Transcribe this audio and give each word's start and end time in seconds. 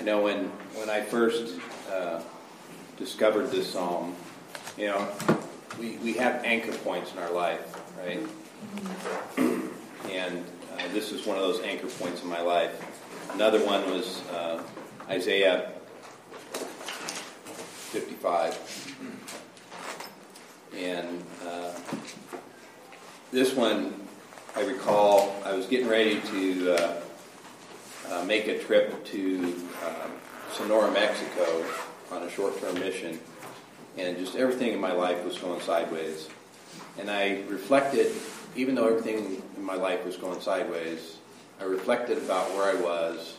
I 0.00 0.02
know 0.02 0.22
when, 0.22 0.46
when 0.76 0.88
I 0.88 1.02
first 1.02 1.60
uh, 1.92 2.22
discovered 2.96 3.50
this 3.50 3.70
psalm, 3.70 4.16
you 4.78 4.86
know, 4.86 5.06
we, 5.78 5.98
we 5.98 6.14
have 6.14 6.42
anchor 6.42 6.72
points 6.72 7.12
in 7.12 7.18
our 7.18 7.30
life, 7.30 7.60
right? 7.98 8.26
And 10.10 10.42
uh, 10.72 10.88
this 10.94 11.12
is 11.12 11.26
one 11.26 11.36
of 11.36 11.42
those 11.42 11.60
anchor 11.60 11.88
points 11.88 12.22
in 12.22 12.30
my 12.30 12.40
life. 12.40 12.82
Another 13.34 13.62
one 13.62 13.90
was 13.90 14.22
uh, 14.28 14.62
Isaiah 15.10 15.70
55. 17.90 18.96
And 20.78 21.22
uh, 21.46 21.74
this 23.32 23.54
one, 23.54 24.00
I 24.56 24.62
recall, 24.62 25.36
I 25.44 25.52
was 25.52 25.66
getting 25.66 25.88
ready 25.88 26.22
to 26.22 26.99
uh, 28.10 28.24
make 28.24 28.48
a 28.48 28.58
trip 28.58 29.04
to 29.06 29.54
uh, 29.84 30.08
Sonora, 30.52 30.90
Mexico 30.90 31.64
on 32.10 32.22
a 32.22 32.30
short 32.30 32.60
term 32.60 32.74
mission. 32.74 33.18
And 33.96 34.16
just 34.18 34.36
everything 34.36 34.72
in 34.72 34.80
my 34.80 34.92
life 34.92 35.24
was 35.24 35.38
going 35.38 35.60
sideways. 35.60 36.28
And 36.98 37.10
I 37.10 37.42
reflected, 37.48 38.12
even 38.56 38.74
though 38.74 38.88
everything 38.88 39.42
in 39.56 39.62
my 39.62 39.74
life 39.74 40.04
was 40.04 40.16
going 40.16 40.40
sideways, 40.40 41.18
I 41.60 41.64
reflected 41.64 42.18
about 42.18 42.50
where 42.54 42.76
I 42.76 42.80
was 42.80 43.36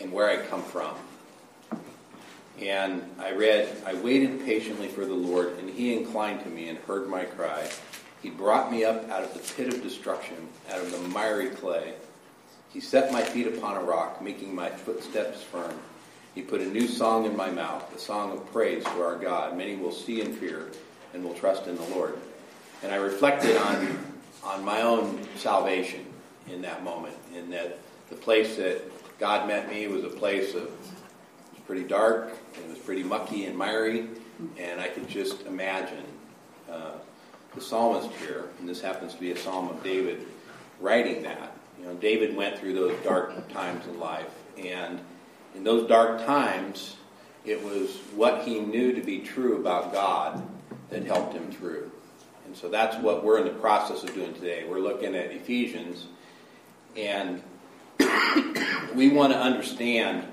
and 0.00 0.12
where 0.12 0.28
I 0.28 0.44
come 0.46 0.62
from. 0.62 0.94
And 2.60 3.02
I 3.18 3.32
read, 3.32 3.68
I 3.86 3.94
waited 3.94 4.44
patiently 4.44 4.88
for 4.88 5.04
the 5.04 5.14
Lord, 5.14 5.58
and 5.58 5.70
he 5.70 5.96
inclined 5.96 6.42
to 6.44 6.48
me 6.48 6.68
and 6.68 6.78
heard 6.78 7.08
my 7.08 7.24
cry. 7.24 7.68
He 8.22 8.30
brought 8.30 8.70
me 8.70 8.84
up 8.84 9.08
out 9.10 9.24
of 9.24 9.34
the 9.34 9.40
pit 9.54 9.72
of 9.72 9.82
destruction, 9.82 10.36
out 10.70 10.80
of 10.80 10.92
the 10.92 10.98
miry 11.08 11.48
clay. 11.48 11.94
He 12.72 12.80
set 12.80 13.12
my 13.12 13.22
feet 13.22 13.46
upon 13.46 13.76
a 13.76 13.82
rock, 13.82 14.22
making 14.22 14.54
my 14.54 14.70
footsteps 14.70 15.42
firm. 15.42 15.78
He 16.34 16.40
put 16.40 16.62
a 16.62 16.66
new 16.66 16.86
song 16.86 17.26
in 17.26 17.36
my 17.36 17.50
mouth, 17.50 17.94
a 17.94 17.98
song 17.98 18.32
of 18.32 18.50
praise 18.52 18.82
to 18.84 19.02
our 19.02 19.16
God. 19.16 19.56
Many 19.56 19.76
will 19.76 19.92
see 19.92 20.22
and 20.22 20.34
fear 20.34 20.68
and 21.12 21.22
will 21.22 21.34
trust 21.34 21.66
in 21.66 21.76
the 21.76 21.84
Lord. 21.90 22.18
And 22.82 22.90
I 22.90 22.96
reflected 22.96 23.56
on, 23.58 23.98
on 24.42 24.64
my 24.64 24.80
own 24.80 25.20
salvation 25.36 26.06
in 26.50 26.62
that 26.62 26.82
moment, 26.82 27.14
in 27.34 27.50
that 27.50 27.78
the 28.08 28.16
place 28.16 28.56
that 28.56 28.82
God 29.18 29.46
met 29.46 29.68
me 29.70 29.86
was 29.86 30.04
a 30.04 30.08
place 30.08 30.54
of 30.54 30.64
it 30.64 30.70
was 30.70 31.60
pretty 31.66 31.84
dark, 31.84 32.32
it 32.54 32.68
was 32.68 32.78
pretty 32.78 33.02
mucky 33.02 33.44
and 33.44 33.56
miry, 33.56 34.08
and 34.58 34.80
I 34.80 34.88
could 34.88 35.08
just 35.08 35.46
imagine 35.46 36.04
uh, 36.70 36.92
the 37.54 37.60
psalmist 37.60 38.10
here, 38.16 38.48
and 38.58 38.68
this 38.68 38.80
happens 38.80 39.14
to 39.14 39.20
be 39.20 39.32
a 39.32 39.36
psalm 39.36 39.68
of 39.68 39.82
David, 39.84 40.26
writing 40.80 41.22
that. 41.22 41.51
You 41.82 41.88
know, 41.88 41.94
David 41.94 42.36
went 42.36 42.58
through 42.58 42.74
those 42.74 42.96
dark 43.02 43.52
times 43.52 43.84
in 43.86 43.98
life, 43.98 44.30
and 44.56 45.00
in 45.56 45.64
those 45.64 45.88
dark 45.88 46.24
times, 46.24 46.96
it 47.44 47.62
was 47.62 47.96
what 48.14 48.44
he 48.44 48.60
knew 48.60 48.92
to 48.92 49.00
be 49.00 49.18
true 49.18 49.56
about 49.56 49.92
God 49.92 50.46
that 50.90 51.04
helped 51.04 51.34
him 51.34 51.50
through. 51.50 51.90
And 52.46 52.56
so 52.56 52.68
that's 52.68 52.96
what 52.98 53.24
we're 53.24 53.38
in 53.38 53.44
the 53.44 53.58
process 53.58 54.04
of 54.04 54.14
doing 54.14 54.32
today. 54.34 54.64
We're 54.68 54.78
looking 54.78 55.16
at 55.16 55.32
Ephesians, 55.32 56.06
and 56.96 57.42
we 58.94 59.08
want 59.08 59.32
to 59.32 59.38
understand 59.38 60.24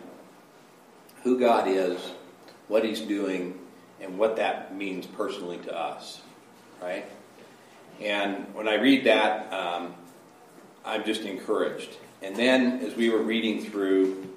who 1.24 1.40
God 1.40 1.68
is, 1.68 2.00
what 2.68 2.86
He's 2.86 3.02
doing, 3.02 3.58
and 4.00 4.20
what 4.20 4.36
that 4.36 4.76
means 4.76 5.08
personally 5.08 5.58
to 5.60 5.76
us, 5.76 6.22
right? 6.80 7.06
And 8.00 8.54
when 8.54 8.68
I 8.68 8.76
read 8.76 9.06
that, 9.06 9.52
um, 9.52 9.96
I'm 10.86 11.04
just 11.04 11.22
encouraged. 11.22 11.98
And 12.22 12.36
then 12.36 12.80
as 12.80 12.96
we 12.96 13.10
were 13.10 13.22
reading 13.22 13.64
through, 13.64 14.28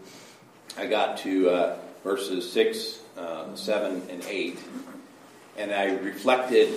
I 0.77 0.87
got 0.87 1.19
to 1.19 1.51
uh, 1.51 1.79
verses 2.05 2.51
6, 2.53 3.01
uh, 3.17 3.55
7, 3.55 4.03
and 4.09 4.25
8, 4.25 4.59
and 5.57 5.73
I 5.73 5.95
reflected 5.97 6.69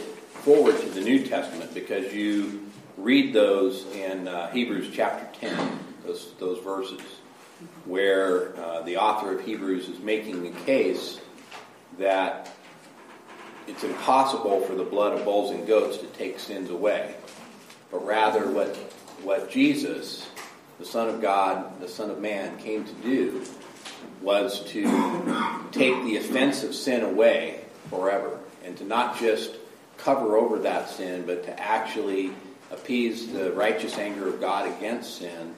forward 0.43 0.79
to 0.79 0.89
the 0.89 1.01
New 1.01 1.25
Testament 1.25 1.73
because 1.73 2.13
you 2.13 2.69
read 2.97 3.33
those 3.33 3.85
in 3.87 4.27
uh, 4.27 4.51
Hebrews 4.51 4.89
chapter 4.93 5.27
10, 5.39 5.79
those, 6.05 6.33
those 6.39 6.59
verses 6.63 7.01
where 7.85 8.55
uh, 8.59 8.81
the 8.81 8.97
author 8.97 9.37
of 9.37 9.45
Hebrews 9.45 9.87
is 9.87 9.99
making 9.99 10.43
the 10.43 10.51
case 10.61 11.19
that 11.97 12.51
it's 13.67 13.83
impossible 13.83 14.61
for 14.61 14.75
the 14.75 14.83
blood 14.83 15.17
of 15.17 15.25
bulls 15.25 15.51
and 15.51 15.65
goats 15.65 15.97
to 15.97 16.05
take 16.07 16.39
sins 16.39 16.69
away, 16.69 17.15
but 17.91 18.05
rather 18.05 18.49
what, 18.51 18.77
what 19.25 19.49
Jesus, 19.49 20.27
the 20.79 20.85
Son 20.85 21.09
of 21.09 21.21
God, 21.21 21.81
the 21.81 21.87
Son 21.87 22.11
of 22.11 22.19
Man, 22.19 22.57
came 22.59 22.85
to 22.85 22.93
do 22.93 23.43
was 24.21 24.63
to 24.65 24.83
take 25.71 26.03
the 26.03 26.17
offense 26.17 26.63
of 26.63 26.73
sin 26.73 27.03
away 27.03 27.61
forever 27.89 28.39
and 28.63 28.77
to 28.77 28.83
not 28.83 29.17
just 29.19 29.55
cover 29.97 30.37
over 30.37 30.59
that 30.59 30.89
sin, 30.89 31.23
but 31.25 31.43
to 31.43 31.59
actually 31.59 32.31
appease 32.71 33.31
the 33.31 33.51
righteous 33.53 33.97
anger 33.97 34.27
of 34.27 34.39
God 34.39 34.71
against 34.77 35.17
sin 35.17 35.53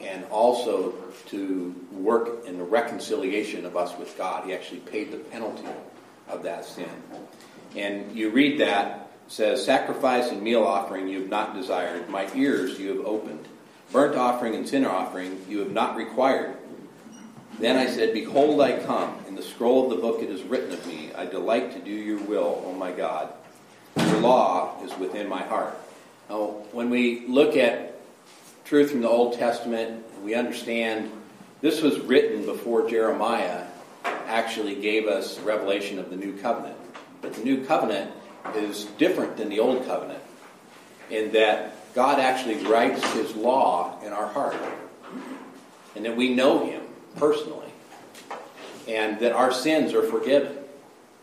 and 0.00 0.24
also 0.26 0.92
to 1.26 1.74
work 1.92 2.46
in 2.46 2.58
the 2.58 2.64
reconciliation 2.64 3.64
of 3.64 3.76
us 3.76 3.96
with 3.98 4.16
God. 4.18 4.44
He 4.44 4.54
actually 4.54 4.80
paid 4.80 5.10
the 5.10 5.18
penalty 5.18 5.66
of 6.28 6.42
that 6.42 6.64
sin. 6.64 6.90
And 7.74 8.14
you 8.14 8.30
read 8.30 8.60
that, 8.60 9.05
says, 9.28 9.64
Sacrifice 9.64 10.30
and 10.30 10.42
meal 10.42 10.62
offering 10.62 11.08
you 11.08 11.20
have 11.20 11.28
not 11.28 11.54
desired, 11.54 12.08
my 12.08 12.28
ears 12.34 12.78
you 12.78 12.96
have 12.96 13.06
opened. 13.06 13.46
Burnt 13.92 14.16
offering 14.16 14.54
and 14.54 14.68
sin 14.68 14.84
offering 14.84 15.44
you 15.48 15.60
have 15.60 15.72
not 15.72 15.96
required. 15.96 16.56
Then 17.58 17.76
I 17.76 17.86
said, 17.86 18.12
Behold, 18.12 18.60
I 18.60 18.78
come. 18.80 19.18
In 19.28 19.34
the 19.34 19.42
scroll 19.42 19.84
of 19.84 19.90
the 19.90 20.02
book 20.02 20.22
it 20.22 20.30
is 20.30 20.42
written 20.42 20.72
of 20.72 20.86
me, 20.86 21.10
I 21.14 21.26
delight 21.26 21.72
to 21.72 21.78
do 21.78 21.90
your 21.90 22.20
will, 22.20 22.62
O 22.66 22.72
my 22.72 22.92
God. 22.92 23.32
Your 23.96 24.18
law 24.18 24.82
is 24.84 24.96
within 24.98 25.28
my 25.28 25.42
heart. 25.42 25.78
Now, 26.28 26.62
when 26.72 26.90
we 26.90 27.26
look 27.26 27.56
at 27.56 27.96
truth 28.66 28.90
from 28.90 29.00
the 29.00 29.08
Old 29.08 29.34
Testament. 29.34 30.04
We 30.22 30.34
understand 30.34 31.12
this 31.60 31.82
was 31.82 32.00
written 32.00 32.44
before 32.44 32.90
Jeremiah 32.90 33.64
actually 34.26 34.74
gave 34.74 35.06
us 35.06 35.38
revelation 35.40 36.00
of 36.00 36.10
the 36.10 36.16
new 36.16 36.36
covenant. 36.38 36.76
But 37.22 37.34
the 37.34 37.44
new 37.44 37.64
covenant 37.64 38.10
is 38.54 38.84
different 38.98 39.36
than 39.36 39.48
the 39.48 39.58
old 39.58 39.86
covenant 39.86 40.22
in 41.10 41.32
that 41.32 41.94
God 41.94 42.20
actually 42.20 42.56
writes 42.66 43.02
his 43.12 43.34
law 43.34 43.98
in 44.04 44.12
our 44.12 44.26
heart. 44.26 44.56
And 45.94 46.04
that 46.04 46.14
we 46.14 46.34
know 46.34 46.66
him 46.66 46.82
personally. 47.16 47.70
And 48.86 49.18
that 49.20 49.32
our 49.32 49.50
sins 49.52 49.94
are 49.94 50.02
forgiven. 50.02 50.58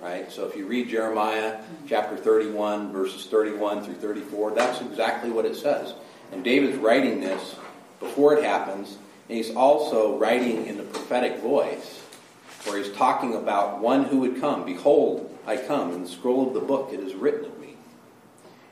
Right? 0.02 0.30
So 0.32 0.48
if 0.48 0.58
you 0.58 0.66
read 0.66 0.90
Jeremiah 0.90 1.60
chapter 1.88 2.18
31, 2.18 2.92
verses 2.92 3.28
31 3.28 3.86
through 3.86 3.94
34, 3.94 4.52
that's 4.52 4.82
exactly 4.82 5.30
what 5.30 5.46
it 5.46 5.56
says. 5.56 5.94
And 6.32 6.44
David's 6.44 6.78
writing 6.78 7.22
this 7.22 7.56
before 8.00 8.36
it 8.36 8.44
happens, 8.44 8.98
and 9.30 9.38
he's 9.38 9.56
also 9.56 10.18
writing 10.18 10.66
in 10.66 10.78
the 10.78 10.84
prophetic 10.84 11.40
voice, 11.40 12.02
where 12.66 12.82
he's 12.82 12.92
talking 12.94 13.36
about 13.36 13.80
one 13.80 14.06
who 14.06 14.20
would 14.20 14.40
come. 14.40 14.66
Behold, 14.66 15.30
I 15.46 15.58
come. 15.58 15.92
In 15.92 16.04
the 16.04 16.10
scroll 16.10 16.48
of 16.48 16.54
the 16.54 16.62
book, 16.62 16.92
it 16.94 17.00
is 17.00 17.14
written 17.14 17.46
of 17.46 17.60
me. 17.60 17.76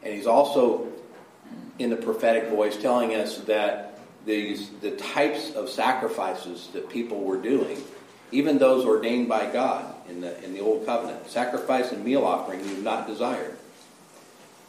And 0.04 0.14
he's 0.14 0.28
also 0.28 0.88
in 1.80 1.90
the 1.90 1.96
prophetic 1.96 2.50
voice 2.50 2.78
telling 2.78 3.16
us 3.16 3.40
that 3.40 4.00
these 4.26 4.70
the 4.82 4.92
types 4.92 5.52
of 5.52 5.70
sacrifices 5.70 6.70
that 6.74 6.90
people 6.90 7.22
were 7.22 7.42
doing, 7.42 7.84
even 8.32 8.58
those 8.58 8.86
ordained 8.86 9.28
by 9.28 9.52
God 9.52 9.94
in 10.08 10.22
the 10.22 10.42
in 10.44 10.54
the 10.54 10.60
old 10.60 10.86
covenant, 10.86 11.28
sacrifice 11.28 11.92
and 11.92 12.04
meal 12.04 12.24
offering 12.24 12.60
you've 12.62 12.84
not 12.84 13.08
desired. 13.08 13.58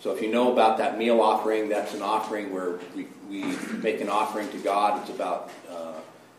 So 0.00 0.10
if 0.10 0.21
you 0.21 0.33
know 0.33 0.53
about 0.53 0.78
that 0.78 0.99
meal 0.99 1.21
offering, 1.21 1.69
that's 1.69 1.94
an 1.94 2.03
offering 2.03 2.53
where 2.53 2.81
we, 2.97 3.06
we 3.28 3.44
make 3.77 4.00
an 4.00 4.09
offering 4.09 4.49
to 4.50 4.59
God. 4.59 5.00
It's 5.00 5.10
about 5.10 5.50
uh, 5.71 5.93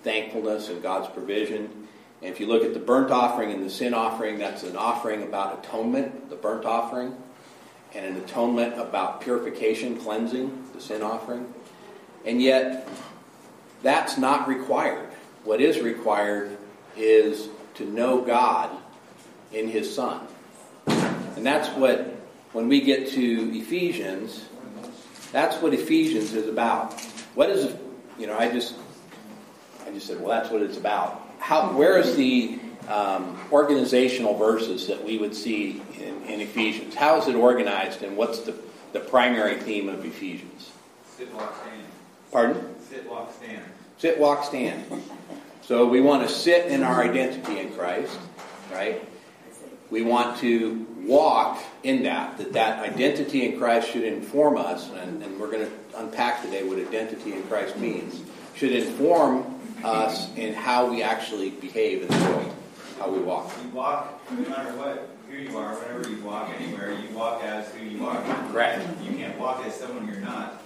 thankfulness 0.03 0.67
and 0.67 0.83
God's 0.83 1.07
provision. 1.13 1.82
And 2.23 2.31
if 2.31 2.39
you 2.39 2.47
look 2.47 2.63
at 2.63 2.73
the 2.73 2.79
burnt 2.79 3.11
offering 3.11 3.51
and 3.51 3.65
the 3.65 3.69
sin 3.69 3.93
offering, 3.93 4.39
that's 4.39 4.63
an 4.63 4.77
offering 4.77 5.23
about 5.23 5.65
atonement, 5.65 6.29
the 6.29 6.37
burnt 6.37 6.63
offering, 6.63 7.13
and 7.93 8.05
an 8.05 8.23
atonement 8.23 8.79
about 8.79 9.19
purification, 9.19 9.97
cleansing, 9.97 10.69
the 10.73 10.79
sin 10.79 11.01
offering. 11.01 11.53
And 12.25 12.41
yet, 12.41 12.87
that's 13.81 14.17
not 14.17 14.47
required. 14.47 15.09
What 15.43 15.59
is 15.59 15.81
required 15.81 16.57
is 16.95 17.49
to 17.73 17.85
know 17.85 18.21
God 18.21 18.69
in 19.51 19.67
His 19.67 19.93
Son. 19.93 20.25
And 20.87 21.45
that's 21.45 21.67
what 21.77 22.15
when 22.53 22.69
we 22.69 22.79
get 22.79 23.09
to 23.09 23.57
Ephesians, 23.57 24.45
that's 25.33 25.61
what 25.61 25.73
Ephesians 25.73 26.33
is 26.33 26.47
about. 26.47 26.93
What 27.35 27.49
is, 27.49 27.75
you 28.17 28.27
know, 28.27 28.37
I 28.37 28.49
just, 28.49 28.75
I 29.85 29.91
just 29.91 30.07
said, 30.07 30.21
well, 30.21 30.29
that's 30.29 30.49
what 30.49 30.61
it's 30.61 30.77
about. 30.77 31.19
How, 31.43 31.73
where 31.73 31.97
is 31.97 32.15
the 32.15 32.57
um, 32.87 33.37
organizational 33.51 34.37
verses 34.37 34.87
that 34.87 35.03
we 35.03 35.17
would 35.17 35.35
see 35.35 35.81
in, 35.99 36.23
in, 36.23 36.39
Ephesians? 36.39 36.95
How 36.95 37.19
is 37.19 37.27
it 37.27 37.35
organized, 37.35 38.01
and 38.01 38.15
what's 38.15 38.39
the, 38.39 38.55
the 38.93 39.01
primary 39.01 39.59
theme 39.59 39.89
of 39.89 40.05
Ephesians? 40.05 40.71
Sit, 41.17 41.33
walk, 41.33 41.53
stand. 41.61 41.83
Pardon? 42.31 42.75
Sit, 42.89 43.09
walk, 43.09 43.33
stand. 43.33 43.61
Sit, 43.97 44.17
walk, 44.17 44.45
stand. 44.45 44.85
So 45.63 45.85
we 45.85 45.99
want 45.99 46.25
to 46.25 46.33
sit 46.33 46.67
in 46.67 46.81
our 46.81 47.03
identity 47.03 47.59
in 47.59 47.73
Christ, 47.73 48.17
right? 48.71 49.05
We 49.91 50.01
want 50.01 50.37
to 50.37 50.87
walk 51.01 51.61
in 51.83 52.03
that, 52.03 52.37
that 52.37 52.53
that 52.53 52.79
identity 52.79 53.47
in 53.47 53.59
Christ 53.59 53.91
should 53.91 54.05
inform 54.05 54.55
us, 54.55 54.89
and, 54.91 55.21
and 55.21 55.37
we're 55.37 55.51
going 55.51 55.65
to 55.65 55.99
unpack 55.99 56.41
today 56.41 56.63
what 56.63 56.79
identity 56.79 57.33
in 57.33 57.43
Christ 57.43 57.75
means, 57.75 58.23
should 58.55 58.71
inform 58.71 59.59
us 59.83 60.33
in 60.35 60.53
how 60.53 60.89
we 60.89 61.03
actually 61.03 61.51
behave 61.51 62.03
in 62.03 62.07
the 62.07 62.17
world, 62.25 62.55
how 62.99 63.09
we 63.09 63.19
walk. 63.19 63.51
You 63.63 63.69
walk, 63.69 64.31
no 64.31 64.49
matter 64.49 64.77
what, 64.77 65.09
who 65.29 65.37
you 65.37 65.57
are, 65.57 65.75
whenever 65.75 66.09
you 66.09 66.23
walk 66.23 66.49
anywhere, 66.59 66.91
you 66.91 67.15
walk 67.15 67.43
as 67.43 67.69
who 67.73 67.85
you 67.85 68.05
are. 68.05 68.21
Right. 68.51 68.79
You 69.03 69.17
can't 69.17 69.37
walk 69.37 69.65
as 69.65 69.75
someone 69.75 70.07
you're 70.07 70.21
not. 70.21 70.61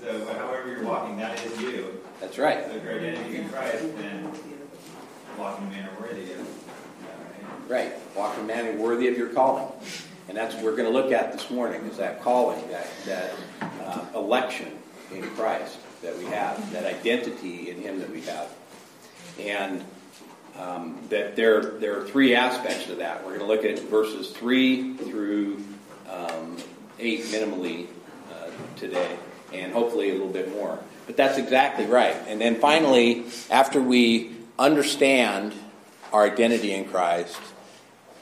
So, 0.00 0.24
however 0.26 0.70
you're 0.70 0.84
walking, 0.84 1.16
that 1.16 1.44
is 1.44 1.60
you. 1.60 2.00
That's 2.20 2.38
right. 2.38 2.64
So, 2.66 2.72
if 2.72 2.84
your 2.84 2.94
identity 2.94 3.36
in 3.36 3.48
Christ, 3.48 3.96
then 3.96 4.30
walk 5.38 5.60
in 5.60 5.66
a 5.66 5.70
manner 5.70 5.90
worthy 6.00 6.32
of. 6.32 6.46
Right. 7.68 7.92
Walk 8.14 8.36
in 8.36 8.44
a 8.44 8.46
manner 8.46 8.72
worthy 8.72 9.08
of 9.08 9.16
your 9.16 9.30
calling. 9.30 9.66
And 10.28 10.36
that's 10.36 10.54
what 10.54 10.64
we're 10.64 10.76
going 10.76 10.84
to 10.84 10.90
look 10.90 11.12
at 11.12 11.32
this 11.32 11.50
morning 11.50 11.82
is 11.82 11.96
that 11.98 12.20
calling, 12.20 12.60
that, 12.68 12.88
that 13.06 13.32
uh, 13.60 14.04
election 14.14 14.72
in 15.12 15.22
Christ 15.30 15.78
that 16.02 16.16
we 16.18 16.24
have, 16.26 16.72
that 16.72 16.84
identity 16.84 17.70
in 17.70 17.80
Him 17.80 18.00
that 18.00 18.10
we 18.10 18.20
have. 18.22 18.50
And 19.38 19.84
um, 20.58 20.98
that 21.10 21.36
there, 21.36 21.62
there 21.62 22.00
are 22.00 22.04
three 22.04 22.34
aspects 22.34 22.86
to 22.86 22.96
that. 22.96 23.24
We're 23.24 23.38
going 23.38 23.40
to 23.40 23.46
look 23.46 23.64
at 23.64 23.78
verses 23.88 24.30
3 24.30 24.96
through 24.96 25.62
um, 26.10 26.56
8 26.98 27.20
minimally 27.24 27.86
uh, 28.32 28.50
today, 28.76 29.16
and 29.52 29.72
hopefully 29.72 30.10
a 30.10 30.12
little 30.12 30.28
bit 30.28 30.50
more. 30.52 30.78
But 31.06 31.16
that's 31.16 31.38
exactly 31.38 31.86
right. 31.86 32.16
And 32.26 32.40
then 32.40 32.56
finally, 32.56 33.26
after 33.50 33.80
we 33.80 34.32
understand 34.58 35.54
our 36.12 36.24
identity 36.24 36.72
in 36.72 36.86
Christ 36.86 37.38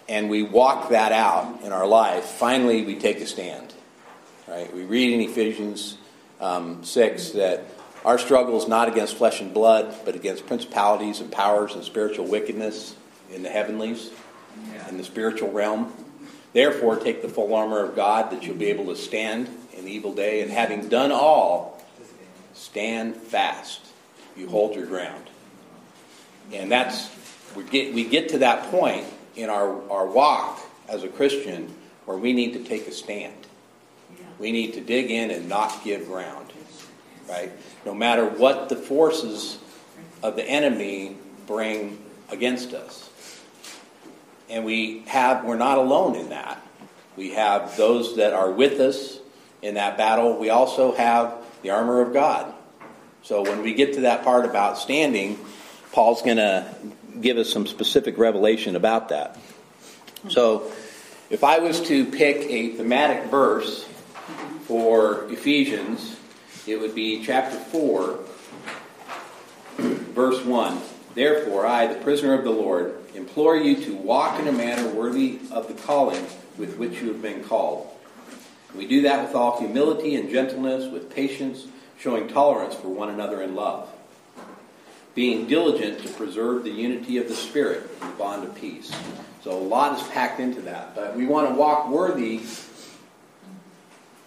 and 0.09 0.29
we 0.29 0.43
walk 0.43 0.91
that 0.91 1.12
out 1.12 1.62
in 1.62 1.73
our 1.73 1.87
life, 1.87 2.25
finally 2.25 2.85
we 2.85 2.97
take 2.99 3.21
a 3.21 3.26
stand. 3.26 3.73
Right? 4.47 4.73
We 4.75 4.82
read 4.85 5.15
in 5.15 5.21
Ephesians 5.21 5.97
um, 6.40 6.84
6 6.84 7.31
that 7.31 7.66
our 8.04 8.19
struggle 8.19 8.56
is 8.58 8.69
not 8.69 8.88
against 8.88 9.16
flesh 9.16 9.40
and 9.40 9.54
blood, 9.54 9.94
but 10.04 10.14
against 10.14 10.46
principalities 10.46 11.20
and 11.20 11.32
powers 11.32 11.75
and 11.75 11.82
spiritual 11.82 12.26
wickedness 12.26 12.94
in 13.32 13.42
the 13.42 13.48
heavenlies, 13.48 14.10
in 14.88 14.98
the 14.98 15.04
spiritual 15.04 15.50
realm. 15.50 15.92
Therefore, 16.52 16.96
take 16.96 17.22
the 17.22 17.28
full 17.28 17.54
armor 17.54 17.81
of 17.81 17.96
God 17.96 18.31
that 18.31 18.44
you'll 18.44 18.56
be 18.56 18.66
able 18.66 18.86
to 18.86 18.96
stand 18.96 19.48
in 19.72 19.84
the 19.84 19.90
evil 19.90 20.14
day, 20.14 20.40
and 20.40 20.50
having 20.50 20.88
done 20.88 21.10
all, 21.10 21.82
stand 22.52 23.16
fast. 23.16 23.80
You 24.37 24.48
hold 24.48 24.76
your 24.76 24.87
ground. 24.87 25.30
And 26.52 26.70
that's, 26.70 27.10
we 27.56 27.64
get, 27.64 27.94
we 27.94 28.04
get 28.04 28.28
to 28.30 28.38
that 28.38 28.70
point 28.70 29.06
in 29.37 29.50
our, 29.50 29.90
our 29.90 30.06
walk 30.06 30.60
as 30.88 31.02
a 31.02 31.08
Christian 31.08 31.75
where 32.04 32.16
we 32.16 32.32
need 32.32 32.52
to 32.52 32.62
take 32.62 32.87
a 32.87 32.92
stand. 32.92 33.34
We 34.38 34.52
need 34.52 34.75
to 34.75 34.81
dig 34.81 35.10
in 35.10 35.31
and 35.31 35.48
not 35.48 35.82
give 35.84 36.06
ground. 36.06 36.52
Right? 37.28 37.52
no 37.84 37.94
matter 37.94 38.26
what 38.26 38.69
the 38.69 38.76
forces 38.76 39.58
of 40.22 40.36
the 40.36 40.44
enemy 40.44 41.16
bring 41.46 41.98
against 42.31 42.72
us. 42.72 43.10
And 44.48 44.64
we 44.64 45.00
have 45.06 45.44
we're 45.44 45.56
not 45.56 45.78
alone 45.78 46.16
in 46.16 46.31
that. 46.31 46.60
We 47.16 47.32
have 47.32 47.76
those 47.76 48.16
that 48.16 48.32
are 48.32 48.50
with 48.50 48.81
us 48.81 49.19
in 49.62 49.75
that 49.75 49.96
battle. 49.96 50.38
We 50.38 50.50
also 50.50 50.94
have 50.94 51.34
the 51.62 51.70
armor 51.70 52.00
of 52.00 52.12
God. 52.12 52.52
So 53.22 53.42
when 53.42 53.62
we 53.62 53.72
get 53.72 53.94
to 53.94 54.00
that 54.02 54.25
part 54.25 54.44
about 54.44 54.78
standing, 54.78 55.38
Paul's 55.92 56.22
going 56.22 56.37
to 56.37 56.75
give 57.20 57.38
us 57.38 57.50
some 57.50 57.66
specific 57.66 58.19
revelation 58.19 58.76
about 58.76 59.10
that. 59.10 59.38
So 60.28 60.70
if 61.30 61.44
I 61.44 61.60
was 61.60 61.80
to 61.88 62.04
pick 62.04 62.37
a 62.50 62.70
thematic 62.70 63.30
verse 63.30 63.88
for 64.64 65.26
Ephesians, 65.31 66.16
it 66.66 66.81
would 66.81 66.94
be 66.94 67.25
chapter 67.25 67.56
4, 67.56 68.19
verse 69.78 70.44
1. 70.44 70.81
Therefore, 71.14 71.66
I, 71.66 71.87
the 71.87 72.00
prisoner 72.00 72.34
of 72.34 72.44
the 72.44 72.50
Lord, 72.50 72.96
implore 73.14 73.56
you 73.56 73.76
to 73.84 73.94
walk 73.94 74.40
in 74.40 74.49
a 74.49 74.52
manner 74.52 74.88
worthy 74.88 75.38
of 75.50 75.69
the 75.69 75.75
calling 75.75 76.26
with 76.58 76.76
which 76.76 77.00
you 77.00 77.08
have 77.08 77.22
been 77.22 77.44
called. 77.44 77.88
We 78.75 78.87
do 78.87 79.02
that 79.02 79.26
with 79.26 79.37
all 79.37 79.58
humility 79.58 80.16
and 80.16 80.31
gentleness, 80.31 80.90
with 80.90 81.14
patience, 81.14 81.66
showing 81.99 82.28
tolerance 82.28 82.75
for 82.75 82.88
one 82.88 83.11
another 83.11 83.43
in 83.43 83.55
love, 83.55 83.88
being 85.14 85.46
diligent 85.46 86.00
to 86.00 86.08
preserve 86.08 86.64
the 86.64 86.70
unity 86.70 87.19
of 87.19 87.28
the 87.28 87.34
Spirit 87.34 87.88
in 88.00 88.08
the 88.08 88.14
bond 88.14 88.44
of 88.44 88.55
peace. 88.56 88.93
So 89.43 89.52
a 89.52 89.61
lot 89.61 90.00
is 90.00 90.08
packed 90.08 90.40
into 90.40 90.62
that. 90.62 90.94
But 90.94 91.14
we 91.14 91.26
want 91.26 91.49
to 91.50 91.55
walk 91.55 91.88
worthy 91.88 92.40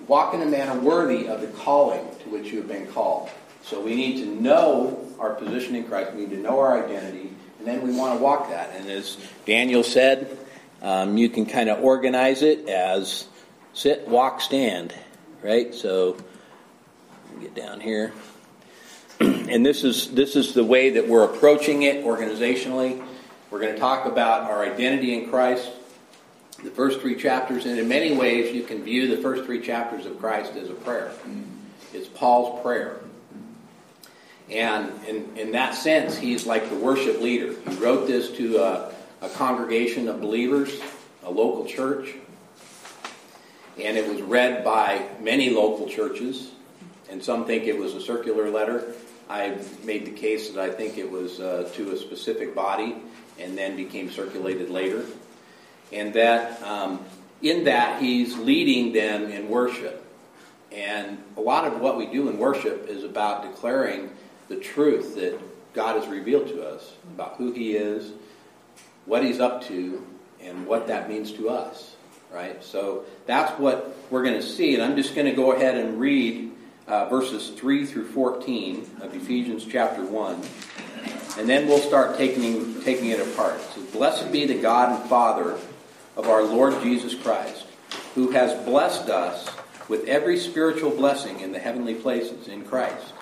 walk 0.08 0.34
in 0.34 0.42
a 0.42 0.46
manner 0.46 0.80
worthy 0.80 1.28
of 1.28 1.42
the 1.42 1.48
calling 1.48 2.06
to 2.24 2.30
which 2.30 2.52
you 2.52 2.60
have 2.60 2.68
been 2.68 2.88
called. 2.88 3.30
So 3.64 3.82
we 3.82 3.96
need 3.96 4.24
to 4.24 4.42
know 4.42 5.06
our 5.20 5.34
position 5.34 5.76
in 5.76 5.84
Christ. 5.84 6.14
We 6.14 6.22
need 6.22 6.30
to 6.32 6.38
know 6.38 6.60
our 6.60 6.84
identity, 6.84 7.32
and 7.60 7.68
then 7.68 7.82
we 7.82 7.96
want 7.96 8.18
to 8.18 8.24
walk 8.24 8.50
that. 8.50 8.74
And 8.76 8.90
as 8.90 9.18
Daniel 9.46 9.84
said, 9.84 10.38
um, 10.82 11.18
you 11.18 11.30
can 11.30 11.46
kind 11.46 11.70
of 11.70 11.84
organize 11.84 12.44
it 12.44 12.70
as 12.70 13.26
sit, 13.74 14.08
walk, 14.08 14.42
stand, 14.42 14.94
right? 15.44 15.74
So 15.76 16.18
get 17.42 17.56
down 17.56 17.82
here, 17.82 18.14
and 19.20 19.66
this 19.66 19.84
is 19.84 20.12
this 20.12 20.36
is 20.36 20.54
the 20.54 20.64
way 20.64 20.92
that 20.92 21.08
we're 21.08 21.26
approaching 21.26 21.84
it 21.84 22.06
organizationally. 22.06 23.04
We're 23.52 23.60
going 23.60 23.74
to 23.74 23.80
talk 23.80 24.06
about 24.06 24.50
our 24.50 24.64
identity 24.64 25.14
in 25.14 25.30
Christ 25.30 25.70
the 26.64 26.72
first 26.72 27.02
three 27.02 27.16
chapters, 27.16 27.66
and 27.66 27.78
in 27.78 27.88
many 27.88 28.16
ways, 28.16 28.54
you 28.54 28.64
can 28.64 28.84
view 28.84 29.16
the 29.16 29.22
first 29.22 29.46
three 29.46 29.62
chapters 29.62 30.06
of 30.06 30.20
Christ 30.20 30.56
as 30.56 30.70
a 30.70 30.74
prayer. 30.74 31.12
It's 31.94 32.08
Paul's 32.08 32.62
prayer. 32.64 33.00
And 34.50 34.92
in, 35.06 35.38
in 35.38 35.52
that 35.52 35.76
sense, 35.76 36.18
he's 36.18 36.46
like 36.46 36.70
the 36.70 36.76
worship 36.76 37.22
leader. 37.22 37.54
He 37.70 37.76
wrote 37.76 38.08
this 38.08 38.32
to 38.38 38.58
a, 38.58 38.94
a 39.22 39.30
congregation 39.30 40.08
of 40.08 40.20
believers, 40.20 40.80
a 41.24 41.30
local 41.30 41.66
church, 41.66 42.16
and 43.80 43.96
it 43.96 44.08
was 44.12 44.22
read 44.24 44.64
by 44.64 45.06
many 45.22 45.52
local 45.52 45.88
churches, 45.88 46.52
and 47.10 47.24
some 47.24 47.46
think 47.46 47.66
it 47.66 47.78
was 47.78 47.94
a 47.94 48.02
circular 48.02 48.50
letter. 48.50 48.94
I 49.30 49.58
made 49.84 50.06
the 50.06 50.12
case 50.12 50.52
that 50.52 50.60
I 50.60 50.72
think 50.74 50.98
it 50.98 51.10
was 51.10 51.40
uh, 51.40 51.70
to 51.76 51.92
a 51.92 51.98
specific 51.98 52.56
body 52.56 52.96
and 53.38 53.58
then 53.58 53.76
became 53.76 54.10
circulated 54.10 54.70
later 54.70 55.06
and 55.92 56.14
that 56.14 56.62
um, 56.64 57.04
in 57.42 57.66
that 57.66 58.02
he's 58.02 58.36
leading 58.38 58.94
them 58.94 59.30
in 59.30 59.50
worship. 59.50 60.04
And 60.72 61.18
a 61.38 61.42
lot 61.42 61.66
of 61.66 61.80
what 61.80 61.98
we 61.98 62.06
do 62.08 62.30
in 62.30 62.38
worship 62.38 62.88
is 62.88 63.04
about 63.04 63.44
declaring 63.44 64.10
the 64.50 64.58
truth 64.58 65.16
that 65.16 65.40
God 65.74 65.96
has 65.96 66.08
revealed 66.08 66.48
to 66.48 66.68
us 66.68 66.94
about 67.14 67.36
who 67.38 67.52
He 67.52 67.76
is, 67.76 68.12
what 69.06 69.24
He's 69.24 69.40
up 69.40 69.64
to, 69.68 70.06
and 70.42 70.66
what 70.66 70.88
that 70.88 71.10
means 71.10 71.32
to 71.34 71.50
us. 71.50 71.96
Right? 72.34 72.62
So 72.64 73.06
that's 73.26 73.58
what 73.60 73.96
we're 74.10 74.24
going 74.24 74.36
to 74.36 74.44
see. 74.46 74.74
And 74.74 74.84
I'm 74.84 74.98
just 74.98 75.16
going 75.16 75.28
to 75.28 75.34
go 75.34 75.54
ahead 75.54 75.78
and 75.78 76.00
read 76.00 76.52
uh, 76.88 77.08
verses 77.08 77.52
3 77.52 77.86
through 77.86 78.08
14 78.10 78.90
of 79.02 79.16
Ephesians 79.16 79.66
chapter 79.66 80.04
1. 80.04 80.42
And 81.38 81.48
then 81.48 81.68
we'll 81.68 81.80
start 81.80 82.18
taking, 82.18 82.82
taking 82.82 83.10
it 83.10 83.20
apart. 83.20 83.62
So, 83.74 83.82
blessed 83.94 84.32
be 84.32 84.46
the 84.46 84.60
God 84.60 85.00
and 85.00 85.10
Father 85.10 85.58
of 86.18 86.28
our 86.28 86.44
Lord 86.44 86.82
Jesus 86.82 87.16
Christ, 87.16 87.66
who 88.16 88.32
has 88.32 88.66
blessed 88.66 89.08
us 89.08 89.48
with 89.88 90.06
every 90.06 90.38
spiritual 90.38 90.90
blessing 90.90 91.40
in 91.40 91.54
the 91.54 91.60
heavenly 91.60 91.94
places 91.94 92.50
in 92.50 92.66
Christ, 92.66 93.14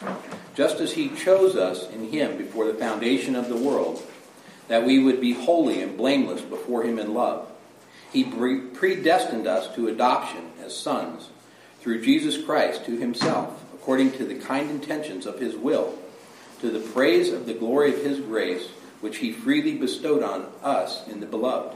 just 0.55 0.79
as 0.79 0.93
he 0.93 1.09
chose 1.09 1.55
us 1.55 1.87
in 1.91 2.09
him 2.09 2.37
before 2.37 2.65
the 2.65 2.73
foundation 2.73 3.35
of 3.35 3.49
the 3.49 3.57
world, 3.57 4.01
that 4.69 4.85
we 4.85 4.97
would 4.97 5.21
be 5.21 5.33
holy 5.33 5.81
and 5.83 5.95
blameless 5.95 6.41
before 6.41 6.83
him 6.83 6.97
in 6.97 7.13
love. 7.13 7.47
He 8.11 8.23
predestined 8.23 9.45
us 9.45 9.75
to 9.75 9.89
adoption 9.89 10.53
as 10.63 10.75
sons 10.75 11.29
through 11.81 12.01
Jesus 12.01 12.43
Christ 12.43 12.85
to 12.85 12.97
himself, 12.97 13.61
according 13.75 14.13
to 14.13 14.25
the 14.25 14.39
kind 14.39 14.71
intentions 14.71 15.27
of 15.27 15.39
his 15.39 15.55
will, 15.55 15.99
to 16.61 16.71
the 16.71 16.79
praise 16.79 17.31
of 17.31 17.45
the 17.45 17.53
glory 17.53 17.93
of 17.93 18.03
his 18.03 18.19
grace, 18.21 18.69
which 19.01 19.17
he 19.17 19.31
freely 19.31 19.75
bestowed 19.75 20.23
on 20.23 20.47
us 20.63 21.07
in 21.07 21.19
the 21.19 21.27
beloved. 21.27 21.75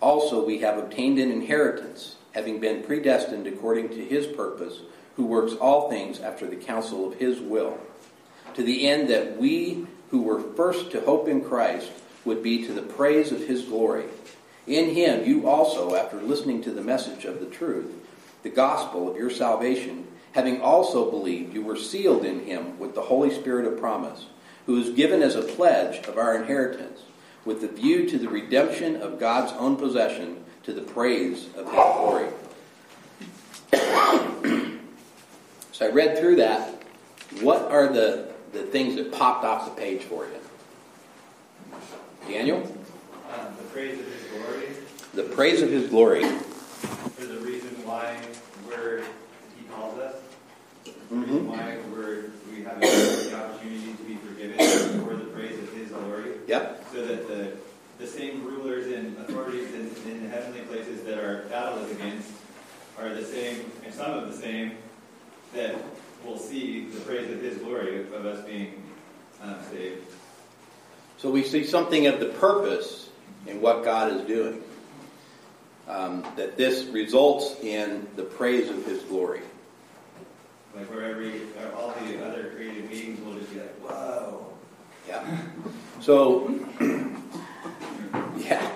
also 0.00 0.44
we 0.44 0.58
have 0.58 0.78
obtained 0.78 1.18
an 1.18 1.30
inheritance, 1.30 2.16
having 2.32 2.60
been 2.60 2.82
predestined 2.82 3.46
according 3.46 3.88
to 3.90 4.04
his 4.04 4.26
purpose, 4.26 4.80
who 5.16 5.26
works 5.26 5.54
all 5.54 5.88
things 5.88 6.20
after 6.20 6.46
the 6.46 6.56
counsel 6.56 7.06
of 7.06 7.18
his 7.18 7.40
will, 7.40 7.78
to 8.54 8.62
the 8.62 8.86
end 8.86 9.08
that 9.08 9.38
we 9.38 9.86
who 10.10 10.22
were 10.22 10.40
first 10.54 10.90
to 10.90 11.00
hope 11.00 11.28
in 11.28 11.42
Christ 11.42 11.90
would 12.24 12.42
be 12.42 12.66
to 12.66 12.72
the 12.72 12.82
praise 12.82 13.32
of 13.32 13.46
his 13.46 13.62
glory. 13.62 14.04
In 14.66 14.94
him 14.94 15.24
you 15.24 15.48
also, 15.48 15.94
after 15.94 16.20
listening 16.20 16.62
to 16.62 16.70
the 16.70 16.82
message 16.82 17.24
of 17.24 17.40
the 17.40 17.46
truth, 17.46 17.92
the 18.42 18.50
gospel 18.50 19.10
of 19.10 19.16
your 19.16 19.30
salvation, 19.30 20.06
having 20.32 20.60
also 20.60 21.10
believed, 21.10 21.54
you 21.54 21.62
were 21.62 21.76
sealed 21.76 22.24
in 22.24 22.44
him 22.44 22.78
with 22.78 22.94
the 22.94 23.02
Holy 23.02 23.34
Spirit 23.34 23.66
of 23.66 23.78
promise, 23.78 24.26
who 24.66 24.76
is 24.80 24.90
given 24.90 25.22
as 25.22 25.36
a 25.36 25.42
pledge 25.42 26.06
of 26.06 26.18
our 26.18 26.36
inheritance, 26.36 27.00
with 27.46 27.60
the 27.62 27.68
view 27.68 28.08
to 28.10 28.18
the 28.18 28.28
redemption 28.28 28.96
of 28.96 29.18
God's 29.20 29.52
own 29.52 29.76
possession, 29.76 30.44
to 30.64 30.72
the 30.74 30.82
praise 30.82 31.46
of 31.56 31.64
his 31.64 31.72
glory. 31.74 32.26
so 35.72 35.86
I 35.86 35.90
read 35.90 36.18
through 36.18 36.36
that. 36.36 36.82
What 37.40 37.62
are 37.70 37.88
the, 37.92 38.32
the 38.52 38.62
things 38.64 38.96
that 38.96 39.12
popped 39.12 39.44
off 39.44 39.64
the 39.64 39.80
page 39.80 40.02
for 40.02 40.26
you? 40.26 40.32
Daniel? 42.28 42.58
Um, 42.58 42.64
the 43.56 43.62
praise 43.72 43.98
of 44.00 44.06
his 44.06 44.22
glory 44.32 44.66
The 45.14 45.22
praise 45.34 45.62
of 45.62 45.70
his 45.70 45.88
glory. 45.88 46.24
for 46.24 47.24
the 47.26 47.38
reason 47.38 47.70
why 47.84 48.16
we're, 48.68 49.02
he 49.56 49.64
calls 49.72 49.98
us. 49.98 50.16
The 50.84 50.90
Mhm. 51.14 51.22
reason 51.22 51.48
why 51.48 51.76
we're, 51.92 52.24
we 52.52 52.62
have 52.64 52.80
the 52.80 53.36
opportunity 53.36 53.92
to 53.92 54.02
be 54.02 54.16
forgiven 54.16 55.04
for 55.04 55.14
the 55.14 55.24
praise 55.26 55.58
of 55.62 55.72
his 55.72 55.88
glory. 55.90 56.32
Yep. 56.46 56.86
So 56.92 57.06
that 57.06 57.28
the, 57.28 57.52
the 57.98 58.06
same 58.06 58.44
rulers 58.44 58.86
and 58.92 59.16
authorities 59.18 59.72
in, 59.74 59.90
in 60.10 60.22
the 60.22 60.28
heavenly 60.28 60.60
places 60.60 61.02
that 61.04 61.18
our 61.18 61.42
battle 61.48 61.78
is 61.80 61.90
against 61.92 62.30
are 62.98 63.10
the 63.10 63.24
same, 63.24 63.70
and 63.84 63.92
some 63.92 64.12
of 64.12 64.30
the 64.30 64.36
same, 64.36 64.72
that 65.54 65.74
will 66.24 66.38
see 66.38 66.86
the 66.86 67.00
praise 67.00 67.30
of 67.30 67.40
his 67.40 67.58
glory 67.58 68.00
of 68.00 68.26
us 68.26 68.44
being 68.46 68.82
um, 69.42 69.56
saved. 69.70 70.06
So 71.18 71.30
we 71.30 71.42
see 71.42 71.64
something 71.64 72.06
of 72.06 72.20
the 72.20 72.26
purpose 72.26 73.10
in 73.46 73.60
what 73.60 73.84
God 73.84 74.12
is 74.12 74.22
doing. 74.26 74.62
Um, 75.88 76.26
that 76.34 76.56
this 76.56 76.84
results 76.86 77.60
in 77.62 78.08
the 78.16 78.24
praise 78.24 78.68
of 78.68 78.84
his 78.84 79.02
glory. 79.04 79.40
Like 80.74 80.90
where 80.90 81.04
every, 81.04 81.42
all 81.76 81.94
the 82.04 82.26
other 82.26 82.50
created 82.56 82.90
beings 82.90 83.20
will 83.24 83.34
just 83.34 83.52
be 83.52 83.60
like, 83.60 83.74
whoa. 83.76 84.52
Yeah. 85.06 85.24
So, 86.00 86.48
yeah, 88.36 88.70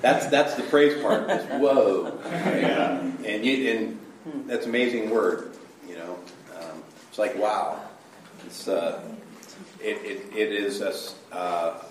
that's 0.00 0.26
that's 0.26 0.54
the 0.54 0.62
praise 0.64 1.00
part. 1.02 1.28
Is 1.30 1.44
whoa, 1.60 2.12
right? 2.24 3.26
and 3.26 3.44
you 3.44 3.70
and 3.70 4.48
that's 4.48 4.64
an 4.64 4.70
amazing 4.70 5.10
word. 5.10 5.56
You 5.88 5.96
know, 5.96 6.18
um, 6.56 6.82
it's 7.08 7.18
like 7.18 7.36
wow. 7.36 7.80
It's 8.46 8.68
uh, 8.68 9.02
it, 9.80 9.96
it, 10.04 10.36
it 10.36 10.52
is 10.52 10.80
a, 10.80 11.34
uh, 11.34 11.82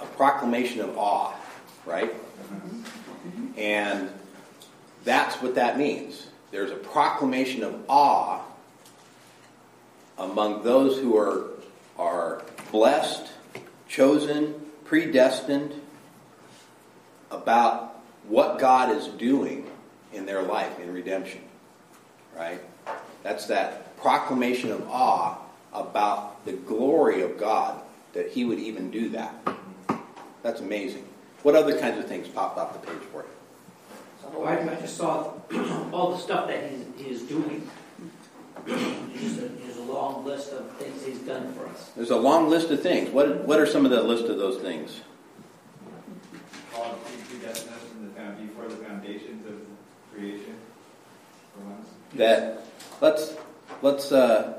a 0.00 0.06
proclamation 0.16 0.80
of 0.80 0.96
awe, 0.98 1.34
right? 1.86 2.12
And 3.56 4.10
that's 5.04 5.40
what 5.40 5.54
that 5.54 5.78
means. 5.78 6.26
There's 6.50 6.70
a 6.70 6.76
proclamation 6.76 7.62
of 7.62 7.84
awe 7.88 8.42
among 10.18 10.62
those 10.62 10.98
who 11.00 11.16
are 11.16 11.50
are 11.98 12.42
blessed, 12.72 13.28
chosen, 13.94 14.54
predestined 14.84 15.72
about 17.30 18.00
what 18.26 18.58
God 18.58 18.94
is 18.94 19.06
doing 19.06 19.70
in 20.12 20.26
their 20.26 20.42
life 20.42 20.80
in 20.80 20.92
redemption. 20.92 21.40
Right? 22.36 22.60
That's 23.22 23.46
that 23.46 23.96
proclamation 23.98 24.72
of 24.72 24.88
awe 24.88 25.38
about 25.72 26.44
the 26.44 26.52
glory 26.52 27.22
of 27.22 27.38
God 27.38 27.80
that 28.14 28.30
he 28.30 28.44
would 28.44 28.58
even 28.58 28.90
do 28.90 29.10
that. 29.10 29.34
That's 30.42 30.60
amazing. 30.60 31.04
What 31.42 31.54
other 31.54 31.78
kinds 31.78 31.98
of 31.98 32.06
things 32.06 32.26
popped 32.26 32.58
off 32.58 32.72
the 32.72 32.86
page 32.86 33.02
for 33.12 33.18
you? 33.22 33.28
So 34.22 34.44
I, 34.44 34.56
just 34.80 34.96
saw 34.96 35.32
all 35.92 36.12
the 36.12 36.18
stuff 36.18 36.48
that 36.48 36.70
he's, 36.70 37.06
he's 37.06 37.22
doing. 37.22 37.68
There's 38.66 39.73
a 39.73 39.73
long 39.84 40.24
list 40.24 40.52
of 40.52 40.70
things 40.76 41.04
he's 41.04 41.18
done 41.20 41.52
for 41.54 41.66
us. 41.66 41.90
There's 41.96 42.10
a 42.10 42.16
long 42.16 42.48
list 42.48 42.70
of 42.70 42.82
things. 42.82 43.10
What, 43.10 43.44
what 43.44 43.60
are 43.60 43.66
some 43.66 43.84
of 43.84 43.90
the 43.90 44.02
list 44.02 44.24
of 44.24 44.38
those 44.38 44.60
things? 44.60 45.00
Called 46.72 46.98
predestined 47.28 47.74
us 47.74 47.82
from 47.82 48.14
the 48.14 48.42
before 48.42 48.68
the 48.68 48.76
foundations 48.76 49.46
of 49.46 49.54
creation, 50.12 50.56
for 51.54 51.64
once. 51.64 51.88
That 52.14 52.66
let's 53.00 53.34
let's 53.82 54.12
uh, 54.12 54.58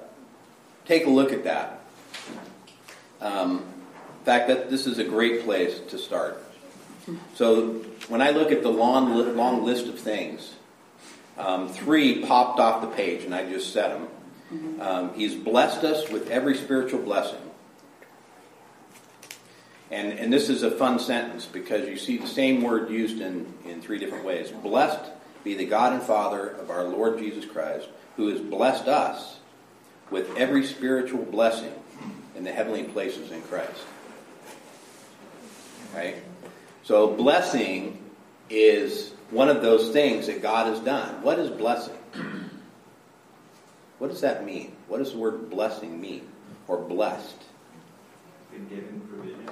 take 0.85 1.05
a 1.05 1.09
look 1.09 1.33
at 1.33 1.43
that. 1.43 1.81
Um, 3.21 3.65
in 4.19 4.25
fact, 4.25 4.47
that 4.47 4.69
this 4.69 4.87
is 4.87 4.97
a 4.97 5.03
great 5.03 5.43
place 5.43 5.79
to 5.89 5.97
start. 5.97 6.41
So 7.35 7.83
when 8.07 8.21
I 8.21 8.31
look 8.31 8.51
at 8.51 8.63
the 8.63 8.69
long 8.69 9.35
long 9.35 9.63
list 9.63 9.87
of 9.87 9.99
things, 9.99 10.55
um, 11.37 11.69
three 11.69 12.25
popped 12.25 12.59
off 12.59 12.81
the 12.81 12.87
page, 12.87 13.23
and 13.23 13.35
I 13.35 13.49
just 13.49 13.73
said 13.73 13.91
them. 13.91 14.07
Um, 14.79 15.13
he's 15.13 15.35
blessed 15.35 15.83
us 15.83 16.09
with 16.09 16.29
every 16.29 16.55
spiritual 16.55 17.01
blessing. 17.01 17.39
And, 19.91 20.13
and 20.19 20.33
this 20.33 20.49
is 20.49 20.63
a 20.63 20.71
fun 20.71 20.99
sentence 20.99 21.45
because 21.45 21.87
you 21.87 21.97
see 21.97 22.17
the 22.17 22.27
same 22.27 22.61
word 22.61 22.89
used 22.89 23.21
in, 23.21 23.53
in 23.65 23.81
three 23.81 23.99
different 23.99 24.25
ways. 24.25 24.51
Blessed 24.51 25.11
be 25.43 25.53
the 25.53 25.65
God 25.65 25.93
and 25.93 26.01
Father 26.01 26.49
of 26.49 26.69
our 26.71 26.83
Lord 26.83 27.19
Jesus 27.19 27.45
Christ, 27.45 27.87
who 28.17 28.29
has 28.29 28.41
blessed 28.41 28.87
us 28.87 29.37
with 30.09 30.35
every 30.35 30.65
spiritual 30.65 31.23
blessing 31.23 31.71
in 32.35 32.43
the 32.43 32.51
heavenly 32.51 32.83
places 32.83 33.31
in 33.31 33.41
Christ. 33.43 33.83
Right? 35.93 36.15
So, 36.83 37.07
blessing 37.07 38.03
is 38.49 39.11
one 39.29 39.49
of 39.49 39.61
those 39.61 39.91
things 39.91 40.27
that 40.27 40.41
God 40.41 40.67
has 40.67 40.79
done. 40.79 41.21
What 41.21 41.39
is 41.39 41.49
blessing? 41.49 41.97
What 43.99 44.09
does 44.09 44.21
that 44.21 44.45
mean? 44.45 44.75
What 44.87 44.97
does 44.97 45.13
the 45.13 45.17
word 45.17 45.49
blessing 45.49 45.99
mean? 45.99 46.27
Or 46.67 46.77
blessed? 46.77 47.35
Been 48.51 48.67
given 48.67 49.01
provision. 49.09 49.49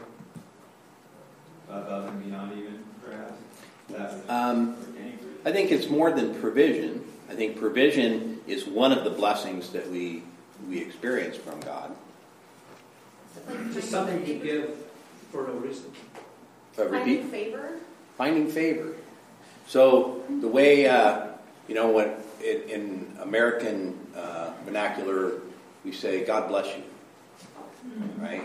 Above 1.70 2.10
and 2.10 2.24
beyond 2.24 2.52
even, 2.58 2.84
perhaps. 3.06 4.30
Um, 4.30 4.76
or 4.76 5.00
any 5.00 5.12
provision. 5.12 5.38
I 5.46 5.52
think 5.52 5.72
it's 5.72 5.90
more 5.90 6.12
than 6.12 6.36
provision. 6.36 7.04
I 7.30 7.36
think 7.36 7.58
provision 7.58 8.42
is 8.48 8.66
one 8.66 8.92
of 8.92 9.04
the 9.04 9.10
blessings 9.10 9.70
that 9.70 9.90
we, 9.90 10.24
we 10.68 10.80
experience 10.82 11.38
from 11.38 11.60
God. 11.62 11.96
Just 13.74 13.90
something 13.90 14.26
to 14.26 14.34
give 14.36 14.76
for 15.32 15.48
no 15.48 15.54
reason. 15.54 15.92
But 16.76 16.92
repeat, 16.92 17.22
Finding 17.22 17.30
favor? 17.32 17.70
finding 18.18 18.48
favor. 18.48 18.96
So 19.68 20.24
the 20.42 20.48
way, 20.48 20.88
uh, 20.88 21.28
you 21.68 21.76
know, 21.76 21.92
when 21.92 22.12
in, 22.44 22.70
in 22.70 23.18
American 23.22 24.00
uh, 24.16 24.52
vernacular, 24.66 25.42
we 25.84 25.92
say, 25.92 26.26
God 26.26 26.48
bless 26.48 26.68
you. 26.76 26.84
Right? 28.18 28.44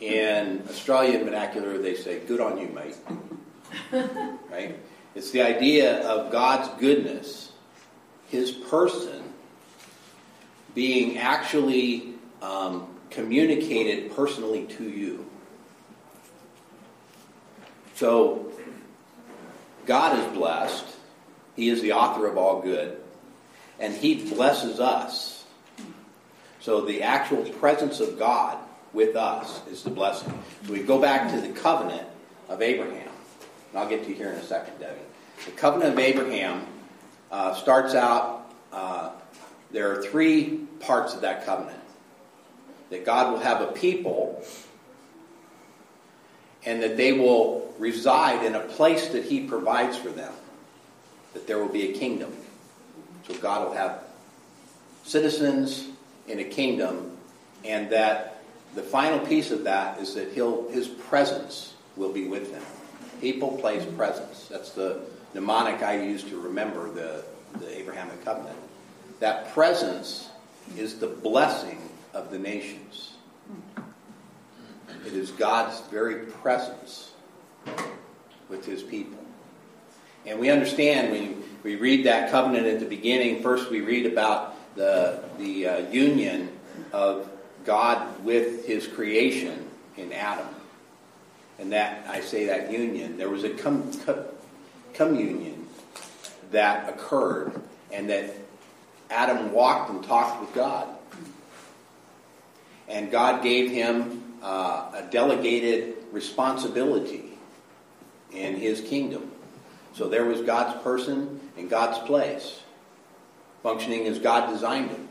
In 0.00 0.62
Australian 0.68 1.24
vernacular, 1.24 1.78
they 1.78 1.94
say, 1.94 2.20
good 2.20 2.40
on 2.40 2.58
you, 2.58 2.68
mate. 2.68 2.96
right? 4.50 4.78
It's 5.14 5.30
the 5.30 5.42
idea 5.42 6.06
of 6.08 6.30
God's 6.30 6.68
goodness, 6.80 7.52
His 8.28 8.52
person, 8.52 9.22
being 10.74 11.18
actually 11.18 12.14
um, 12.40 12.94
communicated 13.10 14.14
personally 14.14 14.66
to 14.66 14.84
you. 14.84 15.28
So, 17.94 18.52
God 19.86 20.18
is 20.18 20.36
blessed. 20.36 20.84
He 21.56 21.68
is 21.68 21.82
the 21.82 21.92
author 21.92 22.26
of 22.26 22.38
all 22.38 22.60
good. 22.60 22.97
And 23.78 23.94
He 23.94 24.30
blesses 24.34 24.80
us. 24.80 25.44
So, 26.60 26.82
the 26.82 27.02
actual 27.02 27.44
presence 27.44 28.00
of 28.00 28.18
God 28.18 28.58
with 28.92 29.16
us 29.16 29.60
is 29.68 29.82
the 29.82 29.90
blessing. 29.90 30.32
So, 30.66 30.72
we 30.72 30.80
go 30.80 31.00
back 31.00 31.30
to 31.32 31.40
the 31.40 31.50
covenant 31.50 32.06
of 32.48 32.62
Abraham. 32.62 33.10
And 33.70 33.78
I'll 33.78 33.88
get 33.88 34.04
to 34.04 34.10
you 34.10 34.14
here 34.14 34.30
in 34.30 34.36
a 34.36 34.44
second, 34.44 34.78
Debbie. 34.78 34.98
The 35.44 35.52
covenant 35.52 35.92
of 35.92 35.98
Abraham 35.98 36.66
uh, 37.30 37.54
starts 37.54 37.94
out, 37.94 38.52
uh, 38.72 39.10
there 39.70 39.92
are 39.92 40.02
three 40.02 40.66
parts 40.80 41.14
of 41.14 41.20
that 41.20 41.44
covenant. 41.44 41.78
That 42.90 43.04
God 43.04 43.32
will 43.32 43.40
have 43.40 43.60
a 43.60 43.72
people 43.72 44.42
and 46.64 46.82
that 46.82 46.96
they 46.96 47.12
will 47.12 47.72
reside 47.78 48.44
in 48.44 48.54
a 48.54 48.60
place 48.60 49.08
that 49.08 49.24
He 49.24 49.46
provides 49.46 49.96
for 49.96 50.10
them. 50.10 50.32
That 51.34 51.46
there 51.46 51.58
will 51.58 51.72
be 51.72 51.90
a 51.90 51.98
kingdom. 51.98 52.32
So 53.28 53.36
God 53.38 53.68
will 53.68 53.74
have 53.74 54.02
citizens 55.04 55.88
in 56.26 56.40
a 56.40 56.44
kingdom, 56.44 57.16
and 57.64 57.90
that 57.90 58.42
the 58.74 58.82
final 58.82 59.18
piece 59.18 59.50
of 59.50 59.64
that 59.64 60.00
is 60.00 60.14
that 60.14 60.32
He'll 60.32 60.68
His 60.70 60.88
presence 60.88 61.74
will 61.96 62.12
be 62.12 62.26
with 62.26 62.52
them. 62.52 62.62
People, 63.20 63.58
place, 63.58 63.84
presence. 63.96 64.46
That's 64.48 64.70
the 64.70 65.00
mnemonic 65.34 65.82
I 65.82 66.02
use 66.02 66.22
to 66.24 66.40
remember 66.40 66.90
the, 66.90 67.24
the 67.58 67.78
Abrahamic 67.78 68.24
covenant. 68.24 68.56
That 69.20 69.52
presence 69.52 70.28
is 70.76 70.98
the 70.98 71.08
blessing 71.08 71.80
of 72.14 72.30
the 72.30 72.38
nations. 72.38 73.12
It 75.06 75.12
is 75.12 75.30
God's 75.32 75.80
very 75.88 76.26
presence 76.26 77.12
with 78.48 78.64
his 78.64 78.82
people. 78.82 79.18
And 80.26 80.38
we 80.38 80.50
understand 80.50 81.10
when 81.10 81.42
we 81.62 81.76
read 81.76 82.06
that 82.06 82.30
covenant 82.30 82.66
at 82.66 82.80
the 82.80 82.86
beginning, 82.86 83.42
first 83.42 83.70
we 83.70 83.80
read 83.80 84.06
about 84.06 84.54
the, 84.76 85.22
the 85.38 85.66
uh, 85.66 85.78
union 85.90 86.50
of 86.92 87.28
God 87.64 88.24
with 88.24 88.64
his 88.64 88.86
creation 88.86 89.68
in 89.96 90.12
Adam. 90.12 90.46
And 91.58 91.72
that, 91.72 92.06
I 92.08 92.20
say 92.20 92.46
that 92.46 92.70
union, 92.70 93.18
there 93.18 93.28
was 93.28 93.44
a 93.44 93.50
com- 93.50 93.92
com- 94.04 94.24
communion 94.94 95.66
that 96.50 96.88
occurred, 96.88 97.60
and 97.92 98.08
that 98.08 98.30
Adam 99.10 99.52
walked 99.52 99.90
and 99.90 100.02
talked 100.04 100.40
with 100.40 100.54
God. 100.54 100.88
And 102.88 103.10
God 103.10 103.42
gave 103.42 103.70
him 103.70 104.22
uh, 104.42 104.90
a 104.94 105.08
delegated 105.10 105.96
responsibility 106.12 107.38
in 108.32 108.56
his 108.56 108.80
kingdom. 108.80 109.30
So 109.98 110.08
there 110.08 110.24
was 110.24 110.42
God's 110.42 110.80
person 110.84 111.40
and 111.56 111.68
God's 111.68 111.98
place, 112.06 112.60
functioning 113.64 114.06
as 114.06 114.20
God 114.20 114.48
designed 114.48 114.90
him. 114.90 115.08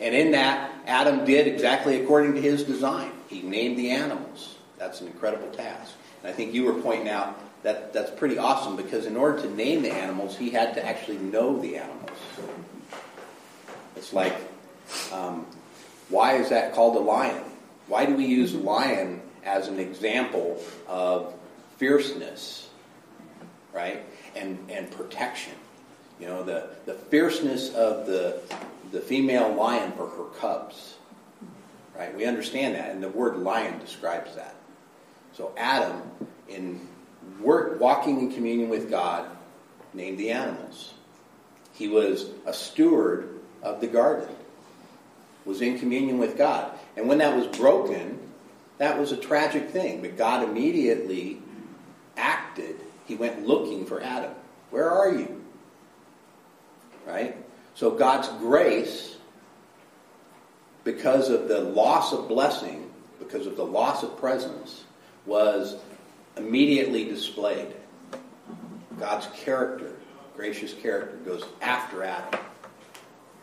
And 0.00 0.16
in 0.16 0.32
that, 0.32 0.72
Adam 0.84 1.24
did 1.24 1.46
exactly 1.46 2.02
according 2.02 2.34
to 2.34 2.40
his 2.40 2.64
design. 2.64 3.12
He 3.28 3.40
named 3.42 3.78
the 3.78 3.90
animals. 3.90 4.56
That's 4.78 5.00
an 5.00 5.06
incredible 5.06 5.48
task. 5.52 5.94
And 6.24 6.32
I 6.32 6.34
think 6.34 6.52
you 6.52 6.64
were 6.64 6.82
pointing 6.82 7.08
out 7.08 7.38
that 7.62 7.92
that's 7.92 8.10
pretty 8.10 8.36
awesome 8.36 8.74
because 8.74 9.06
in 9.06 9.16
order 9.16 9.42
to 9.42 9.54
name 9.54 9.82
the 9.82 9.92
animals, 9.92 10.36
he 10.36 10.50
had 10.50 10.74
to 10.74 10.84
actually 10.84 11.18
know 11.18 11.60
the 11.60 11.76
animals. 11.76 12.10
It's 13.94 14.12
like, 14.12 14.34
um, 15.12 15.46
why 16.08 16.34
is 16.34 16.48
that 16.48 16.74
called 16.74 16.96
a 16.96 17.00
lion? 17.00 17.44
Why 17.86 18.06
do 18.06 18.16
we 18.16 18.26
use 18.26 18.54
lion 18.54 19.22
as 19.44 19.68
an 19.68 19.78
example 19.78 20.60
of 20.88 21.32
fierceness, 21.76 22.69
right? 23.72 24.04
And, 24.36 24.70
and 24.70 24.90
protection. 24.90 25.54
You 26.18 26.26
know, 26.26 26.42
the, 26.42 26.70
the 26.86 26.94
fierceness 26.94 27.72
of 27.74 28.06
the, 28.06 28.40
the 28.92 29.00
female 29.00 29.54
lion 29.54 29.92
for 29.92 30.06
her 30.06 30.24
cubs, 30.38 30.96
right? 31.96 32.14
We 32.14 32.26
understand 32.26 32.74
that, 32.74 32.90
and 32.90 33.02
the 33.02 33.08
word 33.08 33.38
lion 33.38 33.78
describes 33.78 34.34
that. 34.36 34.54
So 35.32 35.52
Adam, 35.56 36.02
in 36.48 36.86
work, 37.40 37.80
walking 37.80 38.20
in 38.20 38.32
communion 38.32 38.68
with 38.68 38.90
God, 38.90 39.30
named 39.94 40.18
the 40.18 40.30
animals. 40.30 40.92
He 41.72 41.88
was 41.88 42.30
a 42.46 42.52
steward 42.52 43.40
of 43.62 43.80
the 43.80 43.86
garden, 43.86 44.28
was 45.44 45.62
in 45.62 45.78
communion 45.78 46.18
with 46.18 46.36
God. 46.36 46.70
And 46.96 47.08
when 47.08 47.18
that 47.18 47.34
was 47.34 47.46
broken, 47.56 48.18
that 48.78 48.98
was 48.98 49.12
a 49.12 49.16
tragic 49.16 49.70
thing. 49.70 50.02
But 50.02 50.16
God 50.16 50.46
immediately. 50.48 51.40
He 53.10 53.16
went 53.16 53.44
looking 53.44 53.86
for 53.86 54.00
Adam. 54.00 54.30
Where 54.70 54.88
are 54.88 55.12
you? 55.12 55.42
Right? 57.04 57.36
So 57.74 57.90
God's 57.90 58.28
grace, 58.38 59.16
because 60.84 61.28
of 61.28 61.48
the 61.48 61.58
loss 61.60 62.12
of 62.12 62.28
blessing, 62.28 62.88
because 63.18 63.48
of 63.48 63.56
the 63.56 63.64
loss 63.64 64.04
of 64.04 64.16
presence, 64.16 64.84
was 65.26 65.74
immediately 66.36 67.04
displayed. 67.04 67.74
God's 69.00 69.26
character, 69.34 69.96
gracious 70.36 70.72
character, 70.72 71.16
goes 71.24 71.42
after 71.60 72.04
Adam. 72.04 72.38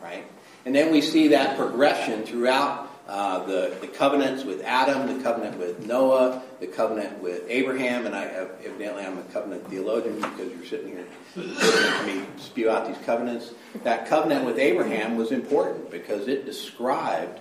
Right? 0.01 0.25
And 0.65 0.73
then 0.73 0.93
we 0.93 1.01
see 1.01 1.27
that 1.27 1.57
progression 1.57 2.23
throughout 2.23 2.89
uh, 3.05 3.43
the, 3.43 3.75
the 3.81 3.87
covenants 3.87 4.45
with 4.45 4.63
Adam, 4.63 5.17
the 5.17 5.21
covenant 5.21 5.57
with 5.57 5.85
Noah, 5.85 6.41
the 6.59 6.67
covenant 6.67 7.21
with 7.21 7.43
Abraham, 7.47 8.05
and 8.05 8.15
I 8.15 8.25
evidently 8.65 9.05
I'm 9.05 9.17
a 9.17 9.23
covenant 9.23 9.67
theologian 9.69 10.15
because 10.15 10.51
you're 10.51 10.65
sitting 10.65 10.87
here 10.89 11.05
to 11.35 12.03
me 12.05 12.23
spew 12.37 12.69
out 12.69 12.87
these 12.87 12.97
covenants. 13.05 13.51
That 13.83 14.07
covenant 14.07 14.45
with 14.45 14.57
Abraham 14.57 15.17
was 15.17 15.31
important 15.31 15.91
because 15.91 16.27
it 16.27 16.45
described 16.45 17.39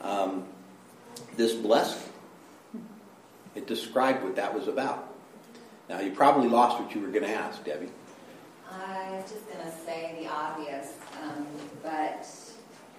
um, 0.00 0.44
this 1.36 1.52
blessing. 1.52 2.10
It 3.54 3.66
described 3.66 4.24
what 4.24 4.36
that 4.36 4.54
was 4.54 4.66
about. 4.66 5.14
Now, 5.88 6.00
you 6.00 6.12
probably 6.12 6.48
lost 6.48 6.80
what 6.80 6.94
you 6.94 7.00
were 7.00 7.08
going 7.08 7.24
to 7.24 7.30
ask, 7.30 7.62
Debbie. 7.64 7.90
I 8.70 9.10
was 9.10 9.30
just 9.30 9.46
going 9.46 9.64
to 9.64 9.76
say 9.84 10.16
the 10.20 10.28
obvious, 10.28 10.94
um, 11.22 11.46
but 11.82 12.26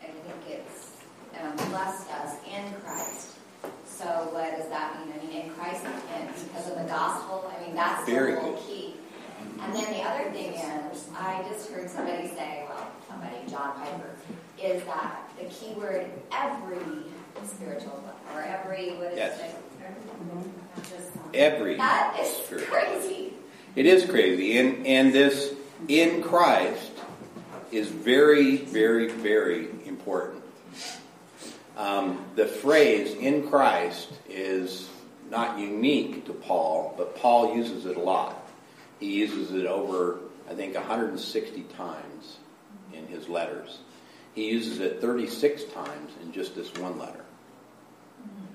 I 0.01 0.06
think 0.06 0.47
it's 0.47 0.91
um, 1.41 1.56
blessed 1.69 2.10
us 2.12 2.38
in 2.45 2.71
Christ. 2.82 3.35
So 3.97 4.05
what 4.34 4.58
does 4.58 4.67
that 4.69 4.99
mean? 4.99 5.13
I 5.17 5.25
mean, 5.25 5.43
in 5.45 5.49
Christ, 5.51 5.84
and 5.86 6.27
because 6.27 6.69
of 6.69 6.77
the 6.77 6.84
gospel, 6.84 7.49
I 7.58 7.65
mean, 7.65 7.75
that's 7.75 8.05
Very 8.05 8.34
the 8.34 8.39
whole 8.41 8.58
key. 8.58 8.95
And 9.62 9.73
then 9.73 9.86
the 9.93 10.01
other 10.01 10.29
thing 10.31 10.53
is, 10.53 11.08
I 11.17 11.45
just 11.49 11.71
heard 11.71 11.89
somebody 11.89 12.27
say, 12.27 12.65
well, 12.67 12.91
somebody, 13.08 13.38
John 13.49 13.73
Piper, 13.79 14.10
is 14.62 14.84
that 14.84 15.29
the 15.39 15.45
key 15.45 15.73
word 15.75 16.08
every 16.34 17.05
spiritual 17.47 17.91
book, 18.05 18.17
or 18.34 18.41
every, 18.41 18.95
what 18.97 19.12
is 19.13 19.17
Yes. 19.17 19.39
it? 19.39 19.55
Just- 20.84 21.12
Every 21.34 21.75
That 21.77 22.17
is 22.21 22.27
spirit. 22.38 22.67
crazy. 22.69 23.34
It 23.75 23.86
is 23.86 24.05
crazy. 24.10 24.58
And, 24.58 24.86
and 24.88 25.13
this 25.13 25.53
in 25.88 26.21
Christ 26.21 26.91
is 27.71 27.88
very, 27.89 28.58
very, 28.58 29.10
very 29.10 29.67
important. 29.86 30.43
Um, 31.77 32.25
the 32.35 32.45
phrase 32.45 33.13
in 33.13 33.49
Christ 33.49 34.09
is 34.29 34.89
not 35.29 35.59
unique 35.59 36.25
to 36.25 36.33
Paul, 36.33 36.93
but 36.97 37.17
Paul 37.17 37.55
uses 37.55 37.85
it 37.85 37.97
a 37.97 38.01
lot. 38.01 38.49
He 38.99 39.13
uses 39.13 39.51
it 39.51 39.65
over, 39.65 40.19
I 40.49 40.53
think, 40.53 40.75
160 40.75 41.63
times 41.77 42.38
in 42.93 43.07
his 43.07 43.27
letters. 43.27 43.79
He 44.33 44.49
uses 44.49 44.79
it 44.79 45.01
36 45.01 45.65
times 45.65 46.11
in 46.21 46.31
just 46.31 46.55
this 46.55 46.73
one 46.75 46.97
letter. 46.97 47.23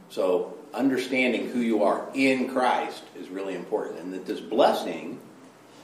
So 0.09 0.54
understanding 0.74 1.48
who 1.48 1.61
you 1.61 1.85
are 1.85 2.09
in 2.14 2.50
Christ 2.50 3.02
is 3.18 3.28
really 3.28 3.54
important, 3.54 4.00
and 4.00 4.12
that 4.14 4.26
this 4.26 4.40
blessing 4.40 5.20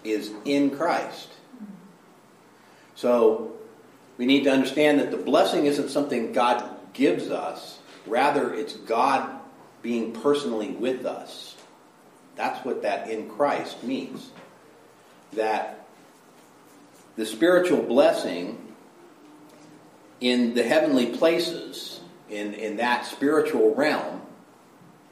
is 0.04 0.30
in 0.44 0.70
Christ. 0.70 1.28
So 2.94 3.52
we 4.16 4.26
need 4.26 4.44
to 4.44 4.50
understand 4.50 5.00
that 5.00 5.10
the 5.10 5.16
blessing 5.16 5.66
isn't 5.66 5.90
something 5.90 6.32
God 6.32 6.75
gives 6.96 7.30
us, 7.30 7.78
rather, 8.06 8.52
it's 8.54 8.72
God 8.72 9.30
being 9.82 10.12
personally 10.12 10.70
with 10.70 11.06
us. 11.06 11.54
That's 12.34 12.64
what 12.64 12.82
that 12.82 13.08
in 13.08 13.28
Christ 13.28 13.82
means. 13.82 14.30
That 15.34 15.86
the 17.16 17.26
spiritual 17.26 17.82
blessing 17.82 18.62
in 20.20 20.54
the 20.54 20.62
heavenly 20.62 21.06
places, 21.06 22.00
in, 22.30 22.54
in 22.54 22.76
that 22.78 23.06
spiritual 23.06 23.74
realm, 23.74 24.22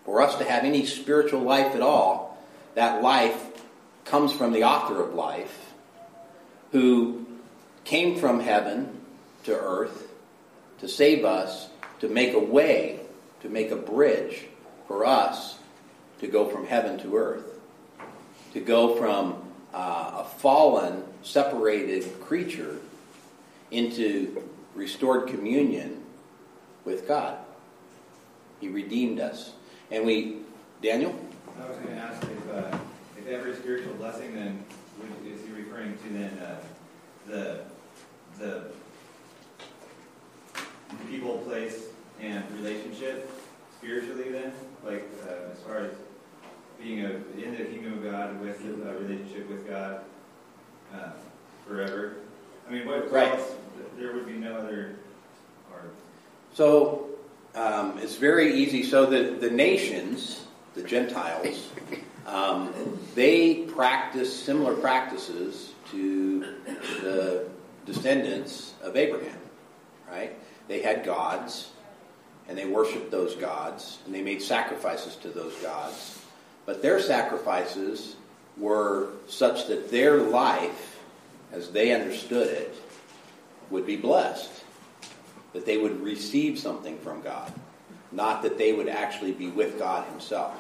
for 0.05 0.20
us 0.20 0.37
to 0.37 0.44
have 0.44 0.64
any 0.64 0.87
spiritual 0.87 1.40
life 1.40 1.75
at 1.75 1.81
all, 1.81 2.38
that 2.75 3.03
life 3.03 3.40
comes 4.05 4.33
from 4.33 4.53
the 4.53 4.64
author 4.64 5.03
of 5.03 5.14
life, 5.14 5.73
who 6.73 7.27
came 7.85 8.18
from 8.18 8.40
heaven 8.40 9.01
to 9.44 9.55
earth 9.55 10.09
to 10.81 10.88
save 10.88 11.25
us, 11.25 11.68
to 12.05 12.12
make 12.12 12.35
a 12.35 12.38
way, 12.38 13.01
to 13.40 13.49
make 13.49 13.71
a 13.71 13.77
bridge 13.77 14.45
for 14.87 15.07
us 15.07 15.59
to 16.21 16.27
go 16.27 16.47
from 16.47 16.67
heaven 16.67 16.99
to 16.99 17.17
earth, 17.17 17.59
to 18.53 18.61
go 18.61 18.95
from 18.97 19.43
uh, 19.73 20.23
a 20.23 20.25
fallen, 20.25 21.03
separated 21.23 22.21
creature 22.21 22.77
into 23.71 24.43
restored 24.75 25.29
communion 25.29 26.03
with 26.85 27.09
God. 27.09 27.38
He 28.61 28.69
redeemed 28.69 29.19
us. 29.19 29.53
And 29.90 30.05
we, 30.05 30.40
Daniel? 30.83 31.19
I 31.59 31.67
was 31.67 31.79
going 31.79 31.88
to 31.88 32.03
ask 32.03 32.23
if, 32.23 32.51
uh, 32.51 32.79
if 33.17 33.27
every 33.29 33.55
spiritual 33.57 33.95
blessing, 33.95 34.35
then 34.35 34.62
is 35.27 35.40
he 35.47 35.53
referring 35.53 35.97
to 35.97 36.09
then 36.11 36.38
uh, 36.38 36.61
the 37.27 37.61
the 38.38 38.64
people, 41.09 41.38
place, 41.38 41.85
and 42.20 42.44
relationship 42.61 43.31
spiritually? 43.79 44.31
Then, 44.31 44.53
like 44.85 45.09
uh, 45.27 45.53
as 45.53 45.59
far 45.61 45.79
as 45.79 45.92
being 46.81 47.05
a, 47.05 47.11
in 47.42 47.57
the 47.57 47.64
kingdom 47.64 47.94
of 47.94 48.05
God 48.05 48.40
with 48.40 48.61
a 48.64 48.94
relationship 48.98 49.48
with 49.48 49.68
God 49.68 50.00
uh, 50.94 51.11
forever. 51.66 52.16
I 52.68 52.72
mean, 52.72 52.87
what 52.87 53.11
Right. 53.11 53.33
else? 53.33 53.55
There 53.98 54.12
would 54.12 54.27
be 54.27 54.35
no 54.35 54.57
other. 54.57 54.96
Or 55.72 55.83
So 56.53 57.09
um, 57.55 57.98
it's 57.98 58.16
very 58.16 58.55
easy. 58.55 58.83
So 58.83 59.07
the, 59.07 59.37
the 59.38 59.50
nations, 59.50 60.44
the 60.74 60.83
Gentiles, 60.83 61.68
they 63.14 63.55
practiced 63.68 64.44
similar 64.44 64.74
practices 64.74 65.72
to 65.92 66.40
the 67.03 67.48
descendants 67.87 68.74
of 68.83 68.96
Abraham, 68.96 69.38
right? 70.11 70.37
They 70.66 70.81
had 70.83 71.05
gods, 71.05 71.70
and 72.48 72.59
they 72.59 72.66
worshiped 72.66 73.11
those 73.11 73.35
gods, 73.37 73.98
and 74.04 74.14
they 74.14 74.22
made 74.22 74.42
sacrifices 74.42 75.16
to 75.16 75.28
those 75.28 75.54
gods. 75.57 76.20
But 76.66 76.83
their 76.83 77.00
sacrifices 77.00 78.16
were 78.57 79.11
such 79.28 79.66
that 79.68 79.90
their 79.90 80.18
life, 80.18 81.00
as 81.52 81.70
they 81.70 81.92
understood 81.92 82.48
it, 82.48 82.74
would 83.70 83.87
be 83.87 83.96
blessed. 83.96 84.50
That 85.52 85.66
they 85.66 85.78
would 85.78 86.02
receive 86.02 86.59
something 86.59 86.98
from 86.98 87.22
God, 87.22 87.52
not 88.12 88.42
that 88.42 88.59
they 88.59 88.72
would 88.72 88.88
actually 88.88 89.33
be 89.33 89.48
with 89.48 89.78
God 89.78 90.07
Himself. 90.09 90.54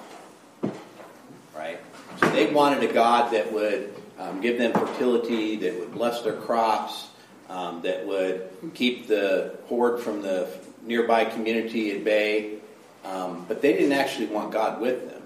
Right? 1.54 1.80
So 2.20 2.30
they 2.30 2.46
wanted 2.52 2.88
a 2.88 2.92
God 2.92 3.32
that 3.32 3.52
would 3.52 3.94
um, 4.18 4.40
give 4.40 4.58
them 4.58 4.72
fertility, 4.72 5.56
that 5.56 5.78
would 5.78 5.92
bless 5.92 6.22
their 6.22 6.34
crops, 6.34 7.08
um, 7.48 7.82
that 7.82 8.06
would 8.06 8.48
keep 8.74 9.06
the 9.06 9.56
horde 9.66 10.00
from 10.00 10.22
the 10.22 10.48
nearby 10.84 11.24
community 11.24 11.92
at 11.92 12.04
bay. 12.04 12.58
Um, 13.04 13.44
but 13.48 13.60
they 13.60 13.72
didn't 13.72 13.92
actually 13.92 14.26
want 14.26 14.52
God 14.52 14.80
with 14.80 15.10
them. 15.10 15.22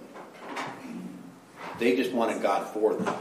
They 1.78 1.94
just 1.94 2.12
wanted 2.12 2.42
God 2.42 2.66
for 2.72 2.94
them. 2.94 3.14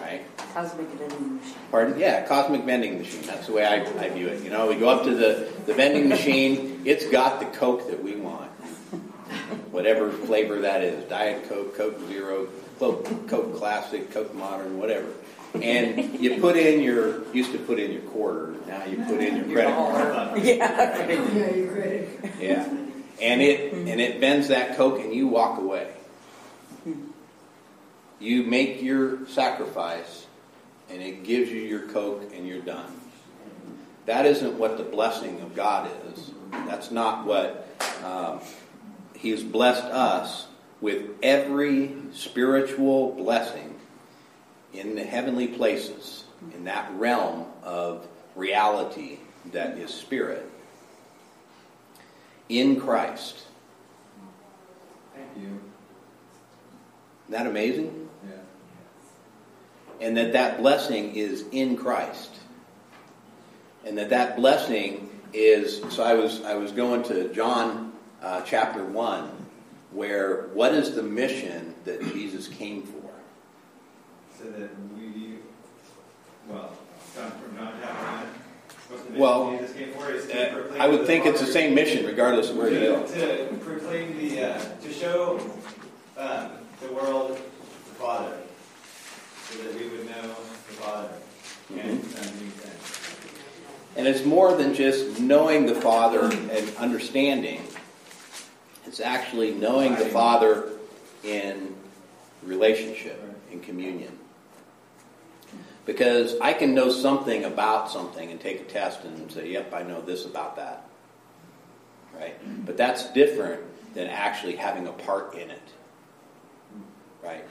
Right? 0.00 0.22
Cosmic 0.52 0.88
vending 0.88 1.36
machine. 1.36 1.54
Pardon? 1.70 1.98
Yeah, 1.98 2.26
cosmic 2.26 2.64
vending 2.64 2.98
machine. 2.98 3.22
That's 3.22 3.46
the 3.46 3.52
way 3.52 3.64
I, 3.64 3.84
I 4.02 4.08
view 4.08 4.28
it. 4.28 4.42
You 4.42 4.50
know, 4.50 4.66
we 4.66 4.76
go 4.76 4.88
up 4.88 5.04
to 5.04 5.14
the, 5.14 5.48
the 5.66 5.74
vending 5.74 6.08
machine, 6.08 6.82
it's 6.84 7.06
got 7.06 7.38
the 7.38 7.46
Coke 7.46 7.88
that 7.88 8.02
we 8.02 8.16
want. 8.16 8.50
Whatever 9.70 10.10
flavor 10.10 10.60
that 10.60 10.82
is. 10.82 11.08
Diet 11.08 11.48
Coke, 11.48 11.76
Coke 11.76 12.00
Zero, 12.08 12.48
Coke, 12.78 13.28
Coke 13.28 13.56
Classic, 13.56 14.10
Coke 14.10 14.34
Modern, 14.34 14.78
whatever. 14.78 15.08
And 15.54 16.20
you 16.20 16.40
put 16.40 16.56
in 16.56 16.82
your, 16.82 17.30
used 17.32 17.52
to 17.52 17.58
put 17.58 17.78
in 17.78 17.90
your 17.92 18.02
quarter, 18.02 18.54
now 18.66 18.84
you 18.84 18.98
put 19.04 19.20
in 19.20 19.36
your 19.36 19.44
credit 19.46 19.74
card. 19.74 20.42
Yeah. 20.42 21.08
Yeah, 21.08 21.54
you're 21.54 21.72
great. 21.72 22.08
Yeah. 22.40 22.68
And 23.20 23.42
it, 23.42 23.72
and 23.72 24.00
it 24.00 24.20
bends 24.20 24.48
that 24.48 24.76
Coke 24.76 25.00
and 25.00 25.12
you 25.12 25.26
walk 25.26 25.58
away. 25.58 25.92
You 28.20 28.42
make 28.44 28.82
your 28.82 29.26
sacrifice 29.28 30.26
and 30.90 31.02
it 31.02 31.24
gives 31.24 31.50
you 31.50 31.60
your 31.60 31.88
Coke 31.88 32.32
and 32.34 32.46
you're 32.46 32.60
done. 32.60 32.92
That 34.06 34.26
isn't 34.26 34.58
what 34.58 34.78
the 34.78 34.84
blessing 34.84 35.40
of 35.40 35.54
God 35.54 35.90
is. 36.12 36.30
That's 36.66 36.90
not 36.90 37.26
what 37.26 37.68
um, 38.04 38.40
He's 39.14 39.42
blessed 39.42 39.84
us 39.84 40.46
with 40.80 41.10
every 41.22 41.94
spiritual 42.12 43.12
blessing 43.14 43.77
in 44.72 44.94
the 44.94 45.04
heavenly 45.04 45.48
places, 45.48 46.24
in 46.54 46.64
that 46.64 46.90
realm 46.94 47.46
of 47.62 48.06
reality 48.36 49.18
that 49.52 49.78
is 49.78 49.92
spirit, 49.92 50.48
in 52.48 52.80
Christ. 52.80 53.42
Thank 55.14 55.28
you. 55.36 55.60
Isn't 57.28 57.30
that 57.30 57.46
amazing? 57.46 58.08
Yeah. 58.26 60.06
and 60.06 60.16
that 60.16 60.32
that 60.32 60.58
blessing 60.58 61.14
is 61.14 61.44
in 61.52 61.76
Christ, 61.76 62.30
and 63.84 63.98
that 63.98 64.10
that 64.10 64.36
blessing 64.36 65.10
is. 65.32 65.82
So 65.90 66.02
I 66.02 66.14
was 66.14 66.42
I 66.44 66.54
was 66.54 66.72
going 66.72 67.02
to 67.04 67.32
John 67.34 67.92
uh, 68.22 68.42
chapter 68.42 68.84
one, 68.84 69.30
where 69.90 70.48
what 70.54 70.74
is 70.74 70.94
the 70.94 71.02
mission 71.02 71.74
that 71.84 72.00
Jesus 72.12 72.48
came 72.48 72.82
for? 72.82 72.97
So 74.38 74.44
that 74.44 74.70
we, 74.96 75.34
well, 76.48 76.70
John, 77.16 77.30
from 77.32 77.56
John 77.56 77.72
chapter 77.82 78.28
what's 78.88 79.02
the 79.02 79.10
mission 79.10 79.20
Well, 79.20 79.58
Jesus 79.58 79.76
came 79.76 79.92
for? 79.92 80.12
Is 80.12 80.26
to 80.28 80.50
proclaim 80.52 80.80
I 80.80 80.86
would 80.86 81.00
the 81.00 81.06
think 81.06 81.26
it's 81.26 81.40
the 81.40 81.46
Father- 81.46 81.52
same 81.58 81.74
mission 81.74 82.06
regardless 82.06 82.50
of 82.50 82.56
where 82.56 82.70
you 82.72 82.78
go. 82.78 83.04
To, 83.04 83.48
to 83.48 83.56
proclaim 83.56 84.16
the, 84.16 84.42
uh, 84.54 84.60
to 84.80 84.92
show 84.92 85.40
um, 86.16 86.50
the 86.80 86.92
world 86.92 87.30
the 87.36 87.94
Father, 87.94 88.36
so 89.50 89.58
that 89.58 89.74
we 89.74 89.88
would 89.88 90.06
know 90.06 90.22
the 90.22 90.74
Father 90.74 91.08
and. 91.76 92.04
Son 92.04 92.32
whom 92.34 92.52
And 93.96 94.06
it's 94.06 94.24
more 94.24 94.56
than 94.56 94.72
just 94.72 95.18
knowing 95.18 95.66
the 95.66 95.74
Father 95.74 96.22
and 96.30 96.76
understanding. 96.76 97.60
It's 98.86 99.00
actually 99.00 99.52
knowing 99.52 99.96
the 99.96 100.06
Father 100.06 100.70
in 101.24 101.74
relationship, 102.44 103.20
in 103.50 103.60
communion. 103.60 104.17
Because 105.88 106.38
I 106.38 106.52
can 106.52 106.74
know 106.74 106.90
something 106.90 107.44
about 107.44 107.90
something 107.90 108.30
and 108.30 108.38
take 108.38 108.60
a 108.60 108.64
test 108.64 109.04
and 109.04 109.32
say, 109.32 109.50
yep, 109.50 109.72
I 109.72 109.82
know 109.82 110.02
this 110.02 110.26
about 110.26 110.56
that. 110.56 110.86
Right? 112.14 112.36
But 112.66 112.76
that's 112.76 113.10
different 113.12 113.62
than 113.94 114.06
actually 114.06 114.56
having 114.56 114.86
a 114.86 114.92
part 114.92 115.32
in 115.32 115.48
it. 115.48 115.62
Right? 117.24 117.42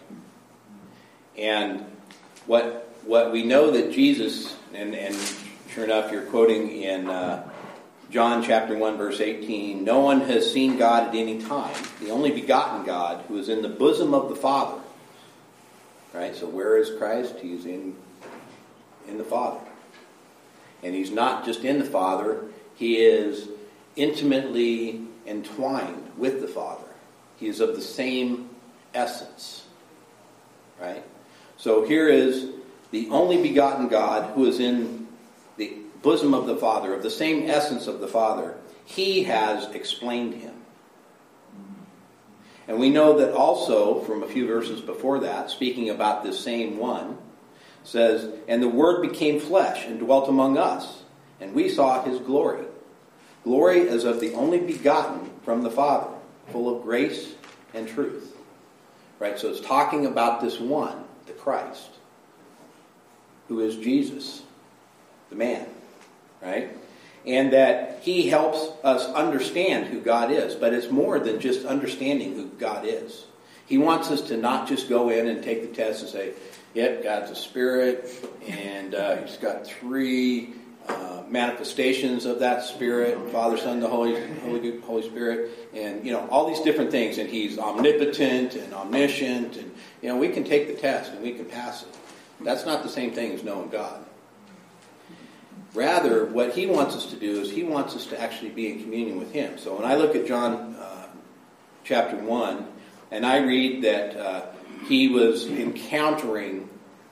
And 1.36 1.84
what 2.46 2.88
what 3.06 3.32
we 3.32 3.44
know 3.44 3.72
that 3.72 3.92
Jesus, 3.92 4.56
and, 4.72 4.94
and 4.94 5.16
sure 5.72 5.86
enough, 5.86 6.12
you're 6.12 6.22
quoting 6.22 6.70
in 6.84 7.10
uh, 7.10 7.50
John 8.12 8.44
chapter 8.44 8.78
1, 8.78 8.98
verse 8.98 9.20
18 9.20 9.84
No 9.84 10.02
one 10.02 10.22
has 10.22 10.54
seen 10.54 10.78
God 10.78 11.08
at 11.08 11.16
any 11.16 11.42
time, 11.42 11.76
the 12.02 12.12
only 12.12 12.30
begotten 12.30 12.86
God 12.86 13.26
who 13.28 13.40
is 13.40 13.50
in 13.50 13.64
the 13.64 13.70
bosom 13.70 14.14
of 14.14 14.30
the 14.30 14.36
Father. 14.36 14.80
Right? 16.14 16.36
So 16.36 16.46
where 16.48 16.78
is 16.78 16.92
Christ? 17.00 17.38
He's 17.42 17.66
in, 17.66 17.96
in 19.08 19.18
the 19.18 19.24
Father. 19.24 19.66
And 20.84 20.94
he's 20.94 21.12
not 21.12 21.46
just 21.46 21.64
in 21.64 21.80
the 21.80 21.86
Father, 21.86 22.46
he 22.76 22.98
is 22.98 23.50
intimately 23.96 25.02
entwined 25.26 26.12
with 26.18 26.42
the 26.42 26.48
Father. 26.48 26.88
He 27.38 27.48
is 27.48 27.60
of 27.60 27.76
the 27.76 27.82
same 27.82 28.50
essence. 28.94 29.66
Right? 30.80 31.04
So 31.58 31.86
here 31.86 32.08
is 32.08 32.50
the 32.92 33.10
only 33.10 33.42
begotten 33.42 33.88
God 33.88 34.34
who 34.34 34.46
is 34.46 34.60
in 34.60 35.08
the 35.58 35.74
bosom 36.02 36.34
of 36.34 36.46
the 36.46 36.56
Father, 36.56 36.94
of 36.94 37.04
the 37.04 37.10
same 37.10 37.50
essence 37.50 37.88
of 37.88 38.00
the 38.00 38.08
Father. 38.08 38.56
He 38.86 39.24
has 39.24 39.74
explained 39.74 40.36
him. 40.36 40.54
And 42.68 42.80
we 42.80 42.90
know 42.90 43.18
that 43.18 43.34
also 43.34 44.02
from 44.02 44.24
a 44.24 44.28
few 44.28 44.46
verses 44.46 44.82
before 44.82 45.20
that, 45.20 45.50
speaking 45.50 45.90
about 45.90 46.24
this 46.24 46.40
same 46.40 46.78
one, 46.78 47.18
says, 47.88 48.30
And 48.48 48.62
the 48.62 48.68
Word 48.68 49.02
became 49.02 49.40
flesh 49.40 49.86
and 49.86 50.00
dwelt 50.00 50.28
among 50.28 50.58
us, 50.58 51.04
and 51.40 51.54
we 51.54 51.70
saw 51.70 52.04
his 52.04 52.20
glory. 52.20 52.66
Glory 53.44 53.88
as 53.88 54.04
of 54.04 54.20
the 54.20 54.34
only 54.34 54.60
begotten 54.60 55.32
from 55.44 55.62
the 55.62 55.72
Father, 55.72 56.14
full 56.52 56.76
of 56.76 56.84
grace 56.84 57.34
and 57.74 57.88
truth. 57.88 58.36
Right? 59.20 59.40
So 59.40 59.50
it's 59.50 59.62
talking 59.62 60.06
about 60.06 60.42
this 60.42 60.60
one, 60.60 61.06
the 61.26 61.34
Christ, 61.34 61.90
who 63.48 63.62
is 63.62 63.78
Jesus, 63.78 64.44
the 65.30 65.36
man. 65.36 65.66
Right? 66.42 66.78
And 67.26 67.54
that 67.54 68.00
he 68.04 68.28
helps 68.30 68.70
us 68.84 69.06
understand 69.14 69.88
who 69.88 70.02
God 70.02 70.32
is. 70.32 70.56
But 70.56 70.74
it's 70.74 70.92
more 70.92 71.20
than 71.20 71.40
just 71.40 71.66
understanding 71.66 72.36
who 72.36 72.48
God 72.48 72.86
is. 72.86 73.26
He 73.66 73.78
wants 73.78 74.12
us 74.12 74.22
to 74.24 74.38
not 74.38 74.68
just 74.68 74.88
go 74.88 75.10
in 75.10 75.28
and 75.28 75.44
take 75.44 75.62
the 75.62 75.76
test 75.76 76.02
and 76.02 76.10
say, 76.10 76.34
yep, 76.78 77.04
God's 77.04 77.32
a 77.32 77.36
spirit, 77.36 78.08
and 78.48 78.94
uh, 78.94 79.18
he's 79.18 79.38
got 79.38 79.66
three 79.66 80.54
uh, 80.88 81.24
manifestations 81.28 82.26
of 82.26 82.40
that 82.40 82.64
spirit 82.64 83.18
father 83.32 83.58
son 83.58 83.82
the 83.82 83.88
holy 83.90 84.26
holy 84.38 84.80
holy 84.80 85.04
spirit 85.04 85.70
and 85.74 86.06
you 86.06 86.14
know 86.14 86.26
all 86.30 86.48
these 86.48 86.62
different 86.62 86.90
things 86.90 87.18
and 87.18 87.30
he's 87.30 87.60
omnipotent 87.60 88.56
and 88.56 88.74
omniscient 88.74 89.58
and 89.58 89.76
you 90.02 90.08
know 90.08 90.16
we 90.16 90.30
can 90.30 90.46
take 90.46 90.68
the 90.68 90.74
test 90.74 91.12
and 91.12 91.22
we 91.22 91.34
can 91.34 91.44
pass 91.44 91.84
it. 91.84 91.90
That's 92.40 92.66
not 92.66 92.84
the 92.84 92.90
same 92.90 93.12
thing 93.12 93.34
as 93.34 93.44
knowing 93.44 93.68
god. 93.68 94.06
Rather 95.74 96.26
what 96.28 96.54
he 96.54 96.68
wants 96.68 96.96
us 96.96 97.08
to 97.08 97.18
do 97.18 97.42
is 97.42 97.52
he 97.52 97.64
wants 97.64 97.94
us 97.94 98.06
to 98.06 98.22
actually 98.22 98.52
be 98.52 98.72
in 98.72 98.82
communion 98.82 99.20
with 99.20 99.34
him. 99.34 99.58
So 99.58 99.76
when 99.76 99.84
i 99.84 99.96
look 99.96 100.16
at 100.16 100.26
john 100.26 100.76
uh, 100.80 101.08
chapter 101.84 102.16
1 102.16 102.66
and 103.12 103.26
i 103.26 103.40
read 103.40 103.84
that 103.84 104.16
uh, 104.16 104.46
he 104.86 105.08
was 105.10 105.48
encountering 105.48 106.70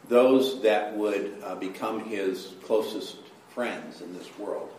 those 0.07 0.61
that 0.61 0.95
would 0.95 1.35
uh, 1.43 1.55
become 1.55 2.05
his 2.05 2.53
closest 2.63 3.17
friends 3.49 4.01
in 4.01 4.13
this 4.13 4.29
world, 4.37 4.69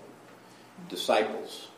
disciples. 0.89 1.69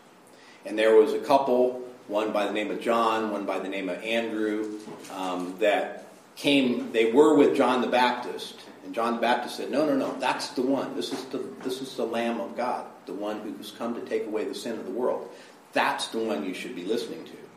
And 0.66 0.78
there 0.78 0.96
was 0.96 1.12
a 1.12 1.18
couple, 1.20 1.82
one 2.08 2.32
by 2.32 2.46
the 2.46 2.52
name 2.52 2.70
of 2.70 2.80
John, 2.80 3.30
one 3.30 3.46
by 3.46 3.58
the 3.58 3.68
name 3.68 3.88
of 3.88 4.02
Andrew, 4.02 4.78
um, 5.12 5.54
that 5.60 6.08
came, 6.36 6.92
they 6.92 7.12
were 7.12 7.34
with 7.36 7.56
John 7.56 7.80
the 7.80 7.88
Baptist. 7.88 8.60
And 8.84 8.94
John 8.94 9.14
the 9.16 9.20
Baptist 9.20 9.56
said, 9.56 9.70
No, 9.70 9.86
no, 9.86 9.96
no, 9.96 10.18
that's 10.18 10.50
the 10.50 10.62
one. 10.62 10.94
This 10.94 11.12
is 11.12 11.24
the, 11.26 11.38
this 11.62 11.80
is 11.80 11.94
the 11.96 12.04
Lamb 12.04 12.40
of 12.40 12.56
God, 12.56 12.86
the 13.06 13.14
one 13.14 13.40
who's 13.40 13.70
come 13.70 13.94
to 13.94 14.00
take 14.02 14.26
away 14.26 14.44
the 14.44 14.54
sin 14.54 14.78
of 14.78 14.84
the 14.84 14.90
world. 14.90 15.28
That's 15.72 16.08
the 16.08 16.18
one 16.18 16.44
you 16.44 16.54
should 16.54 16.74
be 16.74 16.84
listening 16.84 17.24
to. 17.24 17.47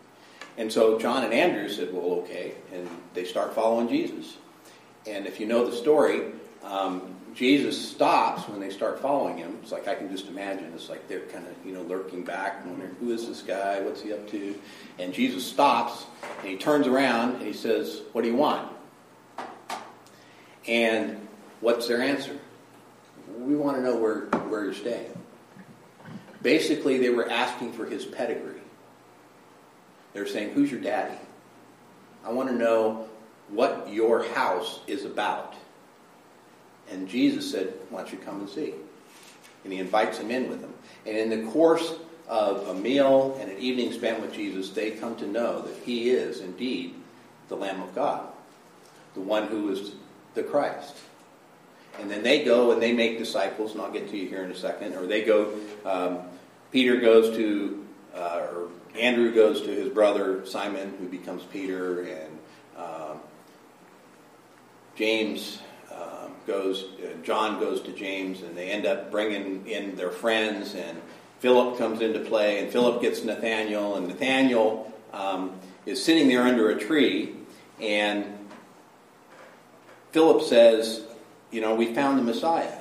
And 0.61 0.71
so 0.71 0.99
John 0.99 1.23
and 1.23 1.33
Andrew 1.33 1.67
said, 1.67 1.91
well, 1.91 2.19
okay. 2.19 2.53
And 2.71 2.87
they 3.15 3.25
start 3.25 3.55
following 3.55 3.89
Jesus. 3.89 4.37
And 5.07 5.25
if 5.25 5.39
you 5.39 5.47
know 5.47 5.67
the 5.67 5.75
story, 5.75 6.33
um, 6.63 7.15
Jesus 7.33 7.89
stops 7.89 8.47
when 8.47 8.59
they 8.59 8.69
start 8.69 8.99
following 8.99 9.39
him. 9.39 9.57
It's 9.63 9.71
like 9.71 9.87
I 9.87 9.95
can 9.95 10.11
just 10.11 10.27
imagine. 10.27 10.71
It's 10.75 10.87
like 10.87 11.07
they're 11.07 11.21
kind 11.21 11.47
of, 11.47 11.55
you 11.65 11.73
know, 11.73 11.81
lurking 11.81 12.23
back, 12.23 12.63
wondering, 12.63 12.95
who 12.99 13.09
is 13.11 13.27
this 13.27 13.41
guy? 13.41 13.81
What's 13.81 14.03
he 14.03 14.13
up 14.13 14.29
to? 14.29 14.53
And 14.99 15.11
Jesus 15.11 15.43
stops 15.43 16.05
and 16.41 16.49
he 16.49 16.57
turns 16.57 16.85
around 16.85 17.37
and 17.37 17.41
he 17.41 17.53
says, 17.53 18.03
What 18.11 18.21
do 18.21 18.27
you 18.27 18.35
want? 18.35 18.71
And 20.67 21.27
what's 21.61 21.87
their 21.87 22.03
answer? 22.03 22.37
We 23.35 23.55
want 23.55 23.77
to 23.77 23.81
know 23.81 23.95
where, 23.95 24.25
where 24.47 24.65
you're 24.65 24.75
staying. 24.75 25.17
Basically, 26.43 26.99
they 26.99 27.09
were 27.09 27.27
asking 27.27 27.73
for 27.73 27.87
his 27.87 28.05
pedigree. 28.05 28.60
They're 30.13 30.27
saying, 30.27 30.53
Who's 30.53 30.71
your 30.71 30.81
daddy? 30.81 31.17
I 32.25 32.31
want 32.31 32.49
to 32.49 32.55
know 32.55 33.07
what 33.49 33.89
your 33.91 34.23
house 34.23 34.79
is 34.87 35.05
about. 35.05 35.55
And 36.89 37.07
Jesus 37.07 37.49
said, 37.49 37.73
Why 37.89 38.01
don't 38.01 38.11
you 38.11 38.19
come 38.19 38.41
and 38.41 38.49
see? 38.49 38.73
And 39.63 39.71
he 39.71 39.79
invites 39.79 40.17
him 40.17 40.31
in 40.31 40.49
with 40.49 40.61
him. 40.61 40.73
And 41.05 41.17
in 41.17 41.29
the 41.29 41.51
course 41.51 41.93
of 42.27 42.67
a 42.69 42.73
meal 42.73 43.37
and 43.41 43.51
an 43.51 43.57
evening 43.57 43.91
spent 43.91 44.21
with 44.21 44.33
Jesus, 44.33 44.69
they 44.69 44.91
come 44.91 45.15
to 45.17 45.27
know 45.27 45.61
that 45.61 45.75
he 45.83 46.09
is 46.09 46.39
indeed 46.39 46.95
the 47.49 47.55
Lamb 47.55 47.81
of 47.81 47.93
God, 47.93 48.27
the 49.13 49.21
one 49.21 49.47
who 49.47 49.69
is 49.69 49.93
the 50.33 50.43
Christ. 50.43 50.95
And 51.99 52.09
then 52.09 52.23
they 52.23 52.43
go 52.43 52.71
and 52.71 52.81
they 52.81 52.93
make 52.93 53.17
disciples, 53.17 53.73
and 53.73 53.81
I'll 53.81 53.91
get 53.91 54.09
to 54.09 54.17
you 54.17 54.27
here 54.27 54.43
in 54.43 54.51
a 54.51 54.55
second. 54.55 54.95
Or 54.95 55.05
they 55.05 55.23
go, 55.23 55.53
um, 55.85 56.19
Peter 56.71 56.97
goes 56.97 57.35
to, 57.35 57.85
uh, 58.15 58.47
or 58.49 58.69
Andrew 58.99 59.33
goes 59.33 59.61
to 59.61 59.67
his 59.67 59.89
brother 59.89 60.45
Simon, 60.45 60.93
who 60.99 61.07
becomes 61.07 61.43
Peter, 61.43 62.01
and 62.01 62.39
um, 62.77 63.19
James 64.95 65.59
um, 65.91 66.31
goes, 66.45 66.85
uh, 67.03 67.13
John 67.23 67.59
goes 67.59 67.81
to 67.81 67.91
James, 67.93 68.41
and 68.41 68.55
they 68.55 68.69
end 68.69 68.85
up 68.85 69.11
bringing 69.11 69.65
in 69.67 69.95
their 69.95 70.11
friends, 70.11 70.75
and 70.75 71.01
Philip 71.39 71.77
comes 71.77 72.01
into 72.01 72.19
play, 72.19 72.59
and 72.59 72.71
Philip 72.71 73.01
gets 73.01 73.23
Nathaniel, 73.23 73.95
and 73.95 74.07
Nathaniel 74.07 74.91
um, 75.13 75.53
is 75.85 76.03
sitting 76.03 76.27
there 76.27 76.43
under 76.43 76.69
a 76.69 76.79
tree, 76.79 77.35
and 77.79 78.25
Philip 80.11 80.43
says, 80.43 81.01
You 81.49 81.61
know, 81.61 81.75
we 81.75 81.93
found 81.93 82.19
the 82.19 82.23
Messiah. 82.23 82.77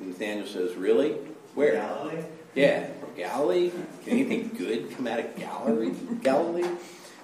And 0.00 0.08
Nathaniel 0.08 0.46
says, 0.46 0.74
Really? 0.74 1.12
Where? 1.54 1.74
Galilee? 1.74 2.24
Yeah, 2.54 2.88
Galilee. 3.16 3.70
Can 4.04 4.12
anything 4.12 4.50
good 4.56 4.90
come 4.96 5.06
out 5.06 5.20
of 5.20 5.36
Galilee? 5.36 5.92
Galilee, 6.22 6.68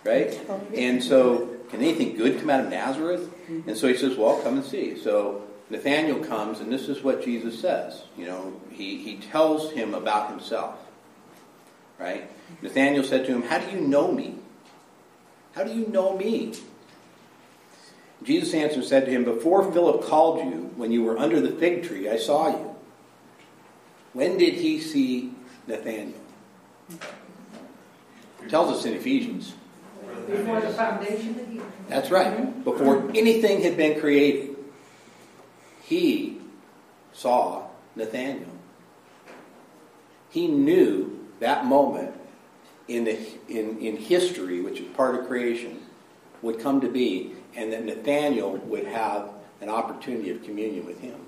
right? 0.05 0.38
And 0.74 1.03
so, 1.03 1.57
can 1.70 1.81
anything 1.81 2.16
good 2.16 2.38
come 2.38 2.50
out 2.50 2.61
of 2.64 2.70
Nazareth? 2.70 3.31
And 3.66 3.76
so 3.76 3.88
he 3.88 3.96
says, 3.96 4.16
"Well, 4.16 4.40
come 4.42 4.59
and 4.59 4.64
see." 4.64 4.98
So 4.98 5.42
Nathaniel 5.68 6.18
comes, 6.24 6.61
and 6.61 6.72
this 6.72 6.88
is 6.88 7.03
what 7.03 7.24
Jesus 7.24 7.61
says. 7.61 8.03
You 8.16 8.26
know, 8.26 8.61
he 8.70 8.98
he 8.98 9.16
tells 9.16 9.72
him 9.72 9.94
about 9.94 10.31
himself, 10.31 10.79
right? 11.98 12.31
Nathaniel 12.62 13.05
said 13.05 13.26
to 13.26 13.33
him, 13.33 13.42
"How 13.42 13.59
do 13.59 13.70
you 13.70 13.81
know 13.81 14.12
me? 14.12 14.37
How 15.55 15.64
do 15.64 15.72
you 15.72 15.87
know 15.87 16.16
me?" 16.16 16.55
Jesus 18.22 18.53
answered 18.53 18.79
and 18.79 18.85
said 18.85 19.07
to 19.07 19.11
him, 19.11 19.24
Before 19.24 19.70
Philip 19.72 20.05
called 20.05 20.44
you, 20.44 20.70
when 20.76 20.92
you 20.92 21.03
were 21.03 21.18
under 21.18 21.40
the 21.40 21.53
fig 21.53 21.85
tree, 21.85 22.09
I 22.09 22.18
saw 22.18 22.48
you. 22.48 22.76
When 24.12 24.37
did 24.37 24.55
he 24.55 24.81
see 24.81 25.33
Nathaniel? 25.71 26.21
It 28.43 28.49
tells 28.49 28.77
us 28.77 28.85
in 28.85 28.95
Ephesians. 28.95 29.55
Before 30.27 30.61
the 30.61 30.71
foundation? 30.71 31.63
That's 31.89 32.11
right. 32.11 32.65
Before 32.65 33.11
anything 33.15 33.63
had 33.63 33.77
been 33.77 34.01
created, 34.01 34.57
he 35.83 36.39
saw 37.13 37.67
Nathaniel. 37.97 38.49
He 40.31 40.47
knew 40.47 41.27
that 41.41 41.67
moment 41.67 42.15
in, 42.87 43.05
the, 43.05 43.19
in, 43.49 43.79
in 43.79 43.97
history, 43.97 44.61
which 44.61 44.81
is 44.81 44.89
part 44.95 45.17
of 45.17 45.27
creation, 45.27 45.81
would 46.43 46.61
come 46.61 46.81
to 46.81 46.89
be, 46.89 47.33
and 47.55 47.73
that 47.73 47.85
Nathaniel 47.85 48.57
would 48.57 48.87
have 48.87 49.31
an 49.61 49.69
opportunity 49.69 50.31
of 50.31 50.43
communion 50.43 50.87
with 50.87 51.01
him. 51.01 51.21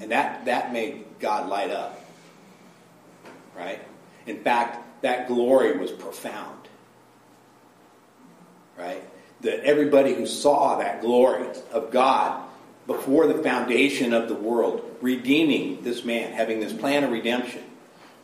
And 0.00 0.10
that, 0.10 0.44
that 0.46 0.72
made 0.72 1.04
God 1.20 1.48
light 1.48 1.70
up. 1.70 2.01
Right? 3.56 3.80
In 4.26 4.40
fact, 4.40 5.02
that 5.02 5.28
glory 5.28 5.76
was 5.76 5.90
profound. 5.90 6.68
Right? 8.78 9.02
That 9.42 9.64
everybody 9.64 10.14
who 10.14 10.26
saw 10.26 10.78
that 10.78 11.00
glory 11.00 11.46
of 11.72 11.90
God 11.90 12.44
before 12.86 13.26
the 13.26 13.42
foundation 13.42 14.12
of 14.12 14.28
the 14.28 14.34
world, 14.34 14.96
redeeming 15.00 15.82
this 15.82 16.04
man, 16.04 16.32
having 16.32 16.60
this 16.60 16.72
plan 16.72 17.04
of 17.04 17.10
redemption, 17.10 17.62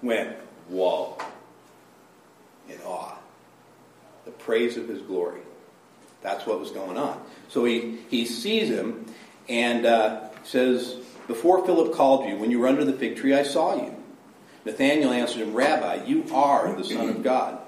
went, 0.03 0.37
whoa, 0.69 1.19
in 2.69 2.79
awe. 2.83 3.17
The 4.25 4.31
praise 4.33 4.77
of 4.77 4.89
his 4.89 5.01
glory. 5.03 5.41
That's 6.23 6.47
what 6.47 6.59
was 6.59 6.71
going 6.71 6.97
on. 6.97 7.21
So 7.49 7.65
he, 7.65 7.99
he 8.11 8.27
sees 8.27 8.69
him 8.69 9.07
and 9.49 9.87
uh, 9.87 10.29
says, 10.43 10.97
Before 11.27 11.65
Philip 11.65 11.95
called 11.95 12.29
you, 12.29 12.37
when 12.37 12.51
you 12.51 12.59
were 12.59 12.69
under 12.69 12.85
the 12.85 12.93
fig 12.93 13.17
tree, 13.17 13.35
I 13.35 13.45
saw 13.45 13.77
you. 13.77 13.95
Nathanael 14.65 15.13
answered 15.13 15.43
him, 15.43 15.55
Rabbi, 15.55 16.05
you 16.05 16.25
are 16.33 16.75
the 16.75 16.85
Son 16.85 17.09
of 17.09 17.23
God. 17.23 17.59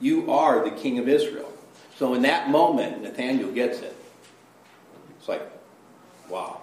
You 0.00 0.30
are 0.30 0.64
the 0.64 0.70
King 0.70 0.98
of 0.98 1.08
Israel. 1.08 1.50
So 1.96 2.14
in 2.14 2.22
that 2.22 2.50
moment, 2.50 3.02
Nathanael 3.02 3.52
gets 3.52 3.80
it. 3.80 3.96
It's 5.18 5.28
like, 5.28 5.42
wow. 6.28 6.60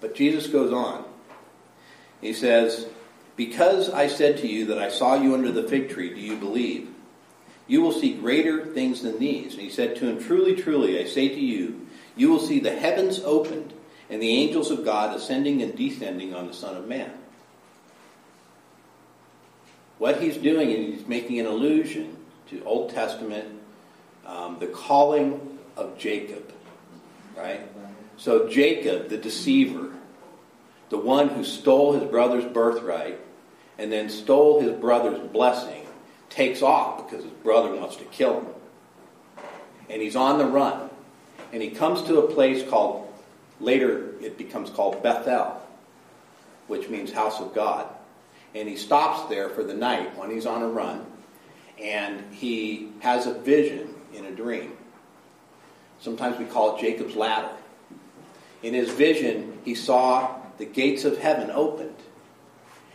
But 0.00 0.14
Jesus 0.14 0.46
goes 0.46 0.72
on. 0.72 1.04
He 2.20 2.32
says, 2.32 2.86
Because 3.36 3.90
I 3.90 4.06
said 4.06 4.38
to 4.38 4.48
you 4.48 4.66
that 4.66 4.78
I 4.78 4.88
saw 4.88 5.14
you 5.14 5.34
under 5.34 5.50
the 5.50 5.64
fig 5.64 5.90
tree, 5.90 6.10
do 6.10 6.20
you 6.20 6.36
believe? 6.36 6.88
You 7.66 7.80
will 7.80 7.92
see 7.92 8.14
greater 8.14 8.66
things 8.66 9.02
than 9.02 9.18
these. 9.18 9.54
And 9.54 9.62
he 9.62 9.70
said 9.70 9.96
to 9.96 10.06
him, 10.06 10.22
Truly, 10.22 10.54
truly, 10.54 11.00
I 11.00 11.06
say 11.06 11.28
to 11.28 11.40
you, 11.40 11.86
you 12.16 12.30
will 12.30 12.40
see 12.40 12.60
the 12.60 12.76
heavens 12.76 13.20
opened 13.20 13.72
and 14.10 14.20
the 14.20 14.28
angels 14.28 14.70
of 14.70 14.84
God 14.84 15.16
ascending 15.16 15.62
and 15.62 15.74
descending 15.74 16.34
on 16.34 16.46
the 16.46 16.54
Son 16.54 16.76
of 16.76 16.86
Man. 16.86 17.12
What 20.02 20.20
he's 20.20 20.36
doing 20.36 20.70
is 20.70 20.98
he's 20.98 21.06
making 21.06 21.38
an 21.38 21.46
allusion 21.46 22.16
to 22.50 22.60
Old 22.64 22.90
Testament, 22.90 23.46
um, 24.26 24.58
the 24.58 24.66
calling 24.66 25.60
of 25.76 25.96
Jacob, 25.96 26.52
right? 27.36 27.60
So 28.16 28.48
Jacob, 28.48 29.10
the 29.10 29.16
deceiver, 29.16 29.92
the 30.88 30.98
one 30.98 31.28
who 31.28 31.44
stole 31.44 31.92
his 31.92 32.02
brother's 32.10 32.44
birthright 32.44 33.20
and 33.78 33.92
then 33.92 34.10
stole 34.10 34.60
his 34.60 34.72
brother's 34.72 35.20
blessing, 35.28 35.86
takes 36.30 36.62
off 36.62 37.08
because 37.08 37.22
his 37.22 37.32
brother 37.34 37.72
wants 37.72 37.94
to 37.94 38.04
kill 38.06 38.40
him. 38.40 38.46
And 39.88 40.02
he's 40.02 40.16
on 40.16 40.38
the 40.38 40.46
run. 40.46 40.90
And 41.52 41.62
he 41.62 41.70
comes 41.70 42.02
to 42.08 42.18
a 42.18 42.34
place 42.34 42.68
called, 42.68 43.06
later 43.60 44.16
it 44.20 44.36
becomes 44.36 44.68
called 44.68 45.00
Bethel, 45.00 45.62
which 46.66 46.88
means 46.88 47.12
house 47.12 47.38
of 47.38 47.54
God. 47.54 47.86
And 48.54 48.68
he 48.68 48.76
stops 48.76 49.28
there 49.28 49.48
for 49.48 49.64
the 49.64 49.74
night 49.74 50.16
when 50.18 50.30
he's 50.30 50.46
on 50.46 50.62
a 50.62 50.68
run. 50.68 51.06
And 51.80 52.32
he 52.32 52.90
has 53.00 53.26
a 53.26 53.34
vision 53.34 53.94
in 54.14 54.26
a 54.26 54.30
dream. 54.30 54.72
Sometimes 56.00 56.38
we 56.38 56.44
call 56.44 56.76
it 56.76 56.80
Jacob's 56.80 57.16
ladder. 57.16 57.50
In 58.62 58.74
his 58.74 58.90
vision, 58.90 59.58
he 59.64 59.74
saw 59.74 60.36
the 60.58 60.64
gates 60.64 61.04
of 61.04 61.18
heaven 61.18 61.50
opened 61.50 61.96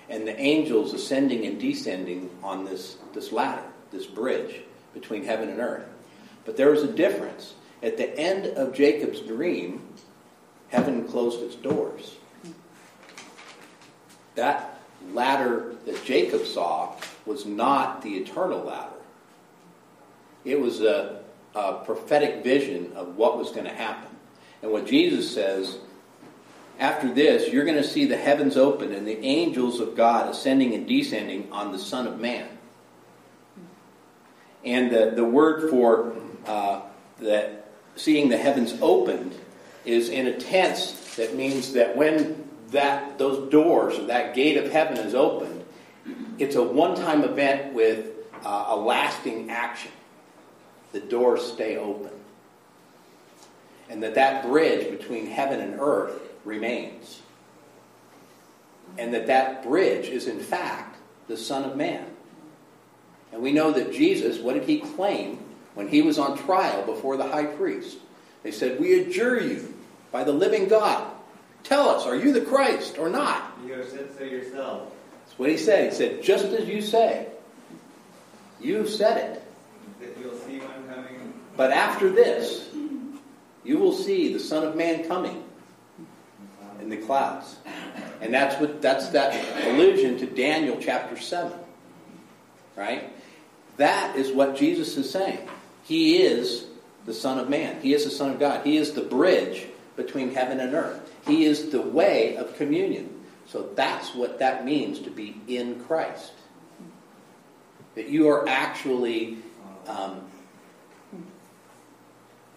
and 0.09 0.27
the 0.27 0.39
angels 0.39 0.93
ascending 0.93 1.45
and 1.45 1.59
descending 1.59 2.29
on 2.43 2.65
this, 2.65 2.97
this 3.13 3.31
ladder, 3.31 3.63
this 3.91 4.05
bridge 4.05 4.61
between 4.93 5.23
heaven 5.23 5.49
and 5.49 5.59
earth. 5.59 5.87
But 6.45 6.55
there 6.55 6.69
was 6.69 6.83
a 6.83 6.91
difference. 6.91 7.55
At 7.83 7.97
the 7.97 8.17
end 8.17 8.45
of 8.45 8.73
Jacob's 8.73 9.19
dream, 9.19 9.85
heaven 10.69 11.07
closed 11.07 11.41
its 11.41 11.55
doors. 11.55 12.15
That 14.35 14.76
ladder 15.13 15.75
that 15.85 16.03
Jacob 16.03 16.45
saw 16.45 16.93
was 17.25 17.45
not 17.45 18.01
the 18.01 18.15
eternal 18.17 18.63
ladder. 18.63 18.93
It 20.45 20.59
was 20.59 20.81
a, 20.81 21.21
a 21.55 21.73
prophetic 21.85 22.43
vision 22.43 22.93
of 22.95 23.17
what 23.17 23.37
was 23.37 23.51
going 23.51 23.65
to 23.65 23.73
happen. 23.73 24.09
And 24.61 24.71
what 24.71 24.87
Jesus 24.87 25.31
says 25.31 25.77
after 26.79 27.11
this, 27.11 27.51
you're 27.51 27.65
going 27.65 27.77
to 27.77 27.83
see 27.83 28.05
the 28.05 28.17
heavens 28.17 28.55
open 28.55 28.93
and 28.93 29.07
the 29.07 29.17
angels 29.25 29.79
of 29.79 29.95
God 29.95 30.29
ascending 30.29 30.73
and 30.73 30.87
descending 30.87 31.51
on 31.51 31.71
the 31.71 31.79
Son 31.79 32.05
of 32.05 32.19
Man. 32.19 32.47
And 34.63 34.91
the, 34.91 35.11
the 35.15 35.23
word 35.23 35.69
for 35.69 36.13
uh, 36.45 36.81
that 37.19 37.71
seeing 37.95 38.29
the 38.29 38.37
heavens 38.37 38.75
opened 38.81 39.35
is 39.85 40.09
in 40.09 40.27
a 40.27 40.37
tense 40.39 41.15
that 41.15 41.35
means 41.35 41.73
that 41.73 41.95
when 41.95 42.46
that 42.67 43.17
those 43.17 43.49
doors 43.49 43.97
or 43.97 44.06
that 44.08 44.36
gate 44.36 44.58
of 44.58 44.71
heaven 44.71 44.97
is 44.97 45.15
opened, 45.15 45.63
it's 46.38 46.56
a 46.56 46.63
one-time 46.63 47.23
event 47.23 47.73
with 47.73 48.12
uh, 48.45 48.65
a 48.69 48.75
lasting 48.75 49.49
action. 49.49 49.91
The 50.91 50.99
doors 50.99 51.41
stay 51.45 51.77
open. 51.77 52.12
And 53.89 54.03
that 54.03 54.15
that 54.15 54.43
bridge 54.43 54.97
between 54.97 55.27
heaven 55.27 55.60
and 55.60 55.80
earth 55.80 56.13
remains. 56.43 57.21
And 58.97 59.13
that 59.13 59.27
that 59.27 59.63
bridge 59.63 60.08
is 60.08 60.27
in 60.27 60.39
fact 60.39 60.97
the 61.27 61.38
Son 61.38 61.63
of 61.63 61.75
Man. 61.77 62.06
And 63.32 63.41
we 63.41 63.51
know 63.51 63.71
that 63.71 63.91
Jesus, 63.93 64.39
what 64.39 64.53
did 64.53 64.63
he 64.63 64.80
claim 64.80 65.39
when 65.73 65.88
he 65.88 66.01
was 66.01 66.17
on 66.17 66.38
trial 66.38 66.86
before 66.86 67.17
the 67.17 67.27
high 67.27 67.45
priest? 67.45 67.97
They 68.43 68.51
said, 68.51 68.80
We 68.80 68.99
adjure 69.01 69.41
you 69.41 69.73
by 70.12 70.23
the 70.23 70.32
living 70.32 70.67
God. 70.67 71.13
Tell 71.67 71.89
us, 71.89 72.06
are 72.06 72.15
you 72.15 72.32
the 72.32 72.39
Christ 72.39 72.97
or 72.97 73.10
not? 73.10 73.58
You 73.65 73.73
have 73.73 73.89
said 73.89 74.08
so 74.17 74.23
yourself. 74.23 74.93
That's 75.25 75.38
what 75.38 75.49
he 75.49 75.58
said. 75.58 75.91
He 75.91 75.97
said, 75.97 76.23
Just 76.23 76.45
as 76.45 76.65
you 76.65 76.82
say. 76.82 77.27
You 78.62 78.88
said 78.88 79.17
it. 79.17 79.43
That 79.99 80.17
you'll 80.17 80.38
see 80.39 80.60
one 80.60 80.88
coming. 80.88 81.34
But 81.58 81.71
after 81.71 82.10
this, 82.10 82.69
you 83.65 83.77
will 83.80 83.91
see 83.91 84.32
the 84.32 84.39
Son 84.39 84.63
of 84.63 84.77
Man 84.77 85.10
coming 85.10 85.43
in 86.80 86.88
the 86.88 86.97
clouds. 86.97 87.58
And 88.21 88.34
that's 88.34 88.60
what 88.62 88.82
that's 88.82 89.10
that 89.10 89.67
allusion 89.67 90.17
to 90.19 90.25
Daniel 90.25 90.77
chapter 90.80 91.19
7. 91.19 91.51
Right? 92.77 93.12
That 93.75 94.15
is 94.15 94.32
what 94.32 94.56
Jesus 94.56 94.95
is 94.95 95.10
saying. 95.10 95.49
He 95.84 96.23
is 96.23 96.65
the 97.06 97.13
Son 97.13 97.38
of 97.39 97.49
Man. 97.49 97.82
He 97.82 97.93
is 97.93 98.06
the 98.06 98.12
Son 98.12 98.32
of 98.32 98.39
God. 98.39 98.65
He 98.65 98.77
is 98.77 98.93
the 98.93 99.01
bridge 99.01 99.65
between 99.97 100.34
heaven 100.34 100.62
and 100.62 100.73
earth. 100.73 101.06
He 101.27 101.43
is 101.43 101.69
the 101.69 101.81
way 101.81 102.37
of 102.37 102.55
communion. 102.55 103.17
So 103.47 103.69
that's 103.75 104.15
what 104.15 104.39
that 104.39 104.65
means 104.65 104.99
to 104.99 105.09
be 105.09 105.39
in 105.47 105.83
Christ. 105.85 106.31
That 107.95 108.09
you 108.09 108.29
are 108.29 108.47
actually 108.47 109.37
um, 109.87 110.21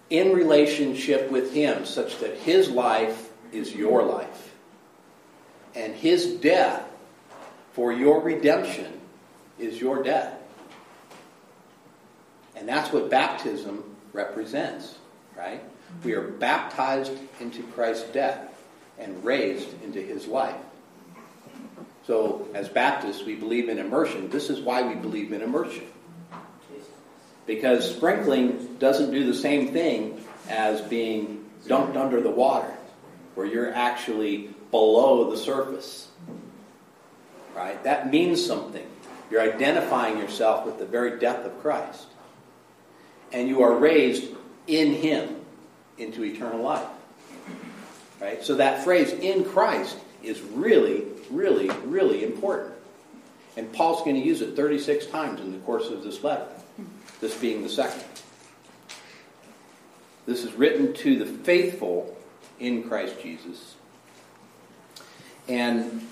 in 0.09 0.33
relationship 0.33 1.31
with 1.31 1.53
Him 1.53 1.85
such 1.85 2.19
that 2.19 2.37
His 2.39 2.69
life 2.71 3.31
is 3.53 3.75
your 3.75 4.03
life. 4.03 4.55
And 5.75 5.95
His 5.95 6.35
death 6.35 6.85
for 7.73 7.93
your 7.93 8.21
redemption 8.21 9.01
is 9.59 9.81
your 9.81 10.03
death. 10.03 10.35
And 12.57 12.69
that's 12.69 12.93
what 12.93 13.11
baptism 13.11 13.85
represents, 14.13 14.97
right? 15.37 15.63
We 16.05 16.15
are 16.15 16.29
baptized 16.29 17.13
into 17.41 17.63
Christ's 17.63 18.11
death 18.11 18.50
and 19.01 19.25
raised 19.25 19.69
into 19.83 20.01
his 20.01 20.27
life. 20.27 20.55
So, 22.07 22.49
as 22.55 22.69
Baptists, 22.69 23.25
we 23.25 23.35
believe 23.35 23.69
in 23.69 23.79
immersion. 23.79 24.31
This 24.31 24.51
is 24.51 24.61
why 24.61 24.83
we 24.83 24.95
believe 24.95 25.33
in 25.33 25.43
immersion. 25.43 25.87
Because 27.47 27.89
sprinkling 27.89 28.77
doesn't 28.79 29.11
do 29.11 29.25
the 29.25 29.35
same 29.35 29.73
thing 29.73 30.25
as 30.49 30.81
being 30.83 31.45
dunked 31.67 31.97
under 31.97 32.21
the 32.21 32.31
water, 32.31 32.73
where 33.35 33.47
you're 33.47 33.73
actually 33.73 34.51
below 34.71 35.31
the 35.31 35.37
surface. 35.37 36.09
Right? 37.55 37.83
That 37.85 38.11
means 38.11 38.45
something. 38.45 38.87
You're 39.31 39.43
identifying 39.43 40.19
yourself 40.19 40.67
with 40.67 40.79
the 40.79 40.87
very 40.87 41.19
death 41.19 41.45
of 41.45 41.61
Christ. 41.61 42.07
And 43.33 43.49
you 43.49 43.63
are 43.63 43.75
raised 43.75 44.25
in 44.67 44.95
Him 44.95 45.37
into 45.99 46.25
eternal 46.25 46.63
life. 46.63 46.89
Right? 48.21 48.43
So 48.45 48.57
that 48.57 48.85
phrase, 48.85 49.13
in 49.13 49.45
Christ, 49.45 49.97
is 50.23 50.41
really, 50.43 51.05
really, 51.31 51.71
really 51.85 52.23
important. 52.23 52.75
And 53.57 53.73
Paul's 53.73 54.01
going 54.01 54.17
to 54.17 54.23
use 54.23 54.43
it 54.43 54.55
36 54.55 55.07
times 55.07 55.41
in 55.41 55.53
the 55.53 55.59
course 55.59 55.89
of 55.89 56.03
this 56.03 56.23
letter, 56.23 56.47
this 57.21 57.37
being 57.37 57.63
the 57.63 57.69
second. 57.69 58.05
This 60.27 60.45
is 60.45 60.53
written 60.53 60.93
to 60.95 61.19
the 61.19 61.27
faithful 61.27 62.17
in 62.59 62.85
Christ 62.85 63.17
Jesus. 63.23 63.75
And 65.49 66.09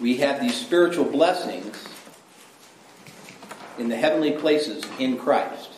we 0.00 0.16
have 0.16 0.40
these 0.40 0.56
spiritual 0.56 1.04
blessings 1.04 1.86
in 3.78 3.88
the 3.88 3.96
heavenly 3.96 4.32
places 4.32 4.84
in 4.98 5.16
Christ. 5.16 5.70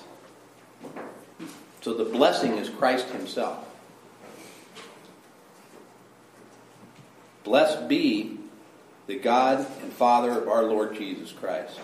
So 1.82 1.92
the 1.92 2.04
blessing 2.04 2.56
is 2.56 2.70
Christ 2.70 3.08
Himself. 3.08 3.63
Blessed 7.44 7.88
be 7.88 8.38
the 9.06 9.18
God 9.18 9.66
and 9.82 9.92
Father 9.92 10.30
of 10.30 10.48
our 10.48 10.64
Lord 10.64 10.96
Jesus 10.96 11.30
Christ, 11.30 11.78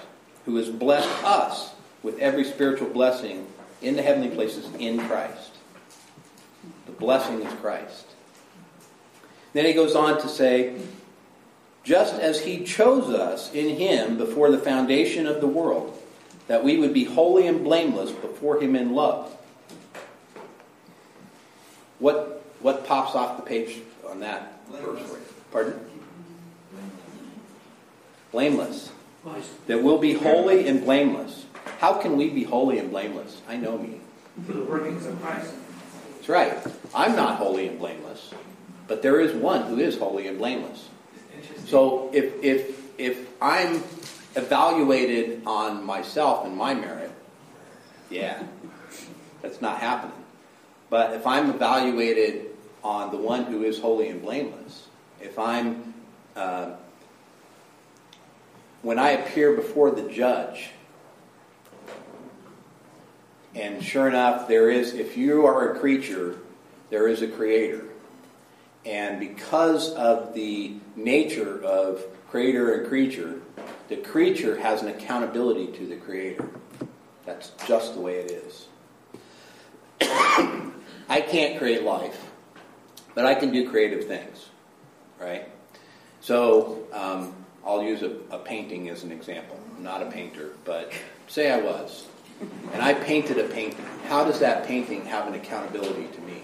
who 0.46 0.56
has 0.56 0.70
blessed 0.70 1.22
us 1.22 1.72
with 2.02 2.18
every 2.18 2.44
spiritual 2.44 2.88
blessing 2.88 3.46
in 3.82 3.94
the 3.94 4.02
heavenly 4.02 4.30
places 4.30 4.68
in 4.78 4.98
Christ. 5.06 5.52
The 6.86 6.92
blessing 6.92 7.42
is 7.42 7.52
Christ. 7.60 8.06
Then 9.52 9.66
he 9.66 9.74
goes 9.74 9.94
on 9.94 10.20
to 10.22 10.28
say, 10.28 10.80
just 11.84 12.14
as 12.14 12.40
he 12.40 12.64
chose 12.64 13.10
us 13.10 13.52
in 13.52 13.76
him 13.76 14.16
before 14.16 14.50
the 14.50 14.58
foundation 14.58 15.26
of 15.26 15.40
the 15.40 15.46
world, 15.46 16.00
that 16.46 16.64
we 16.64 16.78
would 16.78 16.94
be 16.94 17.04
holy 17.04 17.46
and 17.46 17.64
blameless 17.64 18.10
before 18.12 18.60
him 18.60 18.76
in 18.76 18.94
love. 18.94 19.36
What, 21.98 22.42
what 22.60 22.86
pops 22.86 23.14
off 23.14 23.36
the 23.36 23.42
page 23.42 23.78
on 24.08 24.20
that 24.20 24.58
verse? 24.70 25.00
Pardon? 25.50 25.78
Blameless. 28.32 28.90
That 29.66 29.82
we'll 29.82 29.98
be 29.98 30.14
holy 30.14 30.66
and 30.66 30.82
blameless. 30.84 31.44
How 31.78 31.94
can 31.94 32.16
we 32.16 32.30
be 32.30 32.44
holy 32.44 32.78
and 32.78 32.90
blameless? 32.90 33.40
I 33.48 33.56
know 33.56 33.76
me. 33.76 34.00
For 34.46 34.52
the 34.52 34.64
workings 34.64 35.04
of 35.06 35.20
Christ. 35.20 35.52
That's 36.16 36.28
right. 36.28 36.58
I'm 36.94 37.16
not 37.16 37.36
holy 37.36 37.68
and 37.68 37.78
blameless, 37.78 38.32
but 38.86 39.02
there 39.02 39.20
is 39.20 39.32
one 39.32 39.66
who 39.66 39.78
is 39.78 39.98
holy 39.98 40.26
and 40.26 40.38
blameless. 40.38 40.88
So 41.66 42.10
if 42.12 42.42
if 42.42 42.98
if 42.98 43.28
I'm 43.42 43.82
evaluated 44.36 45.42
on 45.46 45.84
myself 45.84 46.46
and 46.46 46.56
my 46.56 46.74
merit, 46.74 47.10
yeah, 48.10 48.42
that's 49.42 49.60
not 49.60 49.78
happening. 49.78 50.16
But 50.88 51.14
if 51.14 51.26
I'm 51.26 51.50
evaluated 51.50 52.46
on 52.82 53.10
the 53.10 53.18
one 53.18 53.44
who 53.44 53.62
is 53.62 53.78
holy 53.78 54.08
and 54.08 54.22
blameless, 54.22 54.88
if 55.20 55.38
I'm 55.38 55.94
uh, 56.36 56.70
when 58.82 58.98
I 58.98 59.10
appear 59.10 59.54
before 59.54 59.90
the 59.90 60.08
judge, 60.08 60.70
and 63.54 63.82
sure 63.82 64.08
enough, 64.08 64.48
there 64.48 64.70
is, 64.70 64.94
if 64.94 65.16
you 65.16 65.44
are 65.46 65.72
a 65.72 65.78
creature, 65.78 66.38
there 66.88 67.08
is 67.08 67.22
a 67.22 67.28
creator. 67.28 67.84
And 68.86 69.20
because 69.20 69.92
of 69.94 70.34
the 70.34 70.76
nature 70.96 71.62
of 71.62 72.02
creator 72.30 72.74
and 72.74 72.88
creature, 72.88 73.40
the 73.88 73.96
creature 73.96 74.58
has 74.58 74.82
an 74.82 74.88
accountability 74.88 75.66
to 75.78 75.86
the 75.86 75.96
creator. 75.96 76.48
That's 77.26 77.50
just 77.66 77.94
the 77.94 78.00
way 78.00 78.20
it 78.20 78.30
is. 78.30 78.68
I 81.08 81.20
can't 81.20 81.58
create 81.58 81.82
life, 81.82 82.30
but 83.14 83.26
I 83.26 83.34
can 83.34 83.52
do 83.52 83.68
creative 83.68 84.06
things, 84.06 84.49
right? 85.20 85.48
So 86.20 86.86
um, 86.92 87.34
I'll 87.64 87.82
use 87.82 88.02
a, 88.02 88.16
a 88.30 88.38
painting 88.38 88.88
as 88.88 89.04
an 89.04 89.12
example. 89.12 89.58
I'm 89.76 89.82
not 89.82 90.02
a 90.02 90.10
painter, 90.10 90.50
but 90.64 90.92
say 91.28 91.50
I 91.50 91.60
was, 91.60 92.08
and 92.72 92.82
I 92.82 92.94
painted 92.94 93.38
a 93.38 93.44
painting. 93.44 93.84
How 94.06 94.24
does 94.24 94.40
that 94.40 94.66
painting 94.66 95.04
have 95.06 95.26
an 95.28 95.34
accountability 95.34 96.08
to 96.08 96.20
me? 96.22 96.42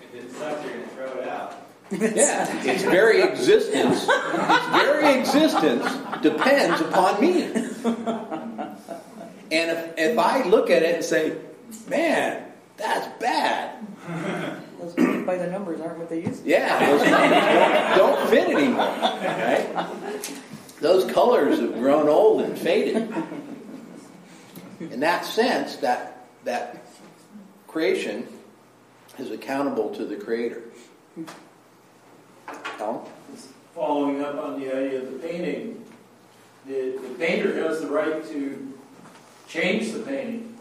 If 0.00 0.14
it 0.24 0.32
sucks, 0.32 0.64
you're 0.64 0.72
going 0.74 0.88
to 0.88 0.94
throw 0.94 1.18
it 1.20 1.28
out. 1.28 1.62
Yeah, 1.88 2.64
its 2.64 2.82
very 2.82 3.22
existence, 3.22 4.02
its 4.02 4.66
very 4.70 5.20
existence 5.20 5.84
depends 6.20 6.80
upon 6.80 7.20
me. 7.20 7.42
And 9.52 9.70
if, 9.70 9.94
if 9.96 10.18
I 10.18 10.42
look 10.42 10.68
at 10.70 10.82
it 10.82 10.96
and 10.96 11.04
say, 11.04 11.36
man, 11.88 12.42
that's 12.76 13.06
bad. 13.20 13.86
Those 14.80 14.94
paint 14.94 15.26
by 15.26 15.36
the 15.36 15.46
numbers 15.46 15.80
aren't 15.80 15.98
what 15.98 16.08
they 16.08 16.22
used 16.22 16.38
to 16.38 16.44
be. 16.44 16.50
Yeah, 16.50 16.78
those 16.90 17.08
numbers 17.10 17.96
don't, 17.96 18.16
don't 18.18 18.30
fit 18.30 18.48
anymore. 18.48 18.86
Right? 18.86 20.32
Those 20.80 21.10
colors 21.10 21.58
have 21.60 21.74
grown 21.74 22.08
old 22.08 22.42
and 22.42 22.58
faded. 22.58 23.12
In 24.80 25.00
that 25.00 25.24
sense, 25.24 25.76
that 25.76 26.26
that 26.44 26.86
creation 27.66 28.28
is 29.18 29.30
accountable 29.30 29.94
to 29.94 30.04
the 30.04 30.16
Creator. 30.16 30.62
Alan? 32.78 33.00
following 33.74 34.24
up 34.24 34.42
on 34.42 34.58
the 34.58 34.74
idea 34.74 35.02
of 35.02 35.12
the 35.12 35.18
painting, 35.18 35.84
the, 36.66 36.98
the 37.02 37.14
painter 37.18 37.54
has 37.62 37.82
the 37.82 37.86
right 37.86 38.26
to 38.26 38.72
change 39.46 39.92
the 39.92 39.98
painting. 39.98 40.56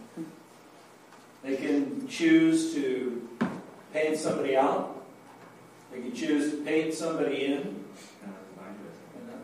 They 1.41 1.55
can 1.55 2.07
choose 2.09 2.73
to 2.73 3.24
paint 3.95 4.17
somebody 4.17 4.57
out. 4.57 5.05
They 5.91 6.01
can 6.01 6.13
choose 6.13 6.51
to 6.51 6.57
paint 6.65 6.93
somebody 6.93 7.45
in. 7.45 7.85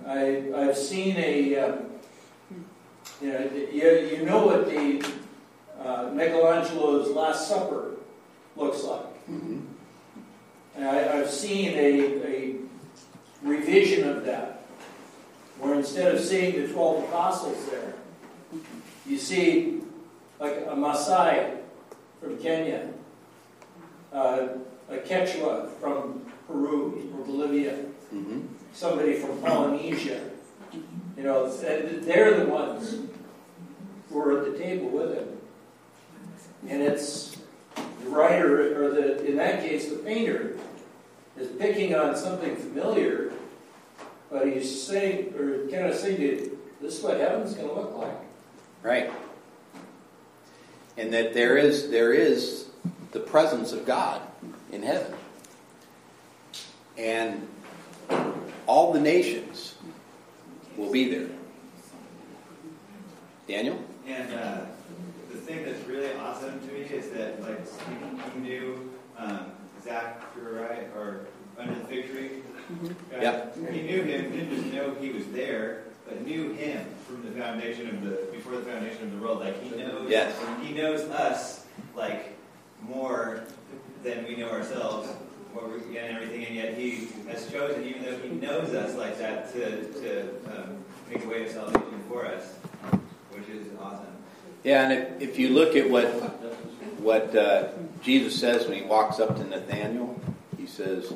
I, 0.06 0.52
I've 0.54 0.78
seen 0.78 1.16
a, 1.18 1.56
uh, 1.56 1.76
You 3.22 3.32
know, 3.32 3.50
you, 3.72 4.18
you 4.18 4.26
know 4.26 4.46
what 4.46 4.66
the 4.66 5.06
uh, 5.80 6.10
Michelangelo's 6.12 7.10
Last 7.16 7.48
Supper 7.48 7.92
looks 8.58 8.84
like. 8.84 9.28
Mhm. 9.30 9.62
And 10.76 10.86
I, 10.86 11.20
I've 11.20 11.30
seen 11.30 11.74
a, 11.78 12.26
a 12.26 12.56
revision 13.44 14.10
of 14.10 14.26
that, 14.26 14.66
where 15.60 15.76
instead 15.76 16.14
of 16.14 16.20
seeing 16.20 16.62
the 16.62 16.68
12 16.68 17.04
apostles 17.04 17.70
there, 17.70 17.94
you 19.06 19.18
see 19.18 19.82
like 20.40 20.58
a 20.68 20.76
Maasai 20.76 21.58
from 22.20 22.38
Kenya, 22.40 22.90
uh, 24.14 24.48
a 24.90 24.98
Quechua 24.98 25.70
from 25.80 26.26
Peru 26.48 27.12
or 27.18 27.26
Bolivia, 27.26 27.78
Mhm. 28.14 28.48
somebody 28.74 29.16
from 29.16 29.38
Polynesia. 29.42 30.20
You 31.18 31.24
know, 31.24 31.50
they're 31.50 32.40
the 32.40 32.46
ones 32.46 32.98
who 34.10 34.20
are 34.20 34.40
at 34.40 34.52
the 34.52 34.58
table 34.58 34.90
with 34.90 35.14
him. 35.14 35.28
And 36.68 36.82
it's 36.82 37.38
the 38.04 38.10
writer, 38.10 38.84
or 38.84 38.90
the, 38.90 39.26
in 39.26 39.36
that 39.38 39.62
case, 39.62 39.90
the 39.90 39.98
painter, 39.98 40.58
is 41.38 41.48
picking 41.48 41.96
on 41.96 42.16
something 42.16 42.56
familiar, 42.56 43.32
but 44.30 44.48
he's 44.48 44.84
saying, 44.84 45.34
or 45.38 45.68
kind 45.70 45.88
of 45.88 45.96
saying, 45.96 46.20
that 46.20 46.82
this 46.82 46.98
is 46.98 47.04
what 47.04 47.18
heaven's 47.18 47.54
going 47.54 47.70
to 47.70 47.74
look 47.76 47.98
like. 47.98 48.18
Right. 48.84 49.12
And 50.98 51.14
that 51.14 51.34
there 51.34 51.58
is 51.58 51.90
there 51.90 52.14
is 52.14 52.66
the 53.12 53.20
presence 53.20 53.72
of 53.74 53.86
God 53.86 54.22
in 54.72 54.84
heaven. 54.84 55.14
And 56.98 57.48
all 58.68 58.94
the 58.94 59.00
nations 59.00 59.76
will 60.78 60.92
be 60.92 61.10
there. 61.10 61.28
Daniel? 63.48 63.82
And 64.08 64.34
uh, 64.34 64.62
the 65.32 65.38
thing 65.38 65.66
that's 65.66 65.86
really 65.88 66.14
awesome 66.16 66.60
to 66.60 66.74
me 66.74 66.82
is 66.82 67.10
that, 67.12 67.42
like, 67.42 67.60
he 68.34 68.40
knew 68.40 68.92
um, 69.18 69.52
Zach, 69.84 70.22
you 70.38 70.44
were 70.44 70.54
right, 70.62 70.88
or 70.96 71.28
under 71.58 71.74
the 71.76 71.86
fig 71.86 72.10
tree. 72.12 72.30
guy. 73.12 73.22
Yep. 73.22 73.58
He 73.72 73.82
knew 73.82 74.04
him, 74.04 74.32
didn't 74.32 74.56
just 74.56 74.74
know 74.74 74.94
he 74.96 75.10
was 75.12 75.26
there, 75.28 75.84
but 76.08 76.26
knew 76.26 76.54
him 76.54 76.86
from 77.08 77.24
the 77.26 77.32
foundation 77.40 77.90
of 77.90 78.04
the 78.04 78.28
before 78.32 78.54
the 78.58 78.64
foundation 78.64 79.04
of 79.04 79.12
the 79.14 79.18
world. 79.18 79.40
Like 79.40 79.62
he 79.62 79.70
knows, 79.76 80.10
Yes. 80.10 80.34
he 80.62 80.74
knows 80.74 81.02
us 81.10 81.66
like 81.96 82.38
more 82.88 83.44
than 84.04 84.26
we 84.26 84.36
know 84.36 84.50
ourselves. 84.50 85.10
And 85.54 86.16
everything, 86.16 86.46
and 86.46 86.56
yet 86.56 86.74
he 86.76 87.10
has 87.28 87.52
chosen, 87.52 87.86
even 87.86 88.04
though 88.04 88.18
he 88.18 88.30
knows 88.30 88.74
us 88.74 88.96
like 88.96 89.18
that, 89.20 89.52
to 89.54 89.86
to 90.02 90.30
um, 90.48 90.78
make 91.10 91.24
a 91.24 91.28
way 91.28 91.46
of 91.46 91.52
salvation 91.52 92.02
for 92.08 92.26
us, 92.26 92.56
which 93.32 93.48
is 93.50 93.68
awesome. 93.80 94.08
Yeah, 94.64 94.90
and 94.90 94.94
if, 94.94 95.32
if 95.32 95.40
you 95.40 95.50
look 95.50 95.76
at 95.76 95.90
what 95.90 96.06
what 97.00 97.36
uh, 97.36 97.68
Jesus 98.02 98.40
says 98.40 98.66
when 98.68 98.78
he 98.78 98.84
walks 98.84 99.20
up 99.20 99.36
to 99.36 99.44
Nathanael, 99.44 100.20
he 100.58 100.66
says, 100.66 101.14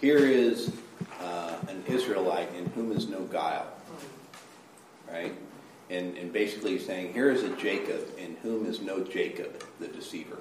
"Here 0.00 0.18
is 0.18 0.72
uh, 1.20 1.56
an 1.68 1.82
Israelite 1.88 2.54
in 2.54 2.66
whom 2.70 2.92
is 2.92 3.08
no 3.08 3.20
guile." 3.24 3.66
Right, 5.10 5.34
and 5.90 6.16
and 6.16 6.32
basically 6.32 6.78
he's 6.78 6.86
saying, 6.86 7.12
"Here 7.12 7.30
is 7.30 7.42
a 7.42 7.54
Jacob 7.56 8.08
in 8.16 8.36
whom 8.36 8.66
is 8.66 8.80
no 8.80 9.02
Jacob, 9.02 9.64
the 9.80 9.88
deceiver." 9.88 10.38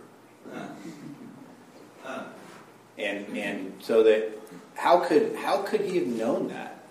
And 2.97 3.37
and 3.37 3.73
so 3.81 4.03
that 4.03 4.31
how 4.75 4.99
could 4.99 5.35
how 5.35 5.63
could 5.63 5.81
he 5.81 5.97
have 5.97 6.07
known 6.07 6.49
that, 6.49 6.83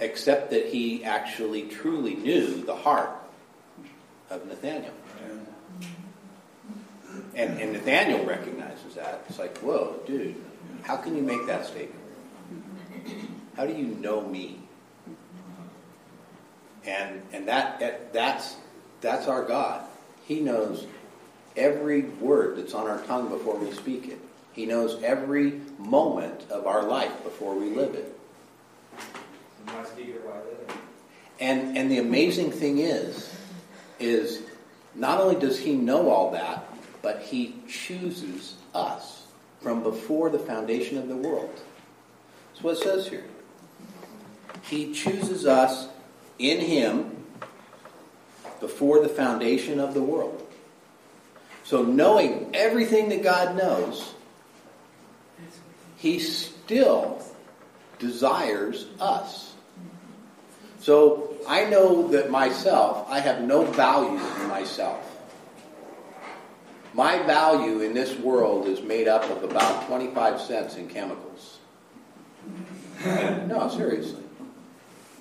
except 0.00 0.50
that 0.50 0.66
he 0.66 1.04
actually 1.04 1.68
truly 1.68 2.14
knew 2.14 2.62
the 2.64 2.74
heart 2.74 3.10
of 4.30 4.46
Nathaniel. 4.46 4.92
And, 7.36 7.60
and 7.60 7.72
Nathaniel 7.72 8.24
recognizes 8.24 8.94
that. 8.94 9.24
It's 9.28 9.38
like, 9.38 9.58
whoa, 9.58 10.00
dude, 10.06 10.36
how 10.82 10.96
can 10.96 11.16
you 11.16 11.22
make 11.22 11.46
that 11.46 11.66
statement? 11.66 12.00
How 13.56 13.66
do 13.66 13.72
you 13.72 13.86
know 13.86 14.20
me? 14.20 14.60
And 16.84 17.22
and 17.32 17.48
that 17.48 18.12
that's 18.12 18.56
that's 19.00 19.26
our 19.26 19.44
God. 19.44 19.84
He 20.26 20.40
knows 20.40 20.86
every 21.56 22.02
word 22.02 22.56
that's 22.56 22.74
on 22.74 22.88
our 22.88 23.00
tongue 23.02 23.28
before 23.28 23.56
we 23.56 23.72
speak 23.72 24.08
it. 24.08 24.18
He 24.52 24.66
knows 24.66 25.02
every 25.02 25.60
moment 25.78 26.48
of 26.50 26.66
our 26.66 26.84
life 26.84 27.24
before 27.24 27.54
we 27.54 27.70
live 27.70 27.94
it. 27.94 28.16
why 29.64 29.84
speak 29.84 30.14
or 30.16 30.28
why 30.28 30.36
live? 30.36 30.78
And 31.40 31.76
and 31.76 31.90
the 31.90 31.98
amazing 31.98 32.52
thing 32.52 32.78
is, 32.78 33.34
is 33.98 34.42
not 34.94 35.20
only 35.20 35.34
does 35.34 35.58
he 35.58 35.74
know 35.74 36.10
all 36.10 36.30
that, 36.32 36.64
but 37.02 37.20
he 37.22 37.56
chooses 37.68 38.54
us 38.74 39.26
from 39.60 39.82
before 39.82 40.30
the 40.30 40.38
foundation 40.38 40.98
of 40.98 41.08
the 41.08 41.16
world. 41.16 41.60
That's 42.52 42.62
what 42.62 42.76
it 42.76 42.82
says 42.82 43.08
here. 43.08 43.24
He 44.62 44.92
chooses 44.92 45.46
us 45.46 45.88
in 46.38 46.60
him 46.60 47.24
before 48.60 49.00
the 49.00 49.08
foundation 49.08 49.80
of 49.80 49.94
the 49.94 50.02
world. 50.02 50.43
So 51.64 51.82
knowing 51.82 52.50
everything 52.54 53.08
that 53.08 53.22
God 53.22 53.56
knows, 53.56 54.14
he 55.96 56.18
still 56.18 57.22
desires 57.98 58.86
us. 59.00 59.54
So 60.80 61.34
I 61.48 61.64
know 61.64 62.08
that 62.08 62.30
myself, 62.30 63.06
I 63.08 63.20
have 63.20 63.40
no 63.40 63.64
value 63.64 64.20
in 64.42 64.48
myself. 64.48 65.10
My 66.92 67.18
value 67.22 67.80
in 67.80 67.94
this 67.94 68.16
world 68.18 68.68
is 68.68 68.82
made 68.82 69.08
up 69.08 69.28
of 69.30 69.42
about 69.42 69.86
25 69.86 70.40
cents 70.42 70.76
in 70.76 70.86
chemicals. 70.88 71.58
no, 73.04 73.72
seriously. 73.74 74.22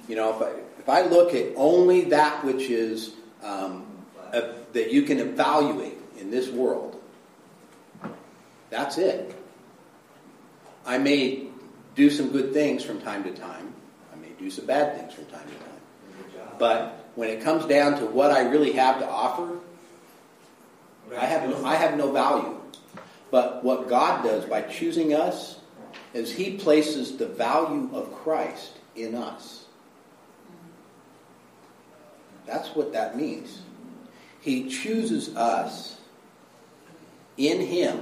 You 0.09 0.17
know, 0.17 0.35
if 0.35 0.41
I, 0.41 0.49
if 0.79 0.89
I 0.89 1.09
look 1.09 1.33
at 1.33 1.53
only 1.55 2.01
that 2.05 2.43
which 2.43 2.69
is 2.69 3.13
um, 3.41 3.85
uh, 4.33 4.41
that 4.73 4.91
you 4.91 5.03
can 5.03 5.19
evaluate 5.19 6.02
in 6.19 6.31
this 6.31 6.49
world, 6.49 7.01
that's 8.69 8.97
it. 8.97 9.35
I 10.85 10.97
may 10.97 11.47
do 11.95 12.09
some 12.09 12.31
good 12.31 12.53
things 12.53 12.83
from 12.83 12.99
time 13.01 13.23
to 13.23 13.31
time. 13.31 13.73
I 14.11 14.17
may 14.17 14.29
do 14.39 14.49
some 14.49 14.65
bad 14.65 14.97
things 14.97 15.13
from 15.13 15.25
time 15.25 15.47
to 15.47 15.55
time. 15.55 15.69
But 16.59 17.09
when 17.15 17.29
it 17.29 17.41
comes 17.41 17.65
down 17.65 17.99
to 17.99 18.05
what 18.05 18.31
I 18.31 18.41
really 18.41 18.73
have 18.73 18.99
to 18.99 19.07
offer, 19.07 19.59
I 21.17 21.25
have 21.25 21.49
no, 21.49 21.65
I 21.65 21.75
have 21.75 21.97
no 21.97 22.11
value. 22.11 22.59
But 23.31 23.63
what 23.63 23.89
God 23.89 24.23
does 24.23 24.45
by 24.45 24.61
choosing 24.63 25.13
us 25.13 25.59
is 26.13 26.31
He 26.31 26.57
places 26.57 27.17
the 27.17 27.27
value 27.27 27.89
of 27.93 28.13
Christ 28.13 28.79
in 28.95 29.15
us. 29.15 29.65
That's 32.45 32.69
what 32.75 32.93
that 32.93 33.17
means. 33.17 33.61
He 34.41 34.69
chooses 34.69 35.35
us 35.35 35.97
in 37.37 37.61
Him 37.61 37.99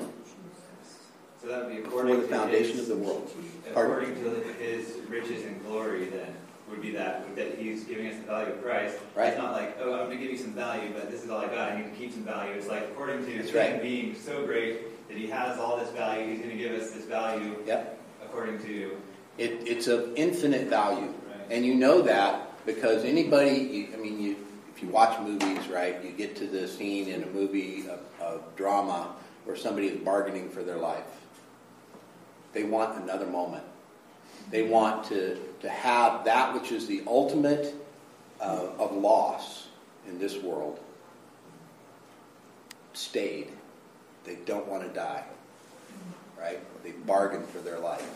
So 1.42 1.48
that 1.48 1.66
would 1.66 1.76
be 1.76 1.82
before 1.82 2.04
the 2.06 2.22
foundation 2.24 2.78
his, 2.78 2.90
of 2.90 2.98
the 3.00 3.04
world. 3.04 3.32
Pardon? 3.74 4.12
according 4.12 4.24
to 4.46 4.54
his 4.54 4.98
riches 5.08 5.46
and 5.46 5.64
glory. 5.66 6.06
Then 6.06 6.34
would 6.70 6.82
be 6.82 6.92
that 6.92 7.36
that 7.36 7.58
he's 7.58 7.84
giving 7.84 8.08
us 8.08 8.16
the 8.18 8.24
value 8.24 8.54
of 8.54 8.64
Christ. 8.64 8.98
Right. 9.16 9.30
It's 9.30 9.38
not 9.38 9.52
like 9.54 9.78
oh 9.82 9.94
I'm 9.94 10.06
going 10.08 10.18
to 10.18 10.24
give 10.24 10.32
you 10.32 10.38
some 10.38 10.54
value, 10.54 10.92
but 10.94 11.12
this 11.12 11.24
is 11.24 11.30
all 11.30 11.40
I 11.40 11.48
got. 11.48 11.72
I 11.72 11.78
need 11.82 11.92
to 11.92 11.98
keep 11.98 12.14
some 12.14 12.24
value. 12.24 12.54
It's 12.54 12.68
like 12.68 12.84
according 12.84 13.26
to 13.26 13.34
That's 13.38 13.50
him 13.50 13.58
right. 13.74 13.82
being 13.82 14.16
so 14.16 14.46
great 14.46 15.08
that 15.10 15.18
he 15.18 15.28
has 15.28 15.58
all 15.58 15.78
this 15.78 15.90
value, 15.90 16.30
he's 16.32 16.40
going 16.40 16.52
to 16.52 16.58
give 16.58 16.72
us 16.74 16.92
this 16.92 17.06
value 17.06 17.56
Yep. 17.66 18.00
according 18.24 18.60
to 18.64 18.98
It, 19.38 19.52
it's 19.68 19.88
of 19.88 20.14
infinite 20.16 20.68
value. 20.68 21.08
right. 21.08 21.48
And 21.50 21.66
you 21.66 21.76
know 21.76 22.02
that 22.04 22.66
because 22.66 23.04
anybody, 23.04 23.58
you, 23.60 23.88
I 23.94 23.98
mean, 23.98 24.22
you, 24.22 24.38
if 24.74 24.82
you 24.82 24.88
watch 24.90 25.20
movies, 25.20 25.68
right, 25.68 26.02
you 26.04 26.12
get 26.12 26.36
to 26.38 26.48
the 26.48 26.68
scene 26.68 27.10
in 27.10 27.24
a 27.24 27.28
movie 27.28 27.86
of, 27.90 28.00
of 28.22 28.56
drama 28.56 29.14
where 29.46 29.56
somebody 29.56 29.88
is 29.88 30.00
bargaining 30.00 30.50
for 30.50 30.64
their 30.64 30.78
life. 30.78 31.06
They 32.54 32.64
want 32.64 33.02
another 33.02 33.26
moment. 33.26 33.64
They 34.50 34.64
want 34.64 35.06
to, 35.06 35.38
to 35.62 35.70
have 35.70 36.26
that 36.26 36.54
which 36.54 36.72
is 36.72 36.88
the 36.88 37.04
ultimate 37.08 37.74
uh, 38.40 38.68
of 38.78 38.92
loss 38.96 39.68
in 40.08 40.20
this 40.20 40.38
world 40.38 40.80
stayed. 42.94 43.52
They 44.26 44.36
don't 44.46 44.68
want 44.68 44.84
to 44.84 44.90
die, 44.90 45.24
right? 46.38 46.60
They 46.84 46.92
bargain 46.92 47.46
for 47.48 47.60
their 47.60 47.80
life. 47.80 48.08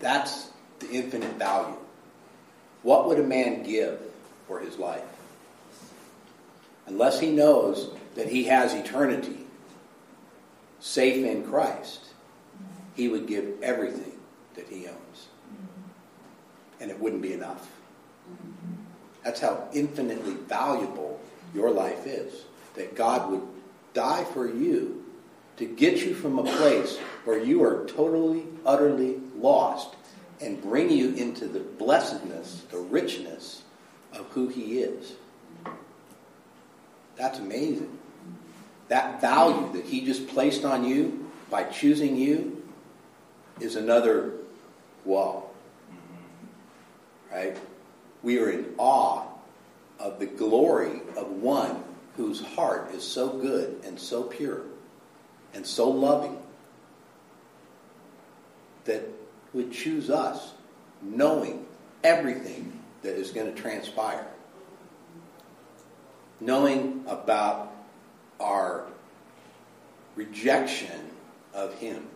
That's 0.00 0.50
the 0.78 0.90
infinite 0.90 1.34
value. 1.34 1.76
What 2.82 3.08
would 3.08 3.18
a 3.18 3.22
man 3.22 3.62
give 3.62 4.00
for 4.46 4.60
his 4.60 4.78
life? 4.78 5.02
Unless 6.86 7.20
he 7.20 7.30
knows 7.30 7.90
that 8.14 8.28
he 8.28 8.44
has 8.44 8.72
eternity 8.74 9.45
safe 10.80 11.24
in 11.24 11.44
Christ, 11.44 12.00
he 12.94 13.08
would 13.08 13.26
give 13.26 13.62
everything 13.62 14.12
that 14.54 14.68
he 14.68 14.86
owns. 14.86 15.28
And 16.80 16.90
it 16.90 16.98
wouldn't 16.98 17.22
be 17.22 17.32
enough. 17.32 17.70
That's 19.24 19.40
how 19.40 19.68
infinitely 19.72 20.34
valuable 20.34 21.20
your 21.54 21.70
life 21.70 22.06
is. 22.06 22.44
That 22.74 22.94
God 22.94 23.30
would 23.30 23.42
die 23.94 24.24
for 24.24 24.46
you 24.46 25.04
to 25.56 25.64
get 25.64 25.98
you 25.98 26.14
from 26.14 26.38
a 26.38 26.44
place 26.44 26.98
where 27.24 27.42
you 27.42 27.62
are 27.64 27.86
totally, 27.86 28.44
utterly 28.64 29.16
lost 29.36 29.96
and 30.40 30.62
bring 30.62 30.90
you 30.90 31.14
into 31.14 31.46
the 31.46 31.60
blessedness, 31.60 32.64
the 32.70 32.78
richness 32.78 33.62
of 34.12 34.26
who 34.28 34.48
He 34.48 34.80
is. 34.80 35.14
That's 37.16 37.38
amazing. 37.38 37.98
That 38.88 39.20
value 39.20 39.72
that 39.72 39.84
He 39.84 40.04
just 40.04 40.28
placed 40.28 40.64
on 40.64 40.84
you 40.84 41.28
by 41.50 41.64
choosing 41.64 42.16
you 42.16 42.62
is 43.60 43.76
another 43.76 44.32
wall. 45.04 45.54
Right? 47.30 47.56
We 48.22 48.38
are 48.38 48.50
in 48.50 48.74
awe 48.78 49.24
of 49.98 50.18
the 50.18 50.26
glory 50.26 51.00
of 51.16 51.28
one 51.28 51.82
whose 52.16 52.40
heart 52.40 52.92
is 52.92 53.02
so 53.02 53.28
good 53.28 53.80
and 53.84 53.98
so 53.98 54.22
pure 54.22 54.62
and 55.54 55.66
so 55.66 55.88
loving 55.88 56.38
that 58.84 59.02
would 59.52 59.72
choose 59.72 60.10
us 60.10 60.52
knowing 61.02 61.66
everything 62.04 62.80
that 63.02 63.14
is 63.14 63.30
going 63.30 63.52
to 63.52 63.60
transpire. 63.60 64.26
Knowing 66.40 67.04
about 67.06 67.75
our 68.40 68.86
rejection 70.14 71.10
of 71.54 71.74
Him. 71.74 72.06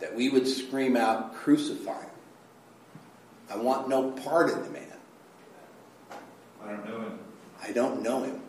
That 0.00 0.14
we 0.14 0.30
would 0.30 0.48
scream 0.48 0.96
out, 0.96 1.34
crucify 1.34 2.00
Him. 2.00 2.10
I 3.50 3.56
want 3.56 3.88
no 3.88 4.12
part 4.12 4.50
of 4.50 4.64
the 4.64 4.70
man. 4.70 4.86
I 6.62 6.68
don't 6.68 6.86
know 6.86 7.00
him. 7.00 7.18
I 7.62 7.72
don't 7.72 8.02
know 8.02 8.22
him. 8.22 8.40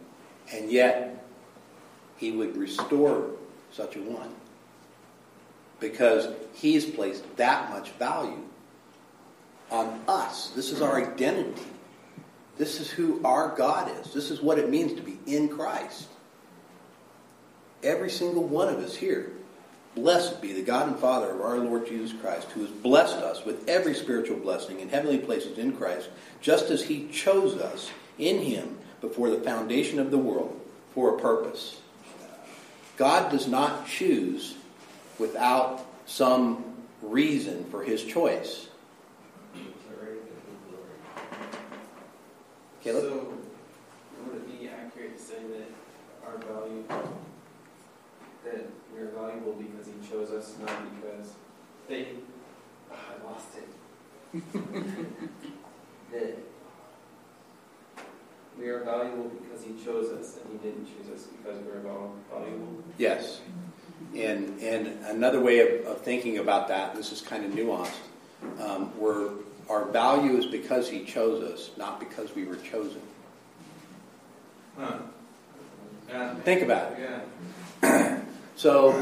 And 0.53 0.69
yet, 0.69 1.25
he 2.17 2.31
would 2.31 2.55
restore 2.55 3.31
such 3.71 3.95
a 3.95 3.99
one. 3.99 4.29
Because 5.79 6.27
he's 6.53 6.85
placed 6.85 7.35
that 7.37 7.71
much 7.71 7.91
value 7.91 8.43
on 9.71 10.01
us. 10.07 10.51
This 10.51 10.71
is 10.71 10.81
our 10.81 11.01
identity. 11.01 11.63
This 12.57 12.79
is 12.79 12.91
who 12.91 13.21
our 13.25 13.55
God 13.55 13.89
is. 14.01 14.13
This 14.13 14.29
is 14.29 14.41
what 14.41 14.59
it 14.59 14.69
means 14.69 14.93
to 14.93 15.01
be 15.01 15.17
in 15.25 15.49
Christ. 15.49 16.07
Every 17.83 18.09
single 18.09 18.43
one 18.43 18.69
of 18.69 18.79
us 18.79 18.95
here. 18.95 19.31
Blessed 19.95 20.41
be 20.41 20.53
the 20.53 20.61
God 20.61 20.87
and 20.87 20.97
Father 20.97 21.31
of 21.31 21.41
our 21.41 21.57
Lord 21.57 21.85
Jesus 21.85 22.17
Christ, 22.21 22.49
who 22.51 22.61
has 22.61 22.69
blessed 22.69 23.17
us 23.17 23.43
with 23.43 23.67
every 23.67 23.93
spiritual 23.93 24.37
blessing 24.37 24.79
in 24.79 24.87
heavenly 24.87 25.17
places 25.17 25.57
in 25.57 25.75
Christ, 25.75 26.09
just 26.39 26.69
as 26.69 26.83
he 26.83 27.09
chose 27.09 27.55
us 27.57 27.91
in 28.17 28.39
him 28.39 28.77
before 29.01 29.29
the 29.29 29.41
foundation 29.41 29.99
of 29.99 30.09
the 30.09 30.17
world 30.17 30.57
for 30.93 31.15
a 31.15 31.19
purpose. 31.19 31.81
God 32.95 33.31
does 33.31 33.47
not 33.47 33.85
choose 33.87 34.55
without 35.19 35.85
some 36.05 36.63
reason 37.01 37.65
for 37.65 37.83
his 37.83 38.03
choice. 38.03 38.67
Caleb? 42.83 43.03
So, 43.03 43.33
would 44.25 44.37
it 44.37 44.59
be 44.59 44.67
accurate 44.67 45.17
to 45.17 45.23
say 45.23 45.35
that 45.35 45.69
our 46.25 46.37
value, 46.37 46.83
that 48.43 48.67
we 48.93 49.01
are 49.01 49.09
valuable 49.09 49.53
because 49.53 49.87
He 49.87 50.09
chose 50.09 50.31
us, 50.31 50.55
not 50.59 50.83
because 50.95 51.33
they, 51.87 52.07
oh, 52.91 52.95
I 52.95 53.31
lost 53.31 53.47
it. 53.57 53.67
that 56.11 56.37
we 58.59 58.67
are 58.67 58.83
valuable 58.83 59.29
because 59.29 59.63
He 59.63 59.73
chose 59.83 60.11
us, 60.11 60.37
and 60.37 60.51
He 60.51 60.67
didn't 60.67 60.85
choose 60.85 61.13
us 61.13 61.27
because 61.27 61.61
we 61.63 61.71
are 61.71 62.09
valuable. 62.31 62.83
Yes. 62.97 63.41
And, 64.15 64.59
and 64.61 65.05
another 65.05 65.39
way 65.39 65.59
of, 65.59 65.85
of 65.85 66.01
thinking 66.01 66.37
about 66.39 66.67
that, 66.67 66.95
this 66.95 67.11
is 67.11 67.21
kind 67.21 67.45
of 67.45 67.51
nuanced, 67.51 67.91
um, 68.59 68.87
where 68.99 69.29
our 69.69 69.85
value 69.85 70.37
is 70.37 70.45
because 70.45 70.89
he 70.89 71.05
chose 71.05 71.41
us, 71.43 71.71
not 71.77 71.99
because 71.99 72.35
we 72.35 72.43
were 72.43 72.57
chosen. 72.57 73.01
Huh. 74.77 74.97
Yeah. 76.09 76.35
Think 76.35 76.63
about 76.63 76.93
it. 76.93 77.23
Yeah. 77.81 78.17
So, 78.55 78.93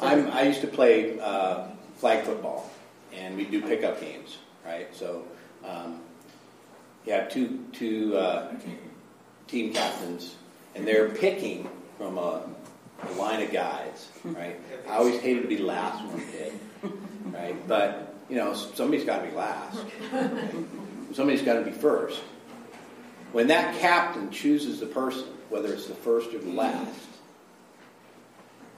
I'm, 0.00 0.30
I 0.30 0.42
used 0.42 0.60
to 0.62 0.66
play 0.66 1.18
uh, 1.20 1.66
flag 1.96 2.24
football, 2.24 2.70
and 3.14 3.36
we 3.36 3.44
do 3.44 3.62
pickup 3.62 4.00
games, 4.00 4.38
right? 4.64 4.94
So, 4.94 5.24
um, 5.64 6.00
you 7.06 7.12
have 7.12 7.30
two, 7.30 7.64
two 7.72 8.16
uh, 8.16 8.52
team 9.48 9.72
captains, 9.72 10.34
and 10.74 10.86
they're 10.86 11.10
picking 11.10 11.68
from 11.98 12.18
a, 12.18 12.42
a 13.08 13.12
line 13.12 13.42
of 13.42 13.52
guys, 13.52 14.08
right? 14.24 14.58
I 14.88 14.96
always 14.96 15.20
hated 15.20 15.42
to 15.42 15.48
be 15.48 15.58
last 15.58 16.04
one 16.04 16.22
kid, 16.32 16.52
right? 17.32 17.68
But 17.68 18.14
you 18.28 18.36
know, 18.36 18.54
somebody's 18.54 19.04
got 19.04 19.22
to 19.22 19.28
be 19.28 19.36
last. 19.36 19.78
Somebody's 21.12 21.42
got 21.42 21.54
to 21.54 21.62
be 21.62 21.70
first. 21.70 22.20
When 23.32 23.48
that 23.48 23.78
captain 23.78 24.30
chooses 24.30 24.80
the 24.80 24.86
person, 24.86 25.24
whether 25.50 25.72
it's 25.72 25.86
the 25.86 25.94
first 25.94 26.32
or 26.34 26.38
the 26.38 26.50
last, 26.50 26.98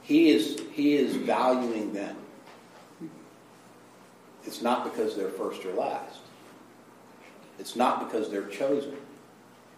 he 0.05 0.29
is 0.29 0.61
he 0.73 0.95
is 0.95 1.15
valuing 1.15 1.93
them. 1.93 2.15
It's 4.45 4.61
not 4.61 4.83
because 4.83 5.15
they're 5.15 5.29
first 5.29 5.65
or 5.65 5.73
last. 5.73 6.19
It's 7.57 7.75
not 7.75 8.07
because 8.07 8.29
they're 8.29 8.47
chosen. 8.47 8.95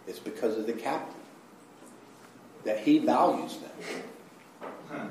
It's 0.06 0.18
because 0.18 0.58
of 0.58 0.66
the 0.66 0.74
captain. 0.74 1.14
That 2.64 2.80
he 2.80 2.98
values 2.98 3.56
them. 3.56 4.02
Huh. 4.90 5.06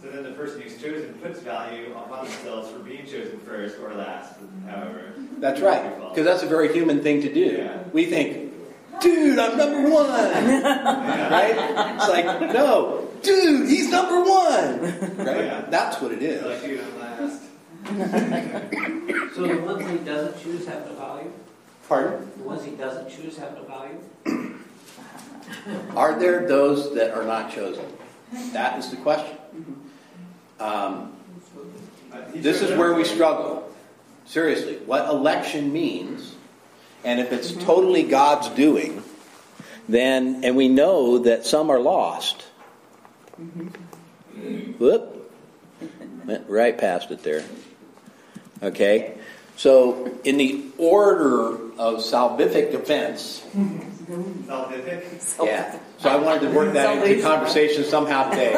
So 0.00 0.10
then 0.10 0.24
the 0.24 0.32
person 0.32 0.60
who's 0.60 0.80
chosen 0.80 1.14
puts 1.14 1.40
value 1.40 1.92
upon 1.92 2.24
themselves 2.24 2.70
for 2.70 2.80
being 2.80 3.06
chosen 3.06 3.38
first 3.40 3.78
or 3.78 3.94
last, 3.94 4.34
however. 4.66 5.14
That's 5.38 5.60
right. 5.60 5.96
Because 6.10 6.24
that's 6.24 6.42
a 6.42 6.46
very 6.46 6.72
human 6.72 7.02
thing 7.02 7.22
to 7.22 7.32
do. 7.32 7.40
Yeah. 7.40 7.82
We 7.92 8.06
think, 8.06 8.52
dude, 9.00 9.38
I'm 9.38 9.56
number 9.56 9.88
one. 9.90 10.08
Right? 11.32 11.54
It's 11.96 12.08
like, 12.08 12.52
no, 12.52 13.01
dude, 13.22 13.68
he's 13.68 13.90
number 13.90 14.20
one. 14.20 14.80
Right? 15.22 15.44
Yeah. 15.44 15.66
That's 15.68 16.00
what 16.00 16.12
it 16.12 16.22
is. 16.22 16.42
Like, 16.44 16.62
dude, 16.62 16.80
I'm 16.80 16.98
last. 17.00 17.42
So 19.34 19.46
the 19.46 19.58
ones 19.62 19.90
he 19.90 19.96
doesn't 19.98 20.42
choose 20.42 20.66
have 20.66 20.86
no 20.86 20.92
value? 20.94 21.32
Pardon? 21.88 22.30
The 22.36 22.42
ones 22.44 22.64
he 22.64 22.72
doesn't 22.72 23.08
choose 23.10 23.36
have 23.38 23.54
no 23.54 23.62
value? 23.64 23.98
Are 25.96 26.18
there 26.18 26.46
those 26.46 26.94
that 26.94 27.12
are 27.14 27.24
not 27.24 27.50
chosen? 27.52 27.84
That 28.52 28.78
is 28.78 28.90
the 28.90 28.96
question. 28.96 29.36
Um, 30.60 31.12
Uh, 32.12 32.18
this 32.34 32.60
is 32.60 32.76
where 32.76 32.92
we 32.94 33.04
struggle. 33.04 33.72
Seriously, 34.26 34.76
what 34.84 35.08
election 35.08 35.72
means, 35.72 36.34
and 37.04 37.18
if 37.20 37.32
it's 37.32 37.52
totally 37.52 38.02
God's 38.02 38.48
doing, 38.50 39.02
then, 39.88 40.44
and 40.44 40.54
we 40.56 40.68
know 40.68 41.18
that 41.18 41.46
some 41.46 41.70
are 41.70 41.80
lost. 41.80 42.44
Whoop. 44.78 45.18
Went 46.26 46.48
right 46.48 46.76
past 46.76 47.10
it 47.10 47.22
there. 47.22 47.44
Okay? 48.62 49.14
So, 49.56 50.10
in 50.24 50.36
the 50.38 50.64
order 50.78 51.54
of 51.78 51.98
salvific 51.98 52.70
defense, 52.72 53.42
Salvific. 54.46 55.46
yeah. 55.46 55.78
So 55.98 56.08
I 56.08 56.16
wanted 56.16 56.40
to 56.40 56.50
work 56.56 56.72
that 56.74 56.86
into 56.96 57.00
Salvation. 57.06 57.22
conversation 57.22 57.84
somehow 57.84 58.30
today. 58.30 58.52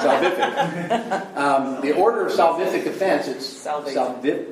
salvific. 0.00 1.36
Um, 1.36 1.80
the 1.82 1.92
order 1.94 2.26
of 2.26 2.32
salvific 2.32 2.84
defense, 2.84 3.28
it's 3.28 3.44
Salvation. 3.46 3.94
salvi- 3.94 4.46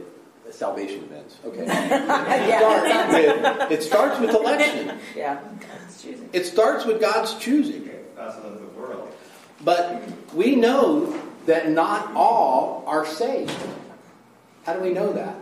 salvation 0.50 1.00
defense. 1.00 1.36
Okay. 1.44 1.64
Yeah, 1.66 3.58
With- 3.60 3.72
it 3.72 3.82
starts 3.82 4.18
with 4.20 4.30
election. 4.30 4.98
yeah. 5.16 5.40
God's 5.60 6.02
choosing. 6.02 6.28
It 6.32 6.46
starts 6.46 6.84
with 6.84 7.00
God's 7.00 7.34
choosing. 7.34 7.88
That's 8.16 8.36
of 8.36 8.42
the 8.42 8.48
world. 8.50 8.63
But 9.64 10.02
we 10.34 10.56
know 10.56 11.18
that 11.46 11.70
not 11.70 12.12
all 12.14 12.84
are 12.86 13.06
saved. 13.06 13.52
How 14.64 14.74
do 14.74 14.80
we 14.80 14.92
know 14.92 15.12
that? 15.12 15.36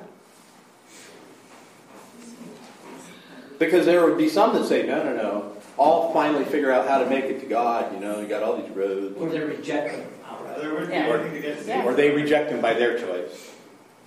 Because 3.58 3.86
there 3.86 4.04
would 4.04 4.18
be 4.18 4.28
some 4.28 4.54
that 4.54 4.66
say, 4.66 4.86
no, 4.86 5.02
no, 5.04 5.14
no. 5.16 5.56
All 5.76 6.12
finally 6.12 6.44
figure 6.44 6.72
out 6.72 6.88
how 6.88 6.98
to 6.98 7.08
make 7.08 7.24
it 7.24 7.40
to 7.40 7.46
God. 7.46 7.92
You 7.94 8.00
know, 8.00 8.20
you 8.20 8.26
got 8.26 8.42
all 8.42 8.56
these 8.56 8.70
roads. 8.70 9.16
Or 9.18 9.28
they 9.28 9.40
reject 9.40 9.94
him 9.94 10.06
outright? 10.28 10.58
There 10.58 10.70
wouldn't 10.70 10.90
be 10.90 10.94
Yeah. 10.96 11.06
anything 11.08 11.32
to 11.34 11.40
get 11.40 11.56
saved. 11.58 11.68
Yeah. 11.68 11.84
Or 11.84 11.94
they 11.94 12.10
reject 12.10 12.50
him 12.50 12.60
by 12.60 12.74
their 12.74 12.98
choice. 12.98 13.50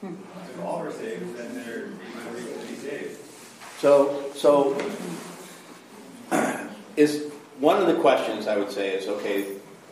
If 0.03 0.63
all 0.63 0.81
were 0.81 0.91
saved, 0.91 1.37
then 1.37 1.55
they're 1.55 1.85
even 2.37 2.59
to 2.61 2.67
be 2.67 2.75
saved. 2.75 3.17
So, 3.79 4.25
so 4.35 4.77
is 6.97 7.31
one 7.59 7.81
of 7.81 7.87
the 7.87 7.95
questions 7.95 8.47
I 8.47 8.57
would 8.57 8.71
say 8.71 8.89
is 8.89 9.07
okay, 9.07 9.45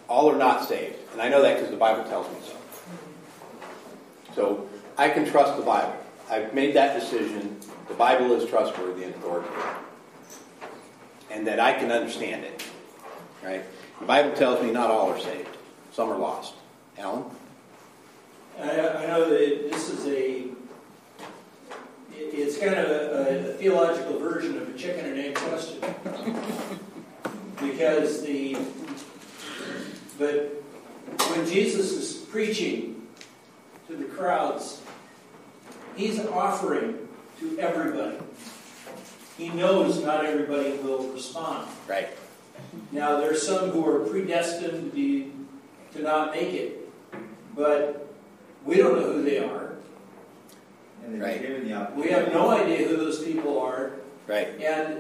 all 0.08 0.32
are 0.32 0.38
not 0.38 0.68
saved, 0.68 0.96
and 1.14 1.22
I 1.22 1.30
know 1.30 1.42
that 1.42 1.56
because 1.56 1.72
the 1.72 1.78
Bible 1.78 2.04
tells 2.06 2.28
me 2.28 2.40
so. 2.46 2.56
So 4.36 4.70
I 4.98 5.10
can 5.10 5.26
trust 5.26 5.58
the 5.58 5.64
Bible. 5.64 5.96
I've 6.30 6.54
made 6.54 6.76
that 6.76 7.00
decision. 7.00 7.60
The 7.88 7.94
Bible 7.94 8.32
is 8.34 8.50
trustworthy 8.50 9.04
and 9.04 9.16
authoritative, 9.16 9.66
and 11.32 11.46
that 11.48 11.60
I 11.60 11.74
can 11.74 11.92
understand 11.92 12.44
it. 12.44 12.66
Right? 13.44 13.64
The 14.00 14.06
Bible 14.06 14.36
tells 14.36 14.64
me 14.64 14.72
not 14.72 14.90
all 14.90 15.12
are 15.12 15.20
saved; 15.20 15.58
some 15.92 16.10
are 16.10 16.18
lost. 16.18 16.56
Alan, 16.98 17.26
I, 18.60 18.70
I 18.70 19.08
know 19.08 19.30
that 19.30 19.72
this 19.72 19.90
is 19.90 20.08
a 20.08 20.48
it's 22.16 22.58
kind 22.58 22.76
of 22.76 22.90
a, 22.90 23.50
a 23.50 23.54
theological 23.54 24.20
version 24.20 24.58
of 24.58 24.70
a 24.74 24.78
chicken 24.78 25.06
and 25.06 25.20
egg 25.20 25.36
question. 25.36 25.84
Because 27.60 28.22
the, 28.24 28.58
but 30.18 30.64
when 31.32 31.46
Jesus 31.48 31.92
is 31.92 32.18
preaching 32.26 33.08
to 33.88 33.96
the 33.96 34.06
crowds, 34.06 34.82
he's 35.96 36.20
offering 36.28 37.08
to 37.40 37.60
everybody. 37.60 38.18
He 39.38 39.50
knows 39.50 40.04
not 40.04 40.26
everybody 40.26 40.74
will 40.78 41.08
respond. 41.10 41.68
right? 41.88 42.10
Now, 42.92 43.18
there's 43.18 43.46
some 43.46 43.72
who 43.72 43.86
are 43.88 44.00
predestined 44.02 44.92
to 44.92 44.96
be, 44.96 45.32
to 45.94 46.02
not 46.02 46.32
make 46.34 46.54
it, 46.54 46.90
but 47.56 48.08
we 48.66 48.78
don't 48.78 48.96
know 49.00 49.14
who 49.14 49.24
they 49.24 49.40
are. 49.40 49.74
And 51.06 51.22
Right. 51.22 51.42
given 51.42 51.68
the 51.68 51.74
opportunity. 51.74 52.10
We 52.10 52.14
have 52.16 52.32
no 52.32 52.50
idea 52.52 52.88
who 52.88 52.96
those 52.98 53.24
people 53.24 53.60
are. 53.60 53.92
Right. 54.28 54.50
And 54.62 55.00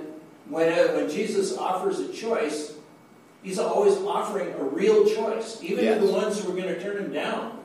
when, 0.50 0.74
uh, 0.74 0.94
when 0.94 1.10
Jesus 1.10 1.58
offers 1.58 2.00
a 2.00 2.12
choice, 2.12 2.74
he's 3.44 3.60
always 3.60 3.96
offering 3.98 4.52
a 4.54 4.64
real 4.64 5.06
choice, 5.06 5.62
even 5.62 5.86
to 5.94 6.06
the 6.06 6.12
ones 6.12 6.40
who 6.40 6.52
are 6.52 6.56
going 6.56 6.74
to 6.74 6.82
turn 6.82 6.98
him 6.98 7.14
down. 7.14 7.60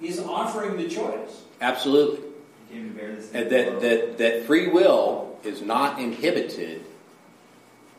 He's 0.00 0.18
offering 0.20 0.76
the 0.76 0.88
choice. 0.88 1.42
Absolutely. 1.60 2.20
He 2.68 2.74
came 2.74 2.92
bear 2.94 3.14
the 3.14 3.22
sin 3.22 3.42
And 3.42 3.50
that, 3.50 3.80
that, 3.80 4.18
that 4.18 4.46
free 4.46 4.68
will 4.68 5.38
is 5.44 5.62
not 5.62 5.98
inhibited 5.98 6.84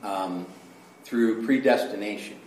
um, 0.04 0.46
through 1.04 1.46
predestination. 1.46 2.38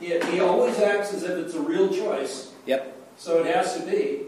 He, 0.00 0.18
he 0.18 0.40
always 0.40 0.78
acts 0.80 1.12
as 1.14 1.22
if 1.22 1.30
it's 1.30 1.54
a 1.54 1.60
real 1.60 1.88
choice, 1.88 2.52
Yep, 2.66 2.96
so 3.16 3.40
it 3.40 3.54
has 3.54 3.76
to 3.76 3.86
be. 3.86 4.22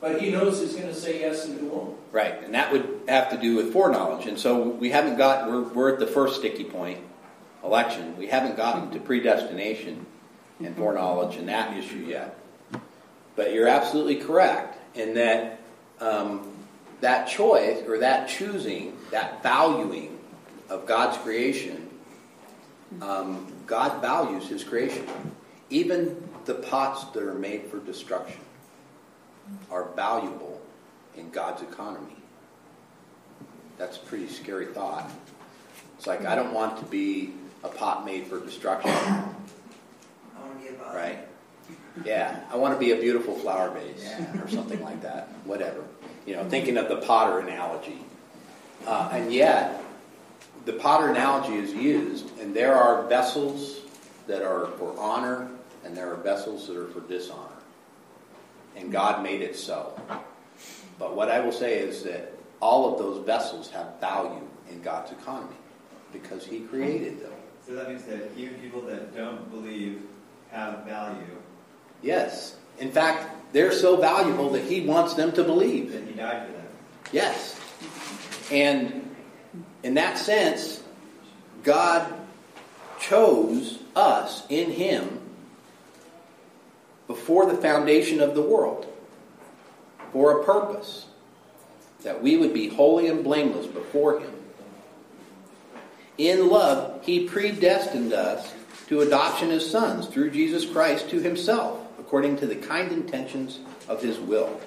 But 0.00 0.20
he 0.20 0.30
knows 0.30 0.60
he's 0.60 0.74
going 0.74 0.88
to 0.88 0.94
say 0.94 1.20
yes 1.20 1.44
and 1.44 1.60
who 1.60 1.66
won't. 1.66 1.98
right. 2.10 2.42
And 2.42 2.54
that 2.54 2.72
would 2.72 3.02
have 3.06 3.28
to 3.30 3.36
do 3.36 3.56
with 3.56 3.70
foreknowledge. 3.72 4.26
And 4.26 4.38
so 4.38 4.62
we 4.70 4.88
haven't 4.90 5.18
got, 5.18 5.46
we're, 5.50 5.62
we're 5.62 5.92
at 5.92 5.98
the 5.98 6.06
first 6.06 6.36
sticky 6.36 6.64
point, 6.64 7.00
election. 7.64 8.16
We 8.16 8.26
haven't 8.26 8.56
gotten 8.56 8.90
to 8.90 9.00
predestination 9.00 10.06
and 10.58 10.76
foreknowledge 10.76 11.36
and 11.36 11.48
that 11.48 11.76
issue 11.76 11.98
yet. 11.98 12.38
But 13.36 13.52
you're 13.52 13.68
absolutely 13.68 14.16
correct 14.16 14.78
in 14.96 15.14
that 15.14 15.60
um, 16.00 16.46
that 17.00 17.28
choice 17.28 17.82
or 17.86 17.98
that 17.98 18.28
choosing, 18.28 18.96
that 19.10 19.42
valuing 19.42 20.18
of 20.68 20.86
God's 20.86 21.16
creation, 21.18 21.88
um, 23.00 23.52
God 23.66 24.00
values 24.00 24.48
His 24.48 24.64
creation. 24.64 25.06
Even 25.70 26.22
the 26.44 26.54
pots 26.54 27.04
that 27.04 27.22
are 27.22 27.34
made 27.34 27.64
for 27.66 27.78
destruction 27.78 28.40
are 29.70 29.88
valuable 29.94 30.60
in 31.16 31.30
God's 31.30 31.62
economy. 31.62 32.16
That's 33.78 33.96
a 33.96 34.00
pretty 34.00 34.28
scary 34.28 34.66
thought. 34.66 35.10
It's 35.96 36.06
like, 36.06 36.24
I 36.24 36.34
don't 36.34 36.52
want 36.52 36.78
to 36.78 36.84
be 36.84 37.32
a 37.62 37.68
pot 37.68 38.04
made 38.04 38.26
for 38.26 38.40
destruction, 38.40 38.90
I 38.90 39.24
want 40.38 40.58
to 40.58 40.68
be 40.68 40.74
about 40.74 40.94
right? 40.94 41.18
Yeah, 42.04 42.40
I 42.50 42.56
want 42.56 42.74
to 42.74 42.80
be 42.80 42.92
a 42.92 42.96
beautiful 42.96 43.34
flower 43.34 43.70
vase 43.70 44.08
or 44.42 44.48
something 44.48 44.82
like 44.82 45.02
that, 45.02 45.28
whatever. 45.44 45.84
You 46.26 46.36
know, 46.36 46.48
thinking 46.48 46.76
of 46.76 46.88
the 46.88 46.96
potter 46.96 47.40
analogy. 47.40 47.98
Uh, 48.86 49.10
and 49.12 49.32
yet, 49.32 49.82
the 50.64 50.72
potter 50.74 51.08
analogy 51.08 51.56
is 51.56 51.72
used, 51.72 52.38
and 52.38 52.54
there 52.54 52.74
are 52.74 53.06
vessels 53.08 53.80
that 54.26 54.42
are 54.42 54.66
for 54.78 54.98
honor, 54.98 55.50
and 55.84 55.96
there 55.96 56.12
are 56.12 56.16
vessels 56.16 56.66
that 56.68 56.76
are 56.76 56.88
for 56.88 57.00
dishonor. 57.00 57.48
And 58.76 58.92
God 58.92 59.22
made 59.22 59.42
it 59.42 59.56
so. 59.56 60.00
But 60.98 61.16
what 61.16 61.30
I 61.30 61.40
will 61.40 61.52
say 61.52 61.78
is 61.78 62.02
that 62.04 62.32
all 62.60 62.92
of 62.92 62.98
those 62.98 63.24
vessels 63.26 63.70
have 63.70 63.98
value 64.00 64.46
in 64.70 64.80
God's 64.82 65.12
economy 65.12 65.56
because 66.12 66.46
He 66.46 66.60
created 66.60 67.20
them. 67.20 67.32
So 67.70 67.76
that 67.76 67.88
means 67.88 68.02
that 68.06 68.32
even 68.36 68.54
people 68.54 68.80
that 68.82 69.16
don't 69.16 69.48
believe 69.48 70.02
have 70.50 70.84
value, 70.84 71.22
Yes. 72.02 72.56
In 72.80 72.90
fact, 72.90 73.30
they're 73.52 73.70
so 73.70 73.96
valuable 73.96 74.50
that 74.50 74.64
He 74.64 74.80
wants 74.80 75.14
them 75.14 75.30
to 75.32 75.44
believe. 75.44 75.92
that 75.92 76.02
he 76.02 76.14
died 76.14 76.48
for 76.48 76.52
them. 76.52 76.66
Yes. 77.12 77.60
And 78.50 79.14
in 79.84 79.94
that 79.94 80.18
sense, 80.18 80.82
God 81.62 82.12
chose 82.98 83.78
us 83.94 84.44
in 84.48 84.72
Him 84.72 85.20
before 87.06 87.46
the 87.46 87.56
foundation 87.56 88.20
of 88.20 88.34
the 88.34 88.42
world 88.42 88.92
for 90.12 90.40
a 90.40 90.44
purpose 90.44 91.06
that 92.02 92.20
we 92.20 92.36
would 92.36 92.52
be 92.52 92.66
holy 92.66 93.06
and 93.06 93.22
blameless 93.22 93.66
before 93.66 94.18
Him. 94.18 94.39
In 96.20 96.48
love, 96.48 97.04
He 97.04 97.26
predestined 97.26 98.12
us 98.12 98.52
to 98.88 99.00
adoption 99.00 99.50
as 99.50 99.68
sons 99.68 100.06
through 100.06 100.30
Jesus 100.30 100.66
Christ 100.66 101.08
to 101.10 101.20
Himself, 101.20 101.80
according 101.98 102.36
to 102.38 102.46
the 102.46 102.56
kind 102.56 102.92
intentions 102.92 103.60
of 103.88 104.02
His 104.02 104.18
will 104.18 104.60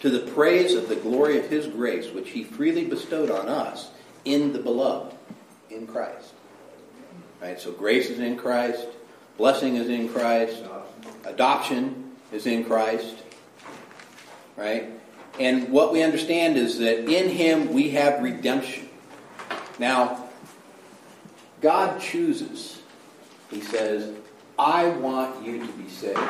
to 0.00 0.10
the 0.10 0.30
praise 0.32 0.74
of 0.74 0.88
the 0.88 0.96
glory 0.96 1.38
of 1.38 1.48
his 1.48 1.66
grace, 1.66 2.10
which 2.12 2.30
he 2.30 2.44
freely 2.44 2.84
bestowed 2.84 3.30
on 3.30 3.48
us 3.48 3.90
in 4.24 4.52
the 4.52 4.58
beloved, 4.58 5.16
in 5.70 5.86
Christ. 5.86 6.32
Right? 7.40 7.60
So 7.60 7.72
grace 7.72 8.08
is 8.10 8.18
in 8.18 8.36
Christ, 8.36 8.86
blessing 9.36 9.76
is 9.76 9.88
in 9.88 10.08
Christ, 10.08 10.62
adoption 11.24 12.12
is 12.32 12.46
in 12.46 12.64
Christ. 12.64 13.16
Right? 14.56 14.90
And 15.38 15.70
what 15.70 15.92
we 15.92 16.02
understand 16.02 16.56
is 16.56 16.78
that 16.78 17.10
in 17.10 17.28
him 17.28 17.72
we 17.72 17.90
have 17.90 18.22
redemption. 18.22 18.88
Now, 19.78 20.25
God 21.66 22.00
chooses. 22.00 22.80
He 23.50 23.60
says, 23.60 24.14
I 24.56 24.86
want 24.86 25.44
you 25.44 25.66
to 25.66 25.72
be 25.72 25.88
saved. 25.88 26.20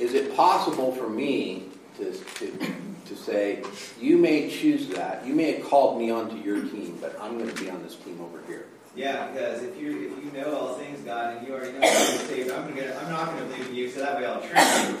Is 0.00 0.14
it 0.14 0.34
possible 0.34 0.90
for 0.96 1.08
me 1.08 1.68
to, 1.98 2.10
to, 2.10 2.74
to 3.06 3.14
say, 3.14 3.62
you 4.00 4.18
may 4.18 4.50
choose 4.50 4.88
that, 4.88 5.24
you 5.24 5.32
may 5.32 5.52
have 5.52 5.64
called 5.64 5.96
me 5.96 6.10
onto 6.10 6.34
your 6.38 6.60
team, 6.60 6.98
but 7.00 7.16
I'm 7.20 7.38
going 7.38 7.54
to 7.54 7.62
be 7.62 7.70
on 7.70 7.80
this 7.84 7.94
team 7.94 8.20
over 8.20 8.40
here? 8.48 8.66
Yeah, 8.96 9.28
because 9.28 9.62
if 9.62 9.80
you 9.80 10.10
if 10.10 10.24
you 10.24 10.40
know 10.40 10.56
all 10.56 10.74
things, 10.74 10.98
God, 11.02 11.36
and 11.36 11.46
you 11.46 11.54
already 11.54 11.70
know 11.70 11.86
how 11.86 11.86
to 11.86 12.18
saved, 12.26 12.50
I'm 12.50 12.74
gonna 12.74 12.96
I'm 13.00 13.10
not 13.12 13.26
gonna 13.26 13.44
believe 13.44 13.68
in 13.68 13.74
you, 13.76 13.90
so 13.90 14.00
that 14.00 14.16
way 14.16 14.24
I'll 14.24 14.40
trust 14.40 14.88
you, 14.88 14.98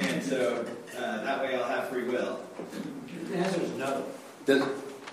and 0.00 0.22
so 0.22 0.66
uh, 0.98 1.24
that 1.24 1.40
way 1.40 1.56
I'll 1.56 1.64
have 1.64 1.88
free 1.88 2.04
will. 2.04 2.40
The 3.30 3.38
answer 3.38 3.62
is 3.62 3.70
no, 3.70 4.04
Does, 4.44 4.68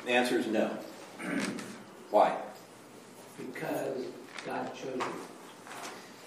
the 0.05 0.11
answer 0.11 0.37
is 0.37 0.47
no. 0.47 0.69
Why? 2.11 2.35
because 3.53 4.05
God 4.45 4.71
chose 4.75 4.95
you. 4.95 5.03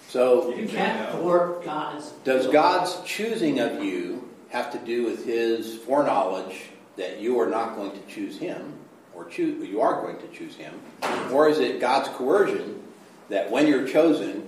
So, 0.07 0.49
You 0.49 0.49
You 0.49 0.55
can 0.63 0.67
say 0.69 0.75
can't 0.77 1.13
no. 1.13 1.19
thwart 1.21 1.63
God's. 1.63 2.09
does. 2.23 2.47
God's 2.47 2.99
choosing 3.05 3.59
of 3.59 3.83
you 3.83 4.27
have 4.49 4.71
to 4.71 4.77
do 4.79 5.05
with 5.05 5.25
his 5.25 5.75
foreknowledge 5.79 6.69
that 6.97 7.19
you 7.19 7.39
are 7.39 7.47
not 7.49 7.75
going 7.75 7.91
to 7.91 8.01
choose 8.07 8.37
him, 8.37 8.73
or 9.15 9.25
choose, 9.25 9.67
you 9.67 9.81
are 9.81 10.01
going 10.01 10.17
to 10.19 10.27
choose 10.27 10.55
him? 10.55 10.73
Or 11.31 11.47
is 11.49 11.59
it 11.59 11.79
God's 11.79 12.09
coercion 12.09 12.81
that 13.29 13.49
when 13.51 13.67
you're 13.67 13.87
chosen, 13.87 14.47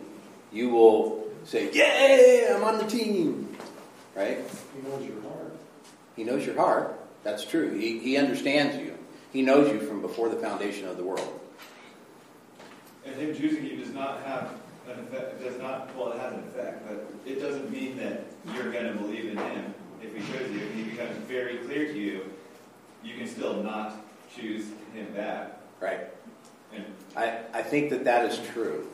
you 0.51 0.69
will 0.69 1.27
say, 1.45 1.71
Yay, 1.71 2.47
I'm 2.53 2.63
on 2.63 2.77
the 2.77 2.85
team? 2.85 3.55
Right? 4.15 4.39
He 4.75 4.87
knows 4.89 5.03
your 5.05 5.21
heart. 5.21 5.55
He 6.15 6.23
knows 6.23 6.45
your 6.45 6.55
heart. 6.57 6.99
That's 7.23 7.45
true. 7.45 7.71
He, 7.77 7.99
he 7.99 8.17
understands 8.17 8.75
you. 8.77 8.97
He 9.31 9.41
knows 9.41 9.71
you 9.71 9.79
from 9.79 10.01
before 10.01 10.29
the 10.29 10.35
foundation 10.35 10.87
of 10.87 10.97
the 10.97 11.03
world. 11.03 11.39
And 13.05 13.15
him 13.15 13.35
choosing 13.35 13.65
you 13.65 13.77
does 13.77 13.93
not 13.93 14.21
have 14.23 14.51
an 14.87 14.99
effect. 14.99 15.41
Does 15.41 15.57
not 15.57 15.95
well, 15.95 16.11
it 16.11 16.19
has 16.19 16.33
an 16.33 16.39
effect, 16.39 16.85
but 16.87 17.05
it 17.25 17.39
doesn't 17.39 17.71
mean 17.71 17.97
that 17.97 18.25
you're 18.53 18.71
gonna 18.71 18.93
believe 18.93 19.25
in 19.25 19.37
him 19.37 19.73
if 20.01 20.13
he 20.15 20.19
chose 20.33 20.51
you. 20.51 20.59
If 20.59 20.75
he 20.75 20.83
becomes 20.83 21.15
very 21.27 21.57
clear 21.59 21.85
to 21.87 21.97
you, 21.97 22.25
you 23.03 23.15
can 23.15 23.27
still 23.27 23.63
not 23.63 23.95
choose 24.35 24.65
him 24.93 25.07
back. 25.15 25.57
Right? 25.79 26.01
And 26.73 26.85
I, 27.17 27.39
I 27.53 27.63
think 27.63 27.89
that 27.89 28.03
that 28.03 28.25
is 28.31 28.39
true. 28.53 28.87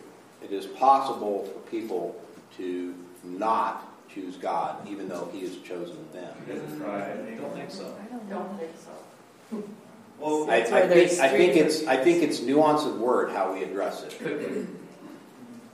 It 0.43 0.51
is 0.51 0.65
possible 0.65 1.45
for 1.45 1.59
people 1.69 2.21
to 2.57 2.93
not 3.23 3.87
choose 4.09 4.37
God, 4.37 4.87
even 4.87 5.09
though 5.09 5.29
He 5.33 5.41
has 5.41 5.57
chosen 5.57 5.97
them. 6.13 6.33
because 6.45 6.63
it's 6.63 6.81
pride, 6.81 7.17
I. 7.27 7.35
Don't 7.35 7.53
think 7.53 7.71
so. 7.71 7.93
I 8.01 8.29
don't 8.29 8.57
think 8.57 8.71
so. 8.79 9.63
Well, 10.19 10.49
I, 10.49 10.57
I 10.57 10.87
think, 10.87 11.19
I 11.19 11.29
think 11.29 11.55
it's 11.55 11.85
I 11.85 11.97
think 11.97 12.23
it's 12.23 12.41
nuance 12.41 12.85
of 12.85 12.99
word 12.99 13.31
how 13.31 13.53
we 13.53 13.63
address 13.63 14.03
it, 14.03 14.19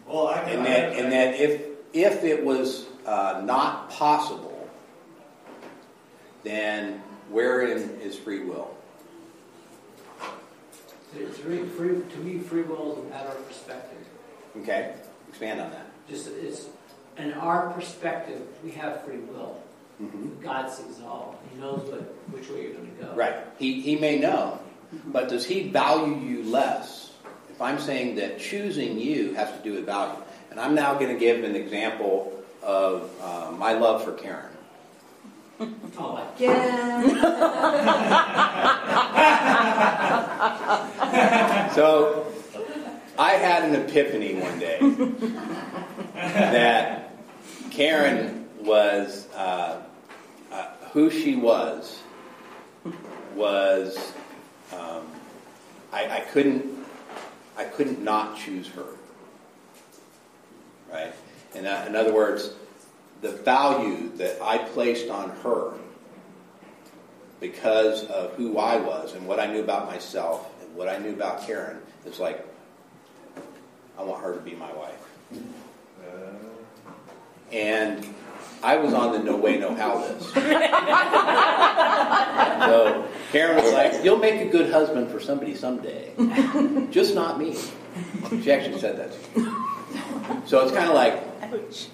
well, 0.07 0.27
I 0.27 0.43
can. 0.43 0.57
and 0.57 0.65
that 0.65 0.93
and 0.93 1.11
that 1.11 1.35
if 1.35 1.61
if 1.93 2.23
it 2.23 2.43
was 2.43 2.85
uh, 3.05 3.41
not 3.45 3.89
possible 3.89 4.53
then 6.43 7.01
wherein 7.29 7.77
is 8.01 8.17
free 8.17 8.43
will? 8.43 8.75
It's 11.15 11.37
free, 11.39 11.63
free, 11.63 12.01
to 12.01 12.17
me, 12.19 12.39
free 12.39 12.63
will 12.63 12.93
is 12.93 12.97
a 12.99 13.09
matter 13.09 13.29
of 13.29 13.47
perspective. 13.47 13.99
Okay, 14.57 14.95
expand 15.29 15.61
on 15.61 15.71
that. 15.71 15.87
Just, 16.09 16.27
it's, 16.27 16.67
in 17.17 17.33
our 17.33 17.71
perspective, 17.71 18.41
we 18.63 18.71
have 18.71 19.03
free 19.05 19.17
will. 19.17 19.61
Mm-hmm. 20.01 20.41
God 20.41 20.69
sees 20.69 20.99
all. 21.05 21.39
He 21.53 21.59
knows 21.59 21.87
what, 21.89 22.01
which 22.31 22.49
way 22.49 22.63
you're 22.63 22.73
gonna 22.73 22.89
go. 22.99 23.13
Right. 23.15 23.35
He, 23.57 23.81
he 23.81 23.95
may 23.95 24.19
know, 24.19 24.59
but 25.07 25.29
does 25.29 25.45
he 25.45 25.69
value 25.69 26.15
you 26.15 26.43
less? 26.43 27.11
If 27.49 27.61
I'm 27.61 27.79
saying 27.79 28.15
that 28.15 28.39
choosing 28.39 28.99
you 28.99 29.33
has 29.35 29.49
to 29.51 29.59
do 29.63 29.73
with 29.73 29.85
value, 29.85 30.21
and 30.49 30.59
I'm 30.59 30.75
now 30.75 30.93
going 30.93 31.13
to 31.13 31.19
give 31.19 31.43
an 31.43 31.55
example 31.55 32.31
of 32.61 33.09
uh, 33.21 33.51
my 33.57 33.73
love 33.73 34.03
for 34.03 34.13
Karen. 34.13 34.49
Oh, 35.95 36.13
like, 36.13 36.39
So 41.73 42.25
I 43.17 43.33
had 43.33 43.63
an 43.63 43.75
epiphany 43.75 44.33
one 44.33 44.59
day 44.59 44.79
that 46.13 47.11
Karen 47.69 48.42
was 48.63 49.27
uh, 49.35 49.81
uh, 50.51 50.67
who 50.91 51.09
she 51.09 51.35
was 51.35 51.99
was 53.35 54.13
um, 54.71 55.05
I, 55.91 56.17
I 56.17 56.19
couldn't 56.31 56.85
I 57.57 57.65
couldn't 57.65 58.03
not 58.03 58.37
choose 58.37 58.67
her. 58.69 58.85
Right? 60.91 61.13
And 61.55 61.65
that, 61.65 61.87
in 61.87 61.95
other 61.95 62.13
words 62.13 62.51
the 63.21 63.31
value 63.31 64.09
that 64.17 64.41
I 64.41 64.57
placed 64.57 65.09
on 65.09 65.29
her 65.43 65.73
because 67.39 68.03
of 68.05 68.33
who 68.33 68.57
I 68.57 68.77
was 68.77 69.13
and 69.13 69.25
what 69.27 69.39
I 69.39 69.47
knew 69.47 69.61
about 69.61 69.87
myself 69.87 70.49
and 70.61 70.75
what 70.75 70.89
I 70.89 70.97
knew 70.97 71.11
about 71.11 71.45
Karen 71.45 71.79
is 72.05 72.19
like 72.19 72.45
I 73.97 74.03
want 74.03 74.23
her 74.23 74.33
to 74.33 74.41
be 74.41 74.55
my 74.55 74.71
wife. 74.73 75.03
And 77.53 78.03
I 78.63 78.77
was 78.77 78.93
on 78.93 79.11
the 79.11 79.19
no 79.19 79.35
way, 79.35 79.57
no 79.57 79.75
how 79.75 79.99
list. 79.99 80.29
so 82.63 83.05
Karen 83.33 83.61
was 83.61 83.73
like, 83.73 84.03
"You'll 84.05 84.17
make 84.17 84.39
a 84.39 84.49
good 84.49 84.71
husband 84.71 85.11
for 85.11 85.19
somebody 85.19 85.53
someday, 85.53 86.13
just 86.89 87.13
not 87.13 87.37
me." 87.37 87.57
She 88.41 88.51
actually 88.51 88.79
said 88.79 88.97
that 88.97 89.11
to 89.11 89.39
me. 89.39 89.51
So 90.45 90.63
it's 90.63 90.71
kind 90.71 90.87
of 90.87 90.95
like 90.95 91.21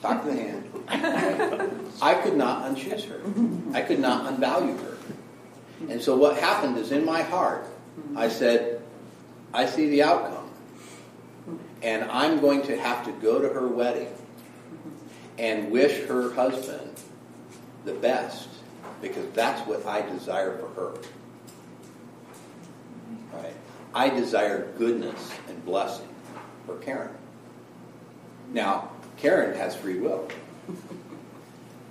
talk 0.02 0.24
to 0.24 0.30
the 0.30 0.36
hand. 0.36 0.70
I 2.02 2.14
could 2.24 2.38
not 2.38 2.66
unchoose 2.66 3.06
her. 3.06 3.20
I 3.76 3.82
could 3.82 4.00
not 4.00 4.32
unvalue 4.32 4.80
her. 4.84 4.98
And 5.90 6.00
so 6.00 6.16
what 6.16 6.38
happened 6.38 6.78
is 6.78 6.92
in 6.92 7.04
my 7.04 7.24
heart, 7.24 7.66
I 8.16 8.30
said, 8.30 8.82
"I 9.54 9.66
see 9.66 9.90
the 9.90 10.04
outcome, 10.04 10.52
and 11.82 12.04
I'm 12.12 12.40
going 12.40 12.62
to 12.64 12.78
have 12.80 13.04
to 13.06 13.12
go 13.14 13.42
to 13.42 13.50
her 13.50 13.68
wedding." 13.68 14.14
And 15.40 15.72
wish 15.72 16.06
her 16.06 16.34
husband 16.34 16.92
the 17.86 17.94
best 17.94 18.50
because 19.02 19.26
that's 19.32 19.66
what 19.66 19.86
I 19.86 20.02
desire 20.02 20.58
for 20.58 20.68
her. 20.70 20.94
Right? 23.32 23.54
I 23.96 24.10
desire 24.10 24.72
goodness 24.78 25.32
and 25.48 25.64
blessing 25.66 26.10
for 26.66 26.76
Karen. 26.78 27.16
Now, 28.52 28.92
Karen 29.18 29.58
has 29.58 29.76
free 29.76 30.00
will. 30.00 30.28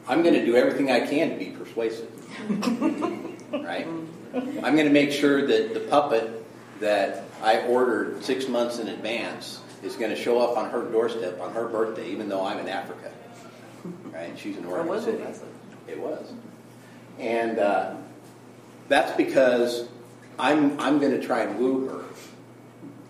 I'm 0.07 0.22
going 0.22 0.34
to 0.34 0.44
do 0.44 0.55
everything 0.55 0.90
I 0.90 1.07
can 1.07 1.30
to 1.30 1.36
be 1.36 1.51
persuasive. 1.51 2.11
Right? 3.51 3.86
I'm 4.34 4.76
going 4.76 4.86
to 4.86 4.90
make 4.90 5.11
sure 5.11 5.46
that 5.46 5.72
the 5.72 5.80
puppet 5.80 6.44
that 6.80 7.24
I 7.42 7.62
ordered 7.62 8.22
six 8.22 8.46
months 8.46 8.78
in 8.78 8.88
advance 8.88 9.61
is 9.82 9.96
going 9.96 10.11
to 10.11 10.16
show 10.16 10.38
up 10.38 10.59
on 10.59 10.70
her 10.70 10.82
doorstep 10.82 11.40
on 11.40 11.55
her 11.55 11.66
birthday, 11.68 12.11
even 12.11 12.28
though 12.28 12.44
I'm 12.44 12.59
in 12.59 12.68
Africa 12.68 13.11
right? 14.19 14.39
She's 14.39 14.57
in 14.57 14.64
Or 14.64 14.79
Oregon 14.79 14.89
was 14.89 15.07
it? 15.07 15.35
City. 15.35 15.51
It 15.87 15.99
was, 15.99 16.33
and 17.19 17.59
uh, 17.59 17.95
that's 18.89 19.16
because 19.16 19.89
I'm 20.39 20.79
I'm 20.79 20.99
going 20.99 21.19
to 21.19 21.25
try 21.27 21.41
and 21.43 21.59
woo 21.59 21.89
her. 21.89 22.05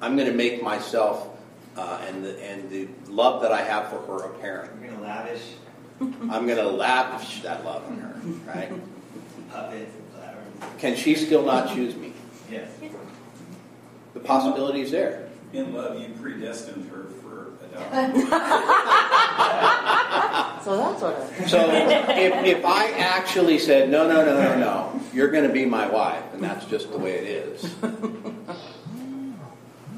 I'm 0.00 0.16
going 0.16 0.28
to 0.28 0.36
make 0.36 0.62
myself 0.62 1.28
uh, 1.76 2.00
and 2.06 2.24
the 2.24 2.40
and 2.44 2.70
the 2.70 2.88
love 3.08 3.42
that 3.42 3.52
I 3.52 3.62
have 3.62 3.88
for 3.88 4.00
her 4.06 4.30
apparent. 4.32 4.80
We're 4.80 4.90
gonna 4.90 5.02
lavish 5.02 5.42
I'm 6.00 6.46
going 6.46 6.58
to 6.58 6.68
lavish 6.68 7.42
that 7.42 7.64
love 7.64 7.84
on 7.86 7.98
her, 7.98 8.14
right? 8.46 8.70
puppets 9.50 9.92
and 9.94 10.10
flowers. 10.12 10.72
Can 10.78 10.94
she 10.96 11.16
still 11.16 11.44
not 11.44 11.74
choose 11.74 11.96
me? 11.96 12.12
Yes. 12.50 12.70
The 14.14 14.20
possibility 14.20 14.82
is 14.82 14.90
there. 14.92 15.28
In 15.52 15.74
love, 15.74 15.98
you 16.00 16.08
predestined 16.20 16.88
her 16.90 17.04
for 17.04 17.27
adoption. 17.27 17.27
So 20.68 20.76
that's 20.76 21.00
what 21.00 21.16
I. 21.16 21.46
So 21.46 21.70
if, 21.70 22.58
if 22.58 22.64
I 22.64 22.90
actually 22.90 23.58
said, 23.58 23.88
no, 23.88 24.06
no, 24.06 24.22
no, 24.22 24.34
no, 24.34 24.58
no, 24.58 25.00
you're 25.14 25.30
going 25.30 25.46
to 25.46 25.52
be 25.52 25.64
my 25.64 25.88
wife, 25.88 26.22
and 26.34 26.42
that's 26.42 26.66
just 26.66 26.90
the 26.92 26.98
way 26.98 27.12
it 27.12 27.24
is, 27.24 27.74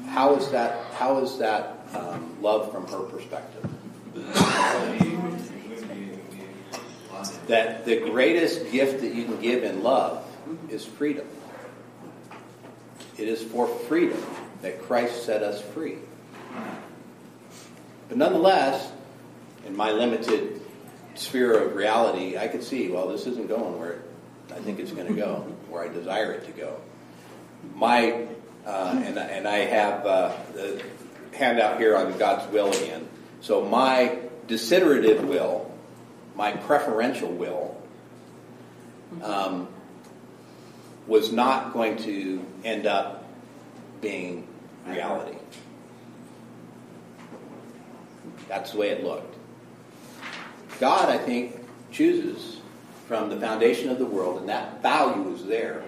how 0.07 0.35
is 0.35 0.49
that, 0.51 0.79
how 0.93 1.17
is 1.17 1.37
that 1.39 1.79
um, 1.93 2.41
love 2.41 2.71
from 2.71 2.87
her 2.87 3.01
perspective? 3.01 3.69
That 7.47 7.83
the 7.83 7.97
greatest 8.09 8.71
gift 8.71 9.01
that 9.01 9.13
you 9.13 9.25
can 9.25 9.41
give 9.41 9.65
in 9.65 9.83
love 9.83 10.25
is 10.69 10.85
freedom. 10.85 11.27
It 13.17 13.27
is 13.27 13.43
for 13.43 13.67
freedom 13.67 14.23
that 14.61 14.81
Christ 14.83 15.25
set 15.25 15.43
us 15.43 15.61
free. 15.61 15.97
But 18.11 18.17
nonetheless, 18.17 18.91
in 19.65 19.73
my 19.73 19.93
limited 19.93 20.59
sphere 21.15 21.57
of 21.57 21.77
reality, 21.77 22.37
I 22.37 22.49
could 22.49 22.61
see, 22.61 22.89
well, 22.89 23.07
this 23.07 23.25
isn't 23.25 23.47
going 23.47 23.79
where 23.79 24.01
I 24.53 24.59
think 24.59 24.79
it's 24.79 24.91
going 24.91 25.07
to 25.07 25.13
go, 25.13 25.35
where 25.69 25.85
I 25.85 25.87
desire 25.87 26.33
it 26.33 26.45
to 26.47 26.51
go. 26.51 26.81
My, 27.73 28.27
uh, 28.65 29.01
and, 29.01 29.17
and 29.17 29.47
I 29.47 29.59
have 29.59 30.05
uh, 30.05 30.35
the 30.53 30.83
handout 31.31 31.79
here 31.79 31.95
on 31.95 32.17
God's 32.17 32.51
will 32.51 32.69
again. 32.73 33.07
So 33.39 33.63
my 33.63 34.19
desiderative 34.45 35.23
will, 35.23 35.73
my 36.35 36.51
preferential 36.51 37.31
will, 37.31 37.81
um, 39.23 39.69
was 41.07 41.31
not 41.31 41.71
going 41.71 41.95
to 41.99 42.45
end 42.65 42.87
up 42.87 43.23
being 44.01 44.49
reality. 44.85 45.37
That's 48.47 48.71
the 48.71 48.77
way 48.77 48.89
it 48.89 49.03
looked. 49.03 49.35
God, 50.79 51.09
I 51.09 51.17
think, 51.17 51.57
chooses 51.91 52.59
from 53.07 53.29
the 53.29 53.39
foundation 53.39 53.89
of 53.89 53.97
the 53.99 54.05
world, 54.05 54.39
and 54.39 54.49
that 54.49 54.81
value 54.81 55.33
is 55.33 55.45
there. 55.45 55.83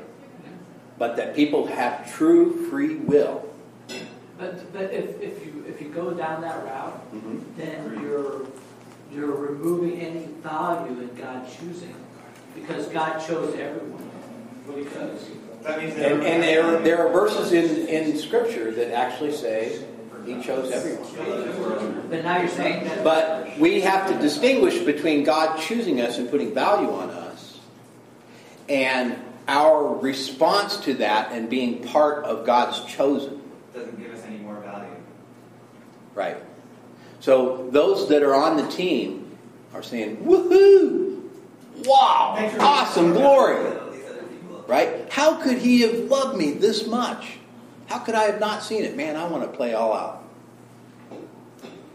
But 0.98 1.16
that 1.18 1.36
people 1.36 1.66
have 1.66 2.14
true 2.14 2.70
free 2.70 2.96
will. 2.96 3.50
But, 4.38 4.72
but 4.72 4.94
if, 4.94 5.20
if 5.22 5.46
you, 5.46 5.66
if 5.68 5.82
you 5.82 5.90
go 5.90 6.12
down 6.12 6.42
that 6.42 6.64
route, 6.64 7.14
mm-hmm. 7.14 7.40
then 7.58 8.00
you're, 8.02 8.46
you're 9.12 9.36
removing 9.36 10.00
any 10.00 10.26
value 10.44 11.02
in 11.02 11.16
God 11.16 11.48
choosing, 11.60 11.96
because 12.54 12.88
God 12.88 13.20
chose 13.26 13.56
everyone. 13.56 14.10
Because, 14.68 15.30
That 15.64 15.80
means. 15.80 15.96
And, 15.96 16.24
and 16.24 16.44
there, 16.44 16.80
there 16.80 17.08
are 17.08 17.12
verses 17.12 17.52
in, 17.54 17.88
in 17.88 18.18
Scripture 18.18 18.72
that 18.72 18.92
actually 18.92 19.32
say 19.32 19.84
He 20.26 20.42
chose 20.42 20.72
everyone. 20.72 22.08
but 22.10 22.24
now 22.24 22.40
you're 22.40 22.48
saying 22.48 22.86
that. 22.86 23.04
But 23.04 23.58
we 23.60 23.82
have 23.82 24.10
to 24.10 24.18
distinguish 24.20 24.80
between 24.80 25.24
God 25.24 25.60
choosing 25.60 26.00
us 26.02 26.18
and 26.18 26.30
putting 26.30 26.54
value 26.54 26.92
on 26.92 27.10
us 27.10 27.60
and 28.70 29.18
our 29.48 29.96
response 29.96 30.78
to 30.78 30.94
that 30.96 31.32
and 31.32 31.50
being 31.50 31.84
part 31.84 32.24
of 32.24 32.46
God's 32.46 32.84
chosen. 32.86 33.42
Doesn't 33.74 34.00
give 34.00 34.14
us 34.14 34.24
any 34.26 34.38
more 34.38 34.60
value. 34.62 34.90
Right. 36.16 36.38
So 37.20 37.70
those 37.72 38.10
that 38.10 38.24
are 38.24 38.36
on 38.36 38.58
the 38.58 38.68
team 38.68 39.38
are 39.74 39.84
saying, 39.84 40.18
woohoo! 40.18 41.22
Wow! 41.86 42.52
Awesome 42.60 43.14
glory! 43.14 43.80
Right? 44.68 45.12
How 45.12 45.42
could 45.42 45.58
he 45.58 45.82
have 45.82 45.96
loved 46.06 46.38
me 46.38 46.52
this 46.52 46.88
much? 46.88 47.38
How 47.88 48.00
could 48.00 48.16
I 48.16 48.24
have 48.24 48.40
not 48.40 48.64
seen 48.64 48.84
it? 48.84 48.96
Man, 48.96 49.16
I 49.16 49.28
want 49.28 49.44
to 49.44 49.56
play 49.56 49.74
all 49.74 49.94
out. 49.94 50.24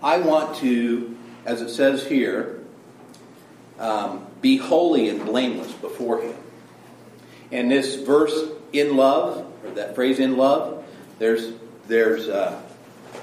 I 0.03 0.19
want 0.19 0.57
to, 0.59 1.17
as 1.45 1.61
it 1.61 1.71
says 1.71 2.07
here, 2.07 2.61
um, 3.79 4.27
be 4.41 4.57
holy 4.57 5.09
and 5.09 5.25
blameless 5.25 5.73
before 5.73 6.21
him. 6.21 6.37
And 7.51 7.71
this 7.71 7.97
verse, 7.97 8.51
in 8.73 8.97
love, 8.97 9.47
or 9.65 9.71
that 9.71 9.95
phrase, 9.95 10.19
in 10.19 10.37
love, 10.37 10.85
there's, 11.19 11.53
there's, 11.87 12.29
uh, 12.29 12.61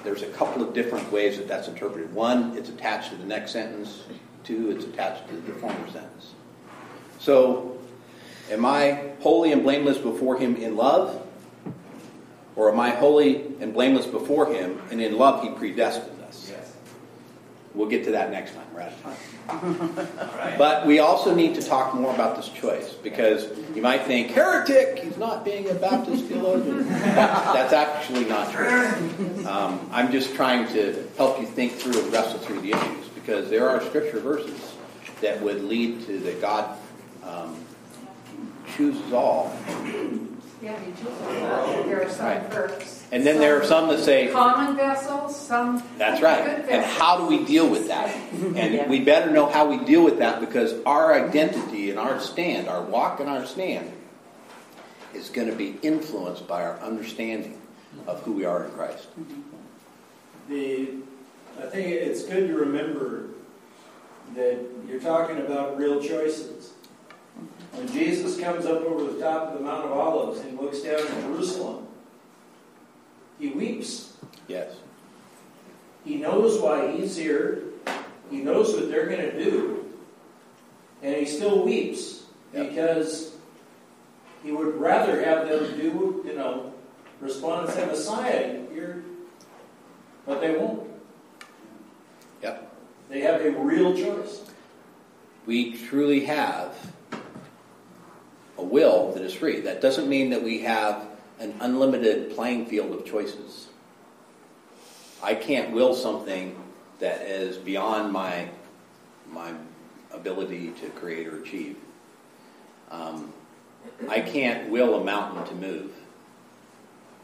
there's 0.03 0.23
a 0.23 0.29
couple 0.29 0.61
of 0.61 0.73
different 0.73 1.11
ways 1.11 1.37
that 1.37 1.47
that's 1.47 1.67
interpreted. 1.67 2.13
One, 2.13 2.57
it's 2.57 2.69
attached 2.69 3.11
to 3.11 3.15
the 3.15 3.25
next 3.25 3.51
sentence. 3.51 4.03
Two, 4.43 4.71
it's 4.71 4.85
attached 4.85 5.27
to 5.29 5.35
the 5.35 5.53
former 5.53 5.89
sentence. 5.91 6.33
So, 7.19 7.75
Am 8.51 8.63
I 8.63 9.11
holy 9.21 9.51
and 9.51 9.63
blameless 9.63 9.97
before 9.97 10.37
Him 10.37 10.55
in 10.55 10.75
love? 10.75 11.24
Or 12.55 12.71
am 12.71 12.79
I 12.79 12.91
holy 12.91 13.43
and 13.59 13.73
blameless 13.73 14.05
before 14.05 14.53
Him, 14.53 14.81
and 14.91 15.01
in 15.01 15.17
love 15.17 15.43
He 15.43 15.49
predestined 15.49 16.21
us? 16.23 16.47
Yes. 16.49 16.73
We'll 17.73 17.89
get 17.89 18.05
to 18.05 18.11
that 18.11 18.31
next 18.31 18.53
time. 18.53 18.65
We're 18.73 18.81
out 18.81 18.91
of 18.91 19.03
time. 19.03 19.17
All 20.19 20.37
right. 20.37 20.57
But 20.57 20.87
we 20.87 20.99
also 20.99 21.35
need 21.35 21.55
to 21.55 21.61
talk 21.61 21.93
more 21.93 22.13
about 22.13 22.37
this 22.37 22.49
choice 22.49 22.93
because 22.93 23.47
you 23.75 23.81
might 23.81 24.03
think, 24.03 24.31
heretic, 24.31 24.99
he's 24.99 25.17
not 25.17 25.43
being 25.43 25.69
a 25.69 25.73
Baptist 25.73 26.25
theologian. 26.25 26.87
That's 26.89 27.73
actually 27.73 28.25
not 28.25 28.51
true. 28.51 29.45
Um, 29.45 29.87
I'm 29.91 30.11
just 30.11 30.33
trying 30.35 30.67
to 30.73 31.07
help 31.17 31.39
you 31.39 31.45
think 31.45 31.73
through 31.73 32.01
and 32.01 32.11
wrestle 32.11 32.39
through 32.39 32.61
the 32.61 32.71
issues 32.71 33.09
because 33.09 33.49
there 33.49 33.69
are 33.69 33.83
scripture 33.83 34.19
verses 34.19 34.75
that 35.21 35.41
would 35.41 35.63
lead 35.63 36.05
to 36.07 36.19
that 36.19 36.41
God 36.41 36.77
um, 37.23 37.55
chooses 38.75 39.13
all. 39.13 39.55
Yeah, 40.65 40.79
he 40.79 40.91
chose. 40.93 41.19
There 41.85 42.03
are 42.03 42.09
some 42.09 42.25
Right. 42.25 42.51
for. 42.51 42.71
And 43.11 43.23
then 43.23 43.39
there 43.39 43.61
are 43.61 43.63
some 43.65 43.87
that 43.89 43.99
say, 43.99 44.29
Common 44.31 44.75
vessels, 44.75 45.39
some. 45.39 45.83
That's 45.99 46.23
right. 46.23 46.43
Good 46.43 46.55
And 46.61 46.81
vessels. 46.81 46.97
how 46.97 47.17
do 47.19 47.27
we 47.27 47.45
deal 47.45 47.69
with 47.69 47.87
that? 47.87 48.09
And 48.55 48.89
we 48.89 49.01
better 49.01 49.29
know 49.29 49.45
how 49.45 49.67
we 49.69 49.77
deal 49.85 50.03
with 50.03 50.17
that 50.17 50.39
because 50.39 50.73
our 50.87 51.13
identity 51.13 51.91
and 51.91 51.99
our 51.99 52.19
stand, 52.19 52.67
our 52.67 52.81
walk 52.81 53.19
and 53.19 53.29
our 53.29 53.45
stand, 53.45 53.91
is 55.13 55.29
going 55.29 55.49
to 55.49 55.55
be 55.55 55.77
influenced 55.83 56.47
by 56.47 56.63
our 56.63 56.79
understanding 56.79 57.61
of 58.07 58.23
who 58.23 58.31
we 58.33 58.43
are 58.43 58.65
in 58.65 58.71
Christ. 58.71 59.07
Mm-hmm. 59.19 59.41
The, 60.49 60.89
I 61.63 61.69
think 61.69 61.87
it's 61.89 62.23
good 62.23 62.47
to 62.47 62.55
remember 62.55 63.27
that 64.35 64.57
you're 64.87 64.99
talking 64.99 65.37
about 65.37 65.77
real 65.77 66.01
choices. 66.01 66.71
When 67.75 67.87
Jesus 67.91 68.39
comes 68.39 68.65
up 68.65 68.81
over 68.83 69.11
the 69.11 69.19
top 69.19 69.49
of 69.49 69.59
the 69.59 69.63
Mount 69.63 69.85
of 69.85 69.91
Olives 69.91 70.39
and 70.39 70.57
looks 70.59 70.81
down 70.81 70.99
at 70.99 71.21
Jerusalem, 71.21 71.87
he 73.37 73.49
weeps. 73.49 74.13
Yes. 74.47 74.75
He 76.05 76.15
knows 76.15 76.61
why 76.61 76.91
he's 76.91 77.17
here. 77.17 77.63
He 78.29 78.37
knows 78.37 78.73
what 78.73 78.89
they're 78.89 79.07
going 79.07 79.21
to 79.21 79.43
do. 79.43 79.93
And 81.01 81.15
he 81.15 81.25
still 81.25 81.63
weeps 81.63 82.23
Yep. 82.53 82.69
because 82.69 83.35
he 84.41 84.51
would 84.51 84.79
rather 84.79 85.21
have 85.23 85.49
them 85.49 85.77
do, 85.77 86.23
you 86.25 86.33
know, 86.33 86.73
respond 87.19 87.65
and 87.65 87.73
say, 87.73 87.85
Messiah, 87.85 88.61
you're. 88.73 88.97
But 90.25 90.39
they 90.39 90.55
won't. 90.55 90.89
Yep. 92.41 92.73
They 93.09 93.19
have 93.21 93.41
a 93.41 93.51
real 93.51 93.95
choice. 93.95 94.41
We 95.45 95.77
truly 95.77 96.25
have 96.25 96.75
a 98.57 98.63
will 98.63 99.11
that 99.13 99.23
is 99.23 99.33
free. 99.33 99.61
That 99.61 99.81
doesn't 99.81 100.07
mean 100.07 100.29
that 100.29 100.43
we 100.43 100.61
have 100.61 101.05
an 101.39 101.55
unlimited 101.59 102.35
playing 102.35 102.67
field 102.67 102.93
of 102.93 103.05
choices. 103.05 103.67
I 105.21 105.35
can't 105.35 105.71
will 105.71 105.93
something 105.93 106.61
that 106.99 107.21
is 107.21 107.57
beyond 107.57 108.11
my 108.11 108.49
my 109.31 109.53
ability 110.11 110.71
to 110.81 110.87
create 110.91 111.27
or 111.27 111.41
achieve. 111.41 111.75
Um, 112.89 113.33
I 114.07 114.21
can't 114.21 114.69
will 114.69 115.01
a 115.01 115.03
mountain 115.03 115.45
to 115.47 115.55
move. 115.55 115.91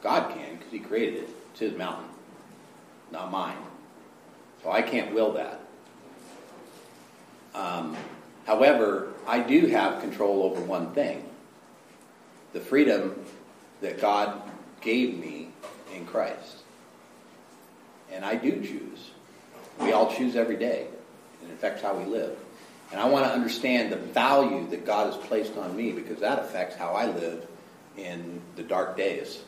God 0.01 0.33
can 0.33 0.57
because 0.57 0.71
He 0.71 0.79
created 0.79 1.23
it. 1.23 1.29
It's 1.51 1.59
His 1.59 1.77
mountain, 1.77 2.09
not 3.11 3.31
mine. 3.31 3.57
So 4.63 4.71
I 4.71 4.81
can't 4.81 5.13
will 5.13 5.33
that. 5.33 5.59
Um, 7.53 7.95
however, 8.45 9.10
I 9.27 9.39
do 9.39 9.67
have 9.67 10.01
control 10.01 10.43
over 10.43 10.61
one 10.61 10.93
thing 10.93 11.27
the 12.53 12.59
freedom 12.59 13.15
that 13.79 14.01
God 14.01 14.41
gave 14.81 15.17
me 15.17 15.49
in 15.95 16.05
Christ. 16.05 16.57
And 18.11 18.25
I 18.25 18.35
do 18.35 18.61
choose. 18.61 19.11
We 19.79 19.93
all 19.93 20.13
choose 20.13 20.35
every 20.35 20.57
day. 20.57 20.87
and 21.41 21.49
It 21.49 21.53
affects 21.53 21.81
how 21.81 21.95
we 21.95 22.03
live. 22.05 22.37
And 22.91 22.99
I 22.99 23.07
want 23.07 23.25
to 23.25 23.31
understand 23.31 23.91
the 23.91 23.97
value 23.97 24.67
that 24.69 24.85
God 24.85 25.13
has 25.13 25.15
placed 25.27 25.55
on 25.55 25.75
me 25.77 25.93
because 25.93 26.19
that 26.19 26.39
affects 26.39 26.75
how 26.75 26.91
I 26.91 27.05
live 27.05 27.47
in 27.97 28.41
the 28.57 28.63
dark 28.63 28.97
days 28.97 29.41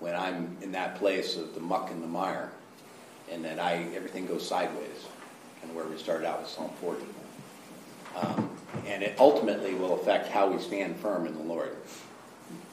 when 0.00 0.14
I'm 0.14 0.56
in 0.60 0.72
that 0.72 0.96
place 0.96 1.36
of 1.36 1.54
the 1.54 1.60
muck 1.60 1.90
and 1.90 2.02
the 2.02 2.06
mire 2.06 2.50
and 3.30 3.44
that 3.44 3.58
I 3.58 3.86
everything 3.94 4.26
goes 4.26 4.46
sideways 4.46 5.06
and 5.62 5.74
where 5.74 5.84
we 5.86 5.96
started 5.96 6.26
out 6.26 6.40
with 6.40 6.50
Psalm 6.50 6.70
40. 6.80 7.04
And 9.00 9.08
it 9.08 9.18
ultimately 9.18 9.72
will 9.72 9.94
affect 9.94 10.28
how 10.28 10.50
we 10.50 10.60
stand 10.60 10.94
firm 11.00 11.26
in 11.26 11.32
the 11.32 11.42
Lord. 11.42 11.74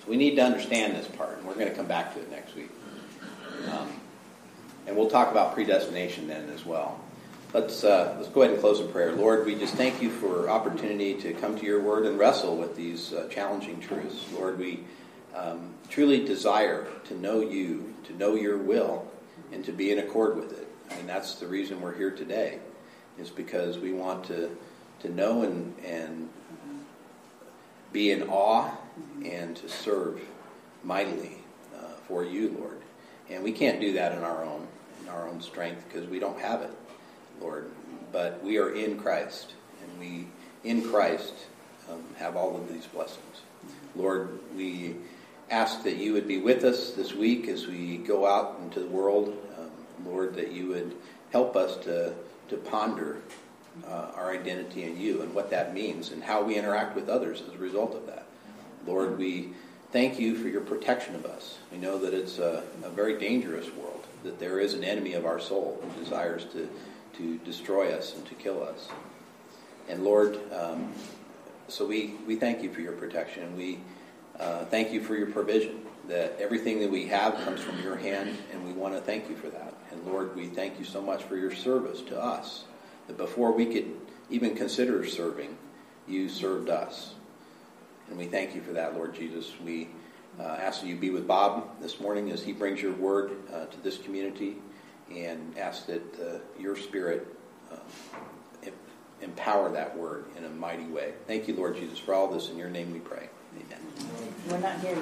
So 0.01 0.09
we 0.09 0.17
need 0.17 0.35
to 0.35 0.41
understand 0.41 0.93
this 0.93 1.07
part, 1.07 1.37
and 1.37 1.47
we're 1.47 1.53
going 1.53 1.69
to 1.69 1.73
come 1.73 1.85
back 1.85 2.13
to 2.15 2.19
it 2.19 2.29
next 2.29 2.53
week. 2.53 2.69
Um, 3.71 3.87
and 4.85 4.97
we'll 4.97 5.09
talk 5.09 5.31
about 5.31 5.53
predestination 5.53 6.27
then 6.27 6.49
as 6.49 6.65
well. 6.65 6.99
Let's, 7.53 7.81
uh, 7.85 8.17
let's 8.19 8.27
go 8.27 8.41
ahead 8.41 8.51
and 8.51 8.59
close 8.59 8.81
in 8.81 8.89
prayer. 8.89 9.13
Lord, 9.13 9.45
we 9.45 9.55
just 9.55 9.75
thank 9.75 10.01
you 10.01 10.09
for 10.09 10.49
opportunity 10.49 11.13
to 11.13 11.31
come 11.31 11.57
to 11.57 11.65
your 11.65 11.81
word 11.81 12.05
and 12.05 12.19
wrestle 12.19 12.57
with 12.57 12.75
these 12.75 13.13
uh, 13.13 13.29
challenging 13.31 13.79
truths. 13.79 14.25
Lord, 14.33 14.59
we 14.59 14.81
um, 15.33 15.75
truly 15.89 16.25
desire 16.25 16.87
to 17.05 17.17
know 17.17 17.39
you, 17.39 17.95
to 18.03 18.13
know 18.17 18.35
your 18.35 18.57
will, 18.57 19.09
and 19.53 19.63
to 19.63 19.71
be 19.71 19.93
in 19.93 19.99
accord 19.99 20.35
with 20.35 20.59
it. 20.59 20.67
And 20.89 21.07
that's 21.07 21.35
the 21.35 21.47
reason 21.47 21.79
we're 21.79 21.95
here 21.95 22.11
today, 22.11 22.59
is 23.17 23.29
because 23.29 23.77
we 23.77 23.93
want 23.93 24.25
to, 24.25 24.53
to 25.01 25.09
know 25.09 25.43
and, 25.43 25.75
and 25.85 26.29
be 27.91 28.11
in 28.11 28.23
awe 28.23 28.71
and 29.23 29.55
to 29.57 29.69
serve 29.69 30.21
mightily 30.83 31.37
uh, 31.75 31.93
for 32.07 32.23
you, 32.23 32.55
Lord. 32.59 32.81
And 33.29 33.43
we 33.43 33.51
can't 33.51 33.79
do 33.79 33.93
that 33.93 34.13
in 34.13 34.23
our 34.23 34.43
own, 34.43 34.67
in 35.01 35.09
our 35.09 35.27
own 35.27 35.41
strength 35.41 35.83
because 35.87 36.07
we 36.07 36.19
don't 36.19 36.39
have 36.39 36.61
it, 36.61 36.71
Lord. 37.41 37.71
But 38.11 38.43
we 38.43 38.57
are 38.57 38.73
in 38.73 38.97
Christ, 38.99 39.53
and 39.83 39.99
we, 39.99 40.27
in 40.63 40.81
Christ, 40.81 41.33
um, 41.91 42.03
have 42.17 42.35
all 42.35 42.55
of 42.55 42.71
these 42.71 42.85
blessings. 42.85 43.41
Lord, 43.95 44.39
we 44.55 44.95
ask 45.49 45.83
that 45.83 45.97
you 45.97 46.13
would 46.13 46.27
be 46.27 46.39
with 46.39 46.63
us 46.63 46.91
this 46.91 47.13
week 47.13 47.47
as 47.47 47.67
we 47.67 47.97
go 47.97 48.25
out 48.25 48.59
into 48.63 48.79
the 48.79 48.87
world. 48.87 49.35
Um, 49.57 49.71
Lord, 50.05 50.35
that 50.35 50.51
you 50.51 50.67
would 50.67 50.95
help 51.31 51.55
us 51.55 51.77
to, 51.83 52.13
to 52.49 52.57
ponder 52.57 53.21
uh, 53.85 54.11
our 54.15 54.31
identity 54.31 54.83
in 54.83 54.97
you 54.97 55.21
and 55.21 55.33
what 55.33 55.49
that 55.49 55.73
means 55.73 56.11
and 56.11 56.23
how 56.23 56.43
we 56.43 56.55
interact 56.55 56.95
with 56.95 57.09
others 57.09 57.41
as 57.47 57.53
a 57.53 57.57
result 57.57 57.93
of 57.95 58.05
that. 58.07 58.25
Lord, 58.85 59.17
we 59.17 59.49
thank 59.91 60.19
you 60.19 60.35
for 60.35 60.47
your 60.47 60.61
protection 60.61 61.15
of 61.15 61.25
us. 61.25 61.57
We 61.71 61.77
know 61.77 61.97
that 61.99 62.13
it's 62.13 62.39
a, 62.39 62.63
a 62.83 62.89
very 62.89 63.17
dangerous 63.19 63.69
world, 63.73 64.05
that 64.23 64.39
there 64.39 64.59
is 64.59 64.73
an 64.73 64.83
enemy 64.83 65.13
of 65.13 65.25
our 65.25 65.39
soul 65.39 65.81
who 65.81 66.03
desires 66.03 66.45
to, 66.53 66.69
to 67.17 67.37
destroy 67.39 67.91
us 67.93 68.15
and 68.15 68.25
to 68.27 68.35
kill 68.35 68.63
us. 68.63 68.89
And 69.89 70.03
Lord, 70.03 70.39
um, 70.53 70.93
so 71.67 71.85
we, 71.85 72.15
we 72.25 72.35
thank 72.35 72.63
you 72.63 72.71
for 72.73 72.81
your 72.81 72.93
protection. 72.93 73.55
We 73.57 73.79
uh, 74.39 74.65
thank 74.65 74.91
you 74.91 75.01
for 75.01 75.15
your 75.15 75.27
provision, 75.27 75.81
that 76.07 76.37
everything 76.39 76.79
that 76.79 76.91
we 76.91 77.07
have 77.07 77.35
comes 77.43 77.61
from 77.61 77.81
your 77.81 77.95
hand, 77.95 78.37
and 78.51 78.65
we 78.65 78.73
want 78.73 78.93
to 78.93 79.01
thank 79.01 79.29
you 79.29 79.35
for 79.35 79.47
that. 79.49 79.73
And 79.91 80.05
Lord, 80.05 80.35
we 80.35 80.47
thank 80.47 80.79
you 80.79 80.85
so 80.85 81.01
much 81.01 81.23
for 81.23 81.37
your 81.37 81.53
service 81.53 82.01
to 82.03 82.21
us, 82.21 82.65
that 83.07 83.17
before 83.17 83.51
we 83.51 83.65
could 83.65 83.91
even 84.29 84.55
consider 84.55 85.05
serving, 85.05 85.57
you 86.07 86.29
served 86.29 86.69
us. 86.69 87.15
And 88.09 88.17
we 88.17 88.25
thank 88.25 88.55
you 88.55 88.61
for 88.61 88.73
that, 88.73 88.95
Lord 88.95 89.13
Jesus. 89.13 89.51
We 89.63 89.89
uh, 90.39 90.43
ask 90.43 90.81
that 90.81 90.87
you 90.87 90.95
be 90.95 91.09
with 91.09 91.27
Bob 91.27 91.81
this 91.81 91.99
morning 91.99 92.31
as 92.31 92.43
he 92.43 92.53
brings 92.53 92.81
your 92.81 92.93
word 92.93 93.31
uh, 93.53 93.65
to 93.65 93.81
this 93.81 93.97
community, 93.97 94.57
and 95.11 95.57
ask 95.57 95.85
that 95.87 96.19
uh, 96.19 96.39
your 96.59 96.75
spirit 96.75 97.27
um, 97.71 97.79
empower 99.21 99.71
that 99.71 99.97
word 99.97 100.25
in 100.37 100.45
a 100.45 100.49
mighty 100.49 100.85
way. 100.85 101.13
Thank 101.25 101.47
you, 101.47 101.55
Lord 101.55 101.75
Jesus, 101.75 101.97
for 101.97 102.13
all 102.13 102.27
this. 102.27 102.49
In 102.49 102.57
your 102.57 102.69
name 102.69 102.93
we 102.93 102.99
pray. 102.99 103.29
Amen. 103.55 103.79
We're 104.49 104.59
not 104.59 104.79
here 104.79 104.95